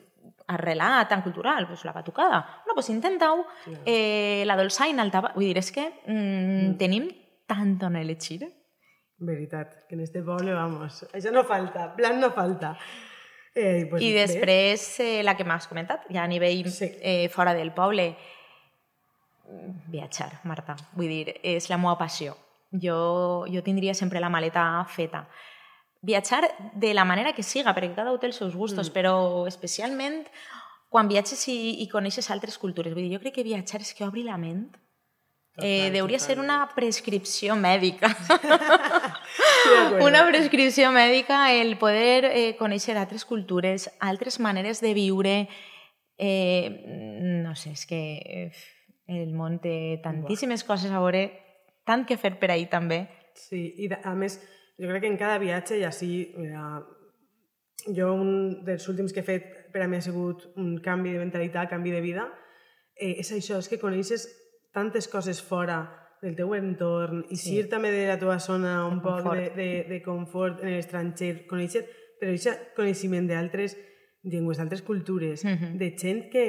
arrelat, 0.54 1.08
tan 1.10 1.24
cultural, 1.26 1.66
pues 1.66 1.84
la 1.84 1.92
batucada. 1.92 2.62
No, 2.68 2.74
pues 2.74 2.88
intentau. 2.94 3.44
Claro. 3.64 3.82
Eh, 3.84 4.44
la 4.46 4.56
dolçaina, 4.56 5.02
el 5.02 5.10
tabac... 5.10 5.34
Vull 5.34 5.50
dir, 5.50 5.58
és 5.58 5.72
que 5.74 5.88
mm, 6.06 6.14
mm. 6.14 6.78
tenim 6.78 7.10
tant 7.50 7.74
on 7.82 7.98
elegir. 7.98 8.46
Veritat, 9.20 9.86
que 9.86 9.94
en 9.94 10.00
este 10.00 10.22
poble, 10.24 10.54
vamos, 10.56 11.04
això 11.12 11.30
no 11.30 11.44
falta, 11.44 11.90
plan 11.96 12.18
no 12.20 12.30
falta. 12.32 12.72
Eh, 13.54 13.86
pues, 13.90 14.02
I 14.02 14.14
després, 14.14 14.84
eh, 15.04 15.22
la 15.26 15.34
que 15.36 15.44
m'has 15.44 15.68
comentat, 15.68 16.06
ja 16.08 16.22
a 16.24 16.30
nivell 16.30 16.64
sí. 16.72 16.88
eh, 17.02 17.28
fora 17.28 17.52
del 17.52 17.74
poble, 17.76 18.14
viatjar, 19.92 20.40
Marta. 20.44 20.76
Vull 20.96 21.12
dir, 21.12 21.36
és 21.42 21.68
la 21.68 21.76
meva 21.76 21.98
passió. 22.00 22.36
Jo, 22.70 23.44
jo 23.50 23.62
tindria 23.66 23.92
sempre 23.98 24.22
la 24.24 24.30
maleta 24.32 24.64
feta. 24.88 25.26
Viatjar 26.00 26.46
de 26.72 26.94
la 26.94 27.04
manera 27.04 27.34
que 27.36 27.42
siga, 27.42 27.74
perquè 27.76 27.92
cada 27.94 28.16
té 28.18 28.30
els 28.30 28.40
seus 28.40 28.56
gustos, 28.56 28.88
mm. 28.88 28.94
però 28.94 29.46
especialment 29.50 30.22
quan 30.88 31.10
viatges 31.10 31.44
i, 31.52 31.82
i 31.84 31.88
coneixes 31.90 32.30
altres 32.30 32.56
cultures. 32.58 32.94
Vull 32.94 33.04
dir, 33.04 33.18
jo 33.18 33.20
crec 33.22 33.36
que 33.36 33.46
viatjar 33.46 33.82
és 33.84 33.92
que 33.92 34.06
obri 34.06 34.24
la 34.24 34.38
ment 34.40 34.70
eh, 35.60 35.90
deuria 35.90 36.18
ser 36.18 36.38
una 36.38 36.68
prescripció 36.74 37.56
mèdica. 37.56 38.10
una 40.08 40.24
prescripció 40.28 40.90
mèdica 40.94 41.50
el 41.52 41.76
poder 41.78 42.28
eh, 42.30 42.56
conèixer 42.58 42.96
altres 42.98 43.24
cultures, 43.24 43.88
altres 44.00 44.40
maneres 44.40 44.80
de 44.80 44.94
viure. 44.94 45.34
Eh, 46.20 46.68
no 47.44 47.54
sé, 47.56 47.72
és 47.72 47.86
que 47.88 48.00
eh, 48.20 48.50
el 49.08 49.32
món 49.34 49.58
té 49.62 50.00
tantíssimes 50.04 50.64
Uau. 50.64 50.72
coses 50.74 50.92
a 50.92 51.00
veure, 51.00 51.24
tant 51.88 52.04
que 52.06 52.18
fer 52.20 52.36
per 52.40 52.52
ahir 52.52 52.68
també. 52.72 53.04
Sí, 53.34 53.62
i 53.80 53.88
a 53.90 54.14
més, 54.14 54.38
jo 54.78 54.90
crec 54.90 55.06
que 55.06 55.12
en 55.12 55.20
cada 55.20 55.38
viatge, 55.42 55.78
i 55.80 55.86
així, 55.88 56.10
mira, 56.36 56.82
jo 57.88 58.12
un 58.12 58.60
dels 58.66 58.86
últims 58.92 59.14
que 59.14 59.24
he 59.24 59.26
fet 59.26 59.48
per 59.72 59.84
a 59.84 59.88
mi 59.88 59.96
ha 59.96 60.04
sigut 60.04 60.50
un 60.60 60.76
canvi 60.84 61.14
de 61.14 61.22
mentalitat, 61.22 61.70
canvi 61.70 61.94
de 61.94 62.04
vida, 62.04 62.28
eh, 62.96 63.16
és 63.22 63.32
això, 63.32 63.58
és 63.58 63.68
que 63.70 63.80
coneixes 63.80 64.28
tantes 64.74 65.08
coses 65.08 65.40
fora 65.42 65.80
del 66.20 66.34
teu 66.36 66.52
entorn 66.54 67.22
i 67.30 67.36
sí. 67.36 67.56
sir 67.56 67.68
també 67.72 67.90
de 67.94 68.06
la 68.08 68.18
teva 68.20 68.38
zona 68.42 68.86
un 68.88 69.00
poc 69.04 69.24
de, 69.32 69.46
de, 69.56 69.68
de 69.88 70.00
confort 70.04 70.60
en 70.64 70.74
l'estranger, 70.74 71.46
conèixer, 71.48 71.86
però 72.20 72.34
aquest 72.34 72.74
coneixement 72.76 73.28
d'altres 73.30 73.76
llengües, 74.22 74.58
d'altres 74.60 74.82
cultures, 74.82 75.44
mm 75.44 75.56
-hmm. 75.56 75.78
de 75.78 75.88
gent 75.96 76.30
que, 76.30 76.44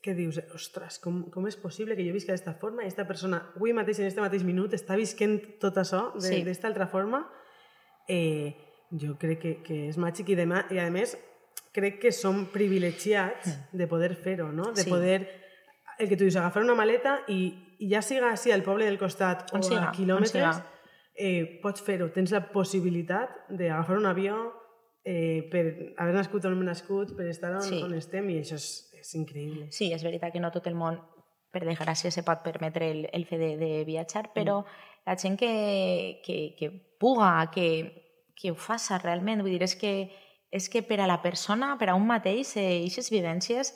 que 0.00 0.14
dius, 0.14 0.40
ostres, 0.54 0.98
com, 0.98 1.30
com 1.30 1.46
és 1.46 1.56
possible 1.56 1.96
que 1.96 2.06
jo 2.06 2.12
visca 2.12 2.32
d'esta 2.32 2.54
forma 2.54 2.82
i 2.82 2.86
aquesta 2.86 3.06
persona 3.06 3.52
avui 3.54 3.72
mateix, 3.72 3.98
en 3.98 4.06
aquest 4.06 4.20
mateix 4.20 4.44
minut, 4.44 4.72
està 4.72 4.96
visquent 4.96 5.58
tot 5.60 5.76
això 5.76 6.12
d'esta 6.14 6.66
sí. 6.66 6.66
altra 6.66 6.86
forma, 6.86 7.28
eh, 8.08 8.56
jo 8.90 9.16
crec 9.18 9.38
que, 9.40 9.62
que 9.62 9.88
és 9.88 9.96
màgic 9.98 10.28
i, 10.30 10.34
demà, 10.34 10.66
i 10.70 10.78
a 10.78 10.90
més 10.90 11.16
crec 11.72 12.00
que 12.00 12.12
som 12.12 12.46
privilegiats 12.52 13.46
mm. 13.48 13.78
de 13.78 13.86
poder 13.86 14.14
fer-ho, 14.14 14.52
no? 14.52 14.72
de 14.72 14.82
sí. 14.82 14.90
poder 14.90 15.41
el 15.98 16.08
que 16.08 16.16
tu 16.16 16.24
dius, 16.24 16.36
agafar 16.36 16.62
una 16.64 16.76
maleta 16.78 17.18
i, 17.28 17.40
i 17.78 17.90
ja 17.92 18.02
siga 18.02 18.30
així 18.32 18.52
al 18.54 18.64
poble 18.66 18.86
del 18.88 18.98
costat 19.00 19.52
on 19.52 19.62
o 19.62 19.66
siga, 19.66 19.88
a 19.90 19.94
quilòmetres, 19.96 20.62
eh, 21.14 21.60
pots 21.62 21.84
fer-ho. 21.84 22.10
Tens 22.14 22.32
la 22.34 22.44
possibilitat 22.52 23.50
d'agafar 23.50 23.98
un 23.98 24.08
avió 24.10 24.38
eh, 25.04 25.48
per 25.50 25.94
haver 25.98 26.14
nascut 26.14 26.46
on 26.46 26.56
hem 26.56 26.64
nascut, 26.66 27.16
per 27.16 27.28
estar 27.30 27.54
on, 27.56 27.66
sí. 27.66 27.82
on 27.82 27.94
estem, 27.98 28.30
i 28.30 28.40
això 28.42 28.58
és, 28.58 28.68
és 28.98 29.14
increïble. 29.18 29.68
Sí, 29.74 29.92
és 29.92 30.04
veritat 30.06 30.34
que 30.34 30.42
no 30.42 30.52
tot 30.54 30.68
el 30.70 30.78
món, 30.78 31.00
per 31.52 31.64
desgràcia, 31.66 32.12
se 32.14 32.24
pot 32.24 32.42
permetre 32.44 32.88
el, 32.90 33.06
el 33.12 33.26
fet 33.28 33.42
de, 33.42 33.52
de 33.60 33.70
viatjar, 33.88 34.30
però 34.34 34.62
mm. 34.62 34.90
la 35.10 35.16
gent 35.20 35.38
que, 35.40 35.52
que, 36.24 36.38
que 36.58 36.70
puga, 37.02 37.50
que, 37.52 37.68
que 38.38 38.52
ho 38.52 38.58
faça 38.58 39.00
realment, 39.02 39.42
vull 39.44 39.52
dir, 39.54 39.64
és 39.66 39.76
que, 39.76 39.94
és 40.52 40.68
que 40.72 40.84
per 40.86 41.02
a 41.02 41.08
la 41.10 41.20
persona, 41.24 41.74
per 41.80 41.90
a 41.90 41.96
un 41.98 42.06
mateix, 42.08 42.56
aquestes 42.56 43.10
eh, 43.10 43.16
vivències, 43.18 43.74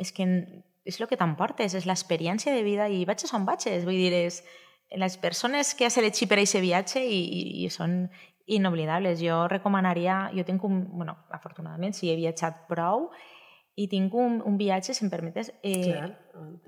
és 0.00 0.12
que 0.16 0.24
és 0.84 0.98
el 1.00 1.08
que 1.08 1.18
t'emportes, 1.18 1.74
és 1.78 1.86
l'experiència 1.86 2.54
de 2.54 2.64
vida 2.66 2.88
i 2.90 3.04
vaig 3.06 3.22
on 3.32 3.46
vaig, 3.46 3.68
vull 3.86 3.98
dir, 3.98 4.12
és 4.12 4.42
les 4.98 5.16
persones 5.16 5.74
que 5.74 5.86
has 5.86 5.96
elegit 5.98 6.28
per 6.28 6.38
a 6.38 6.42
aquest 6.42 6.60
viatge 6.60 7.02
i, 7.04 7.20
i, 7.22 7.42
i 7.64 7.70
són 7.70 8.08
inoblidables. 8.46 9.20
Jo 9.22 9.46
recomanaria, 9.48 10.30
jo 10.34 10.44
tinc 10.44 10.64
un, 10.64 10.82
bueno, 10.90 11.16
afortunadament 11.30 11.94
sí 11.96 12.10
he 12.10 12.18
viatjat 12.18 12.66
prou 12.68 13.10
i 13.78 13.86
tinc 13.88 14.12
un, 14.14 14.40
un 14.44 14.58
viatge, 14.60 14.92
si 14.92 15.04
em 15.06 15.10
permetes, 15.10 15.52
eh, 15.64 15.86
Clar. 15.86 16.10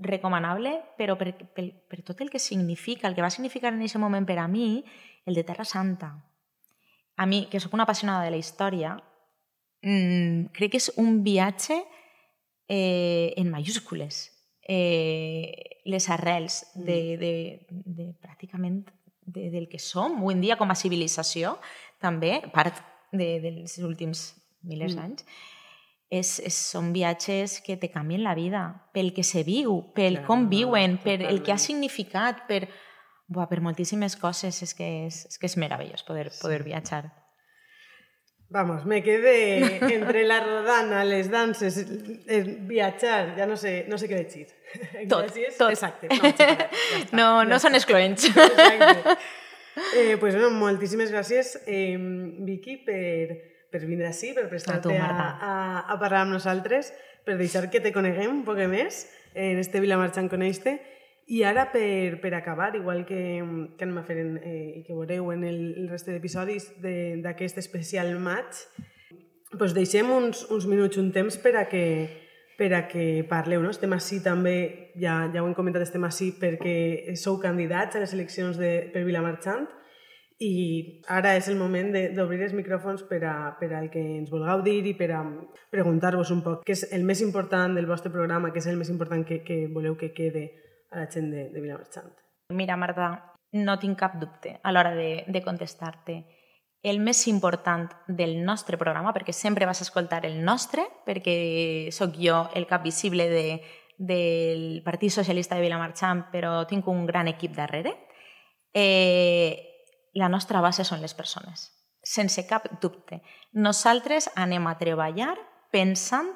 recomanable, 0.06 0.78
però 0.96 1.18
per, 1.20 1.34
per, 1.36 1.66
per 1.90 2.00
tot 2.06 2.22
el 2.24 2.30
que 2.32 2.40
significa, 2.40 3.08
el 3.08 3.16
que 3.16 3.24
va 3.24 3.32
significar 3.34 3.74
en 3.74 3.82
aquest 3.82 4.00
moment 4.00 4.24
per 4.24 4.38
a 4.40 4.46
mi, 4.48 4.84
el 5.26 5.36
de 5.36 5.44
Terra 5.44 5.66
Santa. 5.68 6.14
A 7.16 7.26
mi, 7.26 7.44
que 7.50 7.60
sóc 7.60 7.74
una 7.76 7.84
apassionada 7.84 8.24
de 8.24 8.32
la 8.32 8.40
història, 8.40 8.96
mm, 9.82 10.54
crec 10.56 10.72
que 10.72 10.80
és 10.80 10.90
un 10.96 11.20
viatge 11.26 11.82
eh, 12.68 13.34
en 13.36 13.50
mayúscules. 13.50 14.30
Eh, 14.66 15.80
les 15.84 16.08
arrels 16.08 16.64
de, 16.74 17.16
de, 17.20 17.32
de 17.68 18.06
pràcticament 18.22 18.86
de, 19.26 19.50
del 19.52 19.68
que 19.68 19.78
som 19.78 20.16
avui 20.18 20.32
en 20.32 20.40
dia 20.40 20.56
com 20.56 20.70
a 20.72 20.76
civilització, 20.78 21.58
també, 22.00 22.38
part 22.52 22.80
de, 23.12 23.28
dels 23.42 23.76
últims 23.84 24.30
milers 24.64 24.96
d'anys, 24.96 25.26
és, 26.14 26.38
és, 26.40 26.54
són 26.54 26.92
viatges 26.94 27.58
que 27.64 27.76
te 27.80 27.90
canvien 27.92 28.22
la 28.24 28.34
vida, 28.38 28.64
pel 28.94 29.12
que 29.16 29.24
se 29.26 29.42
viu, 29.46 29.80
pel 29.96 30.20
Clar, 30.20 30.26
com 30.28 30.48
viuen, 30.52 30.98
per 31.02 31.18
el 31.26 31.42
que 31.42 31.54
ha 31.54 31.58
significat, 31.58 32.44
per, 32.48 32.68
buah, 33.26 33.48
per 33.50 33.60
moltíssimes 33.64 34.16
coses. 34.20 34.62
És 34.62 34.74
que 34.76 34.88
és, 35.08 35.24
és, 35.30 35.38
que 35.40 35.50
és 35.50 35.58
meravellós 35.60 36.06
poder, 36.06 36.30
sí. 36.30 36.42
poder 36.44 36.62
viatjar. 36.66 37.08
Vamos, 38.48 38.84
me 38.84 39.02
quedé 39.02 39.78
entre 39.94 40.24
la 40.24 40.40
rodana, 40.40 41.04
les 41.04 41.30
danses, 41.30 41.78
el 42.28 42.44
viatjar, 42.68 43.34
ja 43.36 43.46
no 43.46 43.56
sé, 43.56 43.84
no 43.88 43.98
sé 43.98 44.06
què 44.06 44.20
decir. 44.20 44.46
Tot, 45.08 45.32
tot. 45.58 45.72
Exacte. 45.72 46.08
No, 46.10 46.28
ja 46.38 46.68
no, 47.16 47.26
no 47.48 47.58
són 47.58 47.74
excloents. 47.74 48.28
Exacte. 48.30 49.16
Eh, 49.96 50.16
pues, 50.20 50.36
bueno, 50.36 50.50
moltíssimes 50.54 51.10
gràcies, 51.10 51.56
eh, 51.66 51.96
Vicky, 52.46 52.76
per, 52.86 53.38
per 53.74 53.82
vindre 53.82 54.06
així, 54.12 54.30
per 54.36 54.46
prestar-te 54.50 54.94
a, 55.02 55.08
a, 55.34 55.54
a 55.90 55.96
parlar 55.98 56.22
amb 56.22 56.36
nosaltres, 56.36 56.92
per 57.26 57.34
deixar 57.40 57.66
que 57.72 57.82
te 57.82 57.90
coneguem 57.94 58.30
un 58.30 58.44
poc 58.46 58.60
més 58.70 59.06
en 59.34 59.58
este 59.58 59.82
Vilamarxant 59.82 60.30
Coneix-te. 60.30 60.76
I 61.26 61.42
ara, 61.48 61.70
per, 61.72 62.20
per 62.20 62.34
acabar, 62.34 62.74
igual 62.76 63.06
que, 63.08 63.40
que 63.78 63.84
anem 63.86 64.00
a 64.00 64.04
fer 64.04 64.18
en, 64.20 64.34
eh, 64.44 64.80
i 64.80 64.82
que 64.84 64.96
veureu 64.96 65.30
en 65.32 65.44
el, 65.48 65.60
el 65.80 65.86
reste 65.88 66.12
d'episodis 66.12 66.68
d'aquest 67.24 67.62
especial 67.62 68.10
maig, 68.20 68.58
pues 69.56 69.72
deixem 69.72 70.10
uns, 70.12 70.44
uns 70.52 70.66
minuts, 70.68 70.98
un 71.00 71.12
temps 71.14 71.38
per 71.40 71.54
a 71.56 71.64
que, 71.70 71.86
per 72.58 72.68
a 72.76 72.82
que 72.90 73.24
parleu. 73.30 73.62
No? 73.64 73.72
Estem 73.72 73.94
així 73.96 74.20
també, 74.20 74.92
ja, 75.00 75.22
ja 75.32 75.40
ho 75.40 75.48
hem 75.48 75.56
comentat, 75.56 75.86
estem 75.86 76.04
així 76.04 76.34
perquè 76.40 77.16
sou 77.16 77.40
candidats 77.40 77.96
a 77.96 78.04
les 78.04 78.12
eleccions 78.12 78.60
de, 78.60 78.74
per 78.92 79.06
Vilamarxant 79.08 79.64
i 80.42 81.00
ara 81.14 81.36
és 81.38 81.46
el 81.48 81.56
moment 81.56 81.92
d'obrir 82.12 82.42
els 82.42 82.54
micròfons 82.58 83.04
per, 83.08 83.20
a, 83.30 83.54
per 83.56 83.70
al 83.72 83.86
que 83.88 84.02
ens 84.18 84.32
vulgueu 84.32 84.64
dir 84.66 84.80
i 84.90 84.94
per 84.98 85.12
a 85.14 85.22
preguntar-vos 85.70 86.32
un 86.34 86.42
poc 86.42 86.64
què 86.66 86.74
és 86.74 86.84
el 86.92 87.06
més 87.06 87.22
important 87.22 87.76
del 87.78 87.86
vostre 87.86 88.10
programa, 88.12 88.50
què 88.50 88.58
és 88.58 88.66
el 88.66 88.76
més 88.76 88.90
important 88.90 89.22
que, 89.24 89.44
que 89.46 89.64
voleu 89.70 89.94
que 89.96 90.10
quede 90.12 90.48
a 90.94 91.02
la 91.02 91.10
gent 91.10 91.30
de, 91.34 91.48
de 91.50 91.60
Vilamarxant. 91.60 92.12
Mira, 92.54 92.78
Marta, 92.78 93.10
no 93.58 93.76
tinc 93.82 93.98
cap 93.98 94.16
dubte 94.20 94.58
a 94.62 94.72
l'hora 94.72 94.94
de, 94.94 95.24
de 95.26 95.42
contestar-te. 95.42 96.22
El 96.84 97.00
més 97.00 97.22
important 97.30 97.88
del 98.06 98.36
nostre 98.44 98.76
programa, 98.76 99.14
perquè 99.16 99.32
sempre 99.32 99.66
vas 99.66 99.80
escoltar 99.80 100.24
el 100.28 100.42
nostre, 100.44 100.84
perquè 101.06 101.90
sóc 101.96 102.18
jo 102.20 102.44
el 102.54 102.68
cap 102.68 102.84
visible 102.84 103.28
de, 103.30 103.46
del 103.96 104.82
Partit 104.84 105.14
Socialista 105.14 105.56
de 105.56 105.64
Vilamarxant, 105.64 106.26
però 106.32 106.64
tinc 106.68 106.88
un 106.92 107.06
gran 107.06 107.30
equip 107.30 107.54
darrere, 107.56 107.94
eh, 108.74 110.10
la 110.14 110.28
nostra 110.28 110.60
base 110.60 110.84
són 110.84 111.00
les 111.02 111.14
persones, 111.14 111.70
sense 112.02 112.44
cap 112.46 112.68
dubte. 112.82 113.22
Nosaltres 113.52 114.28
anem 114.36 114.66
a 114.66 114.76
treballar 114.78 115.34
pensant 115.72 116.34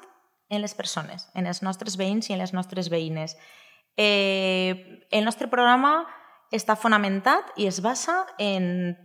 en 0.49 0.63
les 0.63 0.73
persones, 0.73 1.29
en 1.35 1.47
els 1.47 1.61
nostres 1.61 1.95
veïns 1.99 2.29
i 2.29 2.33
en 2.33 2.41
les 2.41 2.55
nostres 2.57 2.89
veïnes. 2.89 3.37
Eh, 3.97 5.05
el 5.11 5.25
nostre 5.25 5.49
programa 5.51 6.05
està 6.51 6.75
fonamentat 6.79 7.53
i 7.57 7.67
es 7.69 7.81
basa 7.85 8.23
en, 8.41 8.95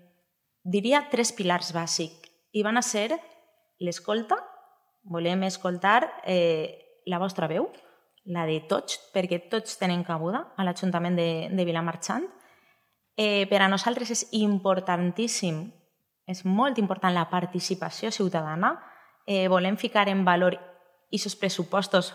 diria, 0.64 1.06
tres 1.10 1.32
pilars 1.32 1.72
bàsics. 1.76 2.30
I 2.54 2.62
van 2.62 2.78
a 2.78 2.84
ser 2.86 3.16
l'escolta, 3.82 4.38
volem 5.10 5.42
escoltar 5.48 6.04
eh, 6.24 7.02
la 7.06 7.18
vostra 7.18 7.48
veu, 7.50 7.66
la 8.24 8.46
de 8.48 8.60
tots, 8.68 8.96
perquè 9.12 9.42
tots 9.50 9.76
tenen 9.76 10.04
cabuda 10.06 10.54
a 10.56 10.64
l'Ajuntament 10.64 11.18
de, 11.18 11.28
de 11.52 11.66
Vilamarxant, 11.66 12.30
Eh, 13.16 13.46
per 13.46 13.62
a 13.62 13.68
nosaltres 13.70 14.10
és 14.10 14.24
importantíssim, 14.34 15.68
és 16.26 16.42
molt 16.44 16.80
important 16.82 17.14
la 17.14 17.28
participació 17.30 18.10
ciutadana. 18.10 18.74
Eh, 19.26 19.46
volem 19.48 19.76
ficar 19.78 20.08
en 20.10 20.24
valor 20.26 20.56
aquests 21.14 21.36
pressupostos 21.38 22.12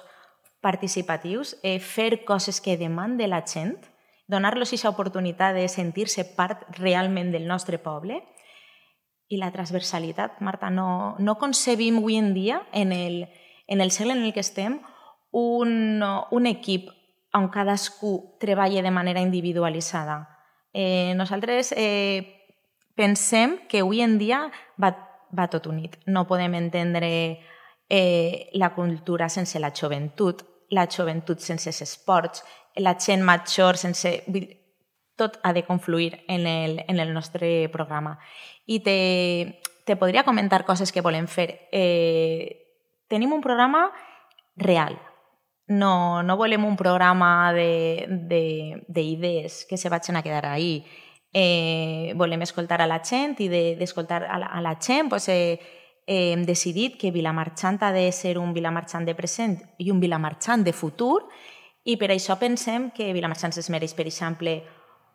participatius, 0.61 1.57
eh, 1.63 1.79
fer 1.79 2.25
coses 2.25 2.61
que 2.61 2.77
demande 2.77 3.27
la 3.27 3.43
gent, 3.45 3.77
donar-los 4.27 4.69
aquesta 4.69 4.89
oportunitat 4.89 5.55
de 5.55 5.67
sentir-se 5.67 6.25
part 6.35 6.67
realment 6.77 7.31
del 7.31 7.47
nostre 7.47 7.79
poble. 7.79 8.23
I 9.29 9.37
la 9.37 9.51
transversalitat, 9.51 10.41
Marta, 10.41 10.69
no, 10.69 11.15
no 11.19 11.37
concebim 11.37 11.97
avui 12.01 12.17
en 12.17 12.33
dia, 12.33 12.63
en 12.73 12.91
el, 12.91 13.29
en 13.67 13.81
el 13.81 13.91
segle 13.91 14.13
en 14.13 14.23
el 14.23 14.33
que 14.33 14.41
estem, 14.41 14.81
un, 15.31 16.01
un 16.03 16.45
equip 16.47 16.89
on 17.33 17.49
cadascú 17.53 18.37
treballa 18.41 18.81
de 18.81 18.91
manera 18.91 19.21
individualitzada 19.21 20.39
Eh, 20.73 21.13
nosaltres 21.15 21.73
eh, 21.75 22.45
pensem 22.95 23.57
que 23.67 23.81
avui 23.81 24.01
en 24.01 24.17
dia 24.19 24.51
va, 24.77 24.93
va 25.33 25.49
tot 25.49 25.65
unit. 25.65 25.97
No 26.05 26.27
podem 26.29 26.53
entendre 26.59 27.41
eh, 27.89 28.49
la 28.53 28.73
cultura 28.75 29.29
sense 29.29 29.59
la 29.59 29.73
joventut, 29.75 30.43
la 30.69 30.87
joventut 30.87 31.39
sense 31.39 31.69
els 31.69 31.81
esports, 31.81 32.43
la 32.75 32.97
gent 32.99 33.23
major 33.23 33.77
sense... 33.77 34.23
Tot 35.19 35.33
ha 35.43 35.51
de 35.51 35.65
confluir 35.67 36.21
en 36.29 36.47
el, 36.47 36.77
en 36.87 36.99
el 37.01 37.09
nostre 37.13 37.67
programa. 37.67 38.13
I 38.71 38.77
te, 38.79 39.59
te 39.83 39.97
podria 39.99 40.23
comentar 40.23 40.63
coses 40.63 40.93
que 40.95 41.03
volem 41.03 41.27
fer. 41.27 41.67
Eh, 41.75 42.55
tenim 43.11 43.33
un 43.35 43.43
programa 43.43 43.89
real, 44.55 44.95
no, 45.69 46.23
no 46.23 46.35
volem 46.35 46.65
un 46.65 46.75
programa 46.75 47.53
d'idees 47.53 49.65
que 49.69 49.77
se 49.77 49.89
vagin 49.89 50.17
a 50.17 50.23
quedar 50.23 50.47
ahí. 50.47 50.83
Eh, 51.31 52.11
volem 52.17 52.41
escoltar 52.41 52.81
a 52.81 52.87
la 52.89 53.03
gent 53.05 53.37
i 53.37 53.47
d'escoltar 53.77 54.23
de, 54.23 54.29
a, 54.33 54.57
a 54.57 54.61
la 54.65 54.79
gent 54.81 55.09
pues, 55.09 55.29
eh, 55.29 55.59
eh, 56.09 56.33
hem 56.33 56.41
decidit 56.41 56.97
que 56.97 57.11
Vilamarxant 57.13 57.77
ha 57.85 57.91
de 57.93 58.07
ser 58.11 58.39
un 58.41 58.49
Vilamarxant 58.55 59.05
de 59.05 59.13
present 59.13 59.59
i 59.77 59.91
un 59.93 59.99
Vilamarxant 60.01 60.65
de 60.65 60.73
futur 60.73 61.27
i 61.85 61.99
per 62.01 62.09
això 62.09 62.39
pensem 62.41 62.89
que 62.89 63.13
Vilamarxant 63.13 63.53
es 63.61 63.69
mereix, 63.69 63.93
per 63.93 64.07
exemple, 64.09 64.55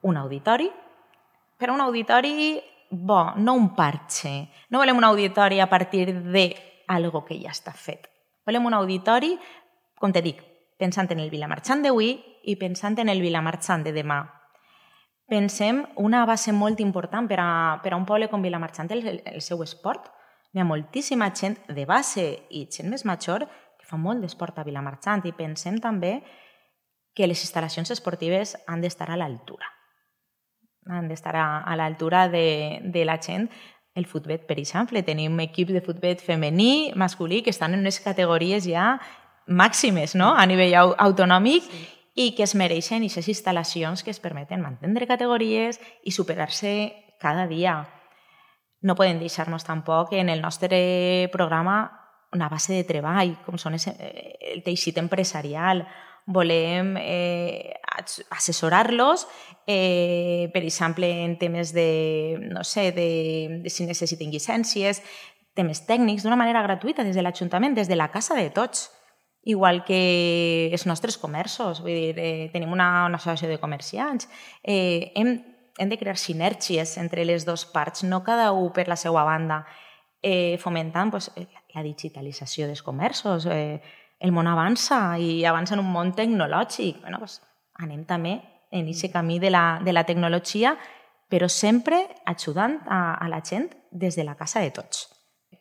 un 0.06 0.16
auditori, 0.16 0.70
però 1.58 1.74
un 1.74 1.82
auditori 1.82 2.62
bo, 2.90 3.34
no 3.34 3.56
un 3.58 3.74
parche. 3.74 4.36
No 4.70 4.78
volem 4.78 5.02
un 5.02 5.10
auditori 5.10 5.58
a 5.58 5.68
partir 5.68 6.14
de 6.30 6.46
algo 6.86 7.24
que 7.26 7.40
ja 7.42 7.50
està 7.50 7.74
fet. 7.74 8.06
Volem 8.46 8.70
un 8.70 8.78
auditori 8.78 9.34
com 9.98 10.14
te 10.14 10.22
dic, 10.22 10.40
pensant 10.78 11.10
en 11.10 11.26
el 11.26 11.30
Vilamarxant 11.32 11.82
d'avui 11.82 12.14
i 12.44 12.54
pensant 12.60 12.98
en 13.02 13.10
el 13.10 13.22
Vilamarxant 13.24 13.82
de 13.82 13.92
demà. 13.96 14.22
Pensem 15.26 15.80
una 15.96 16.22
base 16.28 16.52
molt 16.52 16.78
important 16.84 17.26
per 17.26 17.40
a, 17.40 17.80
per 17.82 17.94
a 17.94 17.98
un 17.98 18.06
poble 18.06 18.28
com 18.30 18.42
Vilamarxant, 18.44 18.92
el, 18.92 19.22
el 19.24 19.40
seu 19.42 19.62
esport. 19.64 20.12
Hi 20.54 20.60
ha 20.62 20.64
moltíssima 20.64 21.32
gent 21.34 21.56
de 21.66 21.82
base 21.84 22.24
i 22.54 22.68
gent 22.70 22.86
més 22.92 23.02
major 23.04 23.42
que 23.44 23.86
fa 23.88 23.98
molt 23.98 24.22
d'esport 24.22 24.60
a 24.60 24.64
Vilamarxant 24.64 25.24
i 25.26 25.32
pensem 25.34 25.80
també 25.82 26.20
que 27.14 27.26
les 27.26 27.42
instal·lacions 27.42 27.90
esportives 27.90 28.54
han 28.70 28.84
d'estar 28.84 29.08
a 29.10 29.18
l'altura. 29.18 29.66
Han 30.94 31.08
d'estar 31.10 31.34
a, 31.40 31.46
a 31.66 31.74
l'altura 31.74 32.28
de, 32.30 32.80
de 32.84 33.02
la 33.04 33.18
gent 33.18 33.48
el 33.94 34.06
futbol, 34.06 34.38
per 34.46 34.60
exemple. 34.60 35.02
Tenim 35.02 35.38
equip 35.42 35.72
de 35.74 35.82
futbol 35.82 36.14
femení, 36.22 36.92
masculí, 36.94 37.42
que 37.42 37.50
estan 37.50 37.74
en 37.74 37.82
unes 37.82 37.98
categories 38.02 38.66
ja 38.70 39.00
màximes 39.46 40.14
no? 40.14 40.36
a 40.38 40.46
nivell 40.46 40.94
autonòmic 40.98 41.66
sí. 41.66 41.82
i 42.14 42.30
que 42.38 42.46
es 42.46 42.54
mereixen 42.54 43.02
aquestes 43.02 43.26
instal·lacions 43.34 44.06
que 44.06 44.14
es 44.14 44.22
permeten 44.22 44.62
mantenir 44.62 45.10
categories 45.10 45.82
i 46.04 46.14
superar-se 46.14 46.92
cada 47.18 47.50
dia. 47.50 47.80
No 48.84 48.96
podem 48.98 49.18
deixar-nos 49.22 49.64
tampoc 49.64 50.12
en 50.12 50.28
el 50.28 50.42
nostre 50.44 51.28
programa 51.32 51.78
una 52.34 52.50
base 52.50 52.74
de 52.74 52.84
treball, 52.84 53.36
com 53.46 53.56
són 53.60 53.78
eh, 53.78 54.34
el 54.52 54.64
teixit 54.66 54.98
empresarial. 55.00 55.84
Volem 56.26 56.94
eh, 57.00 57.76
assessorar-los, 58.32 59.26
eh, 59.66 60.50
per 60.52 60.64
exemple, 60.64 61.08
en 61.24 61.38
temes 61.38 61.72
de, 61.76 62.40
no 62.50 62.64
sé, 62.64 62.90
de, 62.92 63.60
de 63.62 63.70
si 63.70 63.86
necessiten 63.86 64.32
llicències, 64.32 65.00
temes 65.54 65.84
tècnics, 65.86 66.24
d'una 66.24 66.40
manera 66.40 66.64
gratuïta 66.66 67.04
des 67.06 67.16
de 67.16 67.22
l'Ajuntament, 67.22 67.76
des 67.76 67.88
de 67.88 67.96
la 67.96 68.10
casa 68.10 68.34
de 68.34 68.50
tots 68.50 68.88
igual 69.44 69.84
que 69.84 70.70
els 70.72 70.86
nostres 70.88 71.18
comerços. 71.20 71.82
Vull 71.84 71.92
dir, 71.92 72.14
eh, 72.18 72.50
tenim 72.52 72.72
una, 72.72 73.06
una 73.06 73.20
associació 73.20 73.48
de 73.48 73.60
comerciants. 73.60 74.28
Eh, 74.62 75.12
hem, 75.14 75.36
hem 75.78 75.88
de 75.90 75.98
crear 75.98 76.16
sinergies 76.18 76.96
entre 76.98 77.24
les 77.24 77.46
dues 77.46 77.64
parts, 77.66 78.04
no 78.04 78.22
cada 78.24 78.52
un 78.52 78.72
per 78.72 78.86
la 78.88 78.96
seva 78.96 79.24
banda, 79.24 79.64
eh, 80.22 80.56
fomentant 80.58 81.10
pues, 81.10 81.30
la 81.74 81.82
digitalització 81.82 82.66
dels 82.66 82.82
comerços. 82.82 83.46
Eh, 83.46 83.80
el 84.20 84.32
món 84.32 84.46
avança 84.46 85.18
i 85.18 85.44
avança 85.44 85.74
en 85.74 85.82
un 85.82 85.90
món 85.92 86.14
tecnològic. 86.14 87.02
Bueno, 87.02 87.18
pues, 87.18 87.40
anem 87.74 88.04
també 88.06 88.38
en 88.70 88.86
aquest 88.86 89.12
camí 89.12 89.38
de 89.38 89.50
la, 89.50 89.80
de 89.84 89.92
la 89.92 90.04
tecnologia, 90.04 90.76
però 91.28 91.48
sempre 91.48 92.06
ajudant 92.24 92.80
a, 92.86 93.14
a 93.14 93.28
la 93.28 93.42
gent 93.42 93.70
des 93.90 94.16
de 94.16 94.24
la 94.24 94.36
casa 94.38 94.60
de 94.60 94.70
tots 94.70 95.08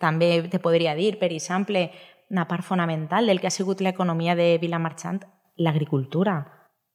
també 0.03 0.41
te 0.51 0.59
podria 0.59 0.95
dir, 0.99 1.17
per 1.19 1.31
exemple, 1.31 1.87
una 2.33 2.47
part 2.49 2.65
fonamental 2.65 3.29
del 3.29 3.39
que 3.39 3.47
ha 3.47 3.55
sigut 3.55 3.81
l'economia 3.81 4.35
de 4.35 4.57
Vilamarxant, 4.61 5.21
l'agricultura, 5.55 6.35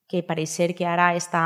que 0.09 0.25
pareix 0.27 0.53
ser 0.53 0.73
que 0.77 0.87
ara 0.89 1.13
està 1.17 1.43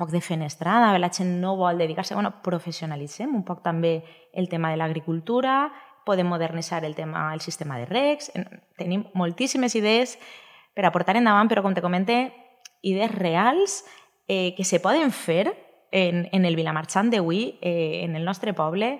poc 0.00 0.10
defenestrada, 0.14 0.96
la 0.98 1.12
gent 1.12 1.36
no 1.42 1.54
vol 1.60 1.78
dedicar-se... 1.78 2.16
Bueno, 2.16 2.32
professionalitzem 2.42 3.34
un 3.36 3.44
poc 3.46 3.62
també 3.62 4.00
el 4.32 4.48
tema 4.48 4.72
de 4.72 4.80
l'agricultura, 4.80 5.68
podem 6.08 6.26
modernitzar 6.32 6.84
el 6.88 6.96
tema 6.96 7.28
el 7.34 7.44
sistema 7.44 7.78
de 7.78 7.86
recs, 7.86 8.32
tenim 8.80 9.04
moltíssimes 9.14 9.76
idees 9.76 10.16
per 10.74 10.86
a 10.88 10.92
portar 10.94 11.18
endavant, 11.20 11.50
però 11.50 11.62
com 11.62 11.76
te 11.76 11.84
comente, 11.84 12.22
idees 12.82 13.12
reals 13.12 13.82
eh, 14.26 14.54
que 14.56 14.64
se 14.64 14.80
poden 14.80 15.12
fer 15.12 15.52
en, 15.92 16.28
en 16.32 16.46
el 16.46 16.56
Vilamarxant 16.56 17.10
d'avui, 17.12 17.58
eh, 17.60 18.02
en 18.04 18.16
el 18.16 18.24
nostre 18.24 18.54
poble, 18.54 18.98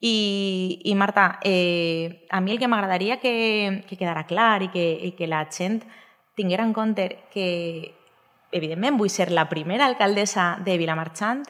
i, 0.00 0.82
i 0.84 0.94
Marta, 0.94 1.38
eh, 1.42 2.26
a 2.30 2.40
mi 2.40 2.52
el 2.52 2.58
que 2.60 2.68
m'agradaria 2.68 3.16
que, 3.18 3.82
que 3.88 3.96
quedara 3.96 4.26
clar 4.28 4.62
i 4.62 4.68
que, 4.68 4.84
i 5.08 5.14
que 5.16 5.26
la 5.26 5.46
gent 5.50 5.80
tinguera 6.36 6.64
en 6.64 6.74
compte 6.76 7.24
que, 7.32 7.94
evidentment, 8.56 8.98
vull 8.98 9.12
ser 9.12 9.30
la 9.30 9.48
primera 9.48 9.86
alcaldessa 9.86 10.56
de 10.64 10.76
Vilamarxant, 10.80 11.44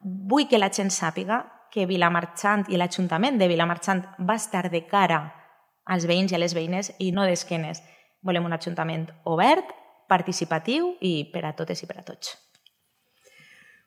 vull 0.00 0.48
que 0.48 0.58
la 0.58 0.70
gent 0.74 0.92
sàpiga 0.94 1.44
que 1.70 1.86
Vilamarxant 1.86 2.66
i 2.68 2.78
l'Ajuntament 2.80 3.38
de 3.38 3.48
Vilamarxant 3.48 4.02
va 4.26 4.36
estar 4.40 4.68
de 4.70 4.84
cara 4.90 5.22
als 5.86 6.06
veïns 6.06 6.32
i 6.32 6.36
a 6.36 6.42
les 6.42 6.54
veïnes 6.54 6.92
i 6.98 7.10
no 7.14 7.24
d'esquenes. 7.26 7.82
Volem 8.26 8.44
un 8.46 8.54
ajuntament 8.54 9.08
obert, 9.24 9.72
participatiu 10.10 10.94
i 11.00 11.30
per 11.32 11.46
a 11.46 11.54
totes 11.56 11.82
i 11.82 11.88
per 11.88 12.00
a 12.00 12.06
tots. 12.06 12.36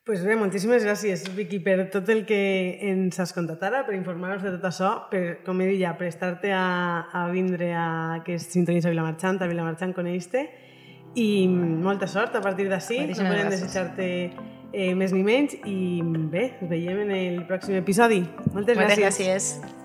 Pues 0.04 0.20
bé, 0.26 0.36
moltíssimes 0.36 0.84
gràcies, 0.84 1.22
Vicky, 1.32 1.62
per 1.64 1.86
tot 1.92 2.10
el 2.12 2.26
que 2.28 2.38
ens 2.90 3.22
has 3.24 3.32
contat 3.32 3.62
ara, 3.64 3.86
per 3.88 3.94
informar-nos 3.96 4.42
de 4.44 4.52
tot 4.58 4.66
això, 4.68 4.90
per, 5.08 5.22
com 5.46 5.62
he 5.64 5.70
dit 5.70 5.80
ja, 5.80 5.94
prestar-te 5.96 6.52
a, 6.52 6.66
a 7.08 7.22
vindre 7.32 7.70
a 7.72 7.86
aquest 8.18 8.52
sintonís 8.52 8.84
a 8.84 8.92
Vilamarxant, 8.92 9.40
a 9.40 9.48
Vilamarxant 9.48 9.96
coneix-te, 9.96 10.44
i 11.16 11.48
molta 11.48 12.08
sort 12.08 12.36
a 12.36 12.42
partir 12.42 12.70
d'ací, 12.72 13.00
no 13.06 13.14
podem 13.28 13.50
desitjar-te 13.54 14.08
eh, 14.74 14.94
més 14.98 15.14
ni 15.14 15.24
menys, 15.24 15.56
i 15.70 16.02
bé, 16.04 16.50
ens 16.60 16.70
veiem 16.72 17.04
en 17.06 17.16
el 17.20 17.40
pròxim 17.50 17.78
episodi. 17.78 18.24
Moltes, 18.54 18.78
Moltes 18.80 18.98
gràcies. 18.98 19.54
gràcies. 19.60 19.83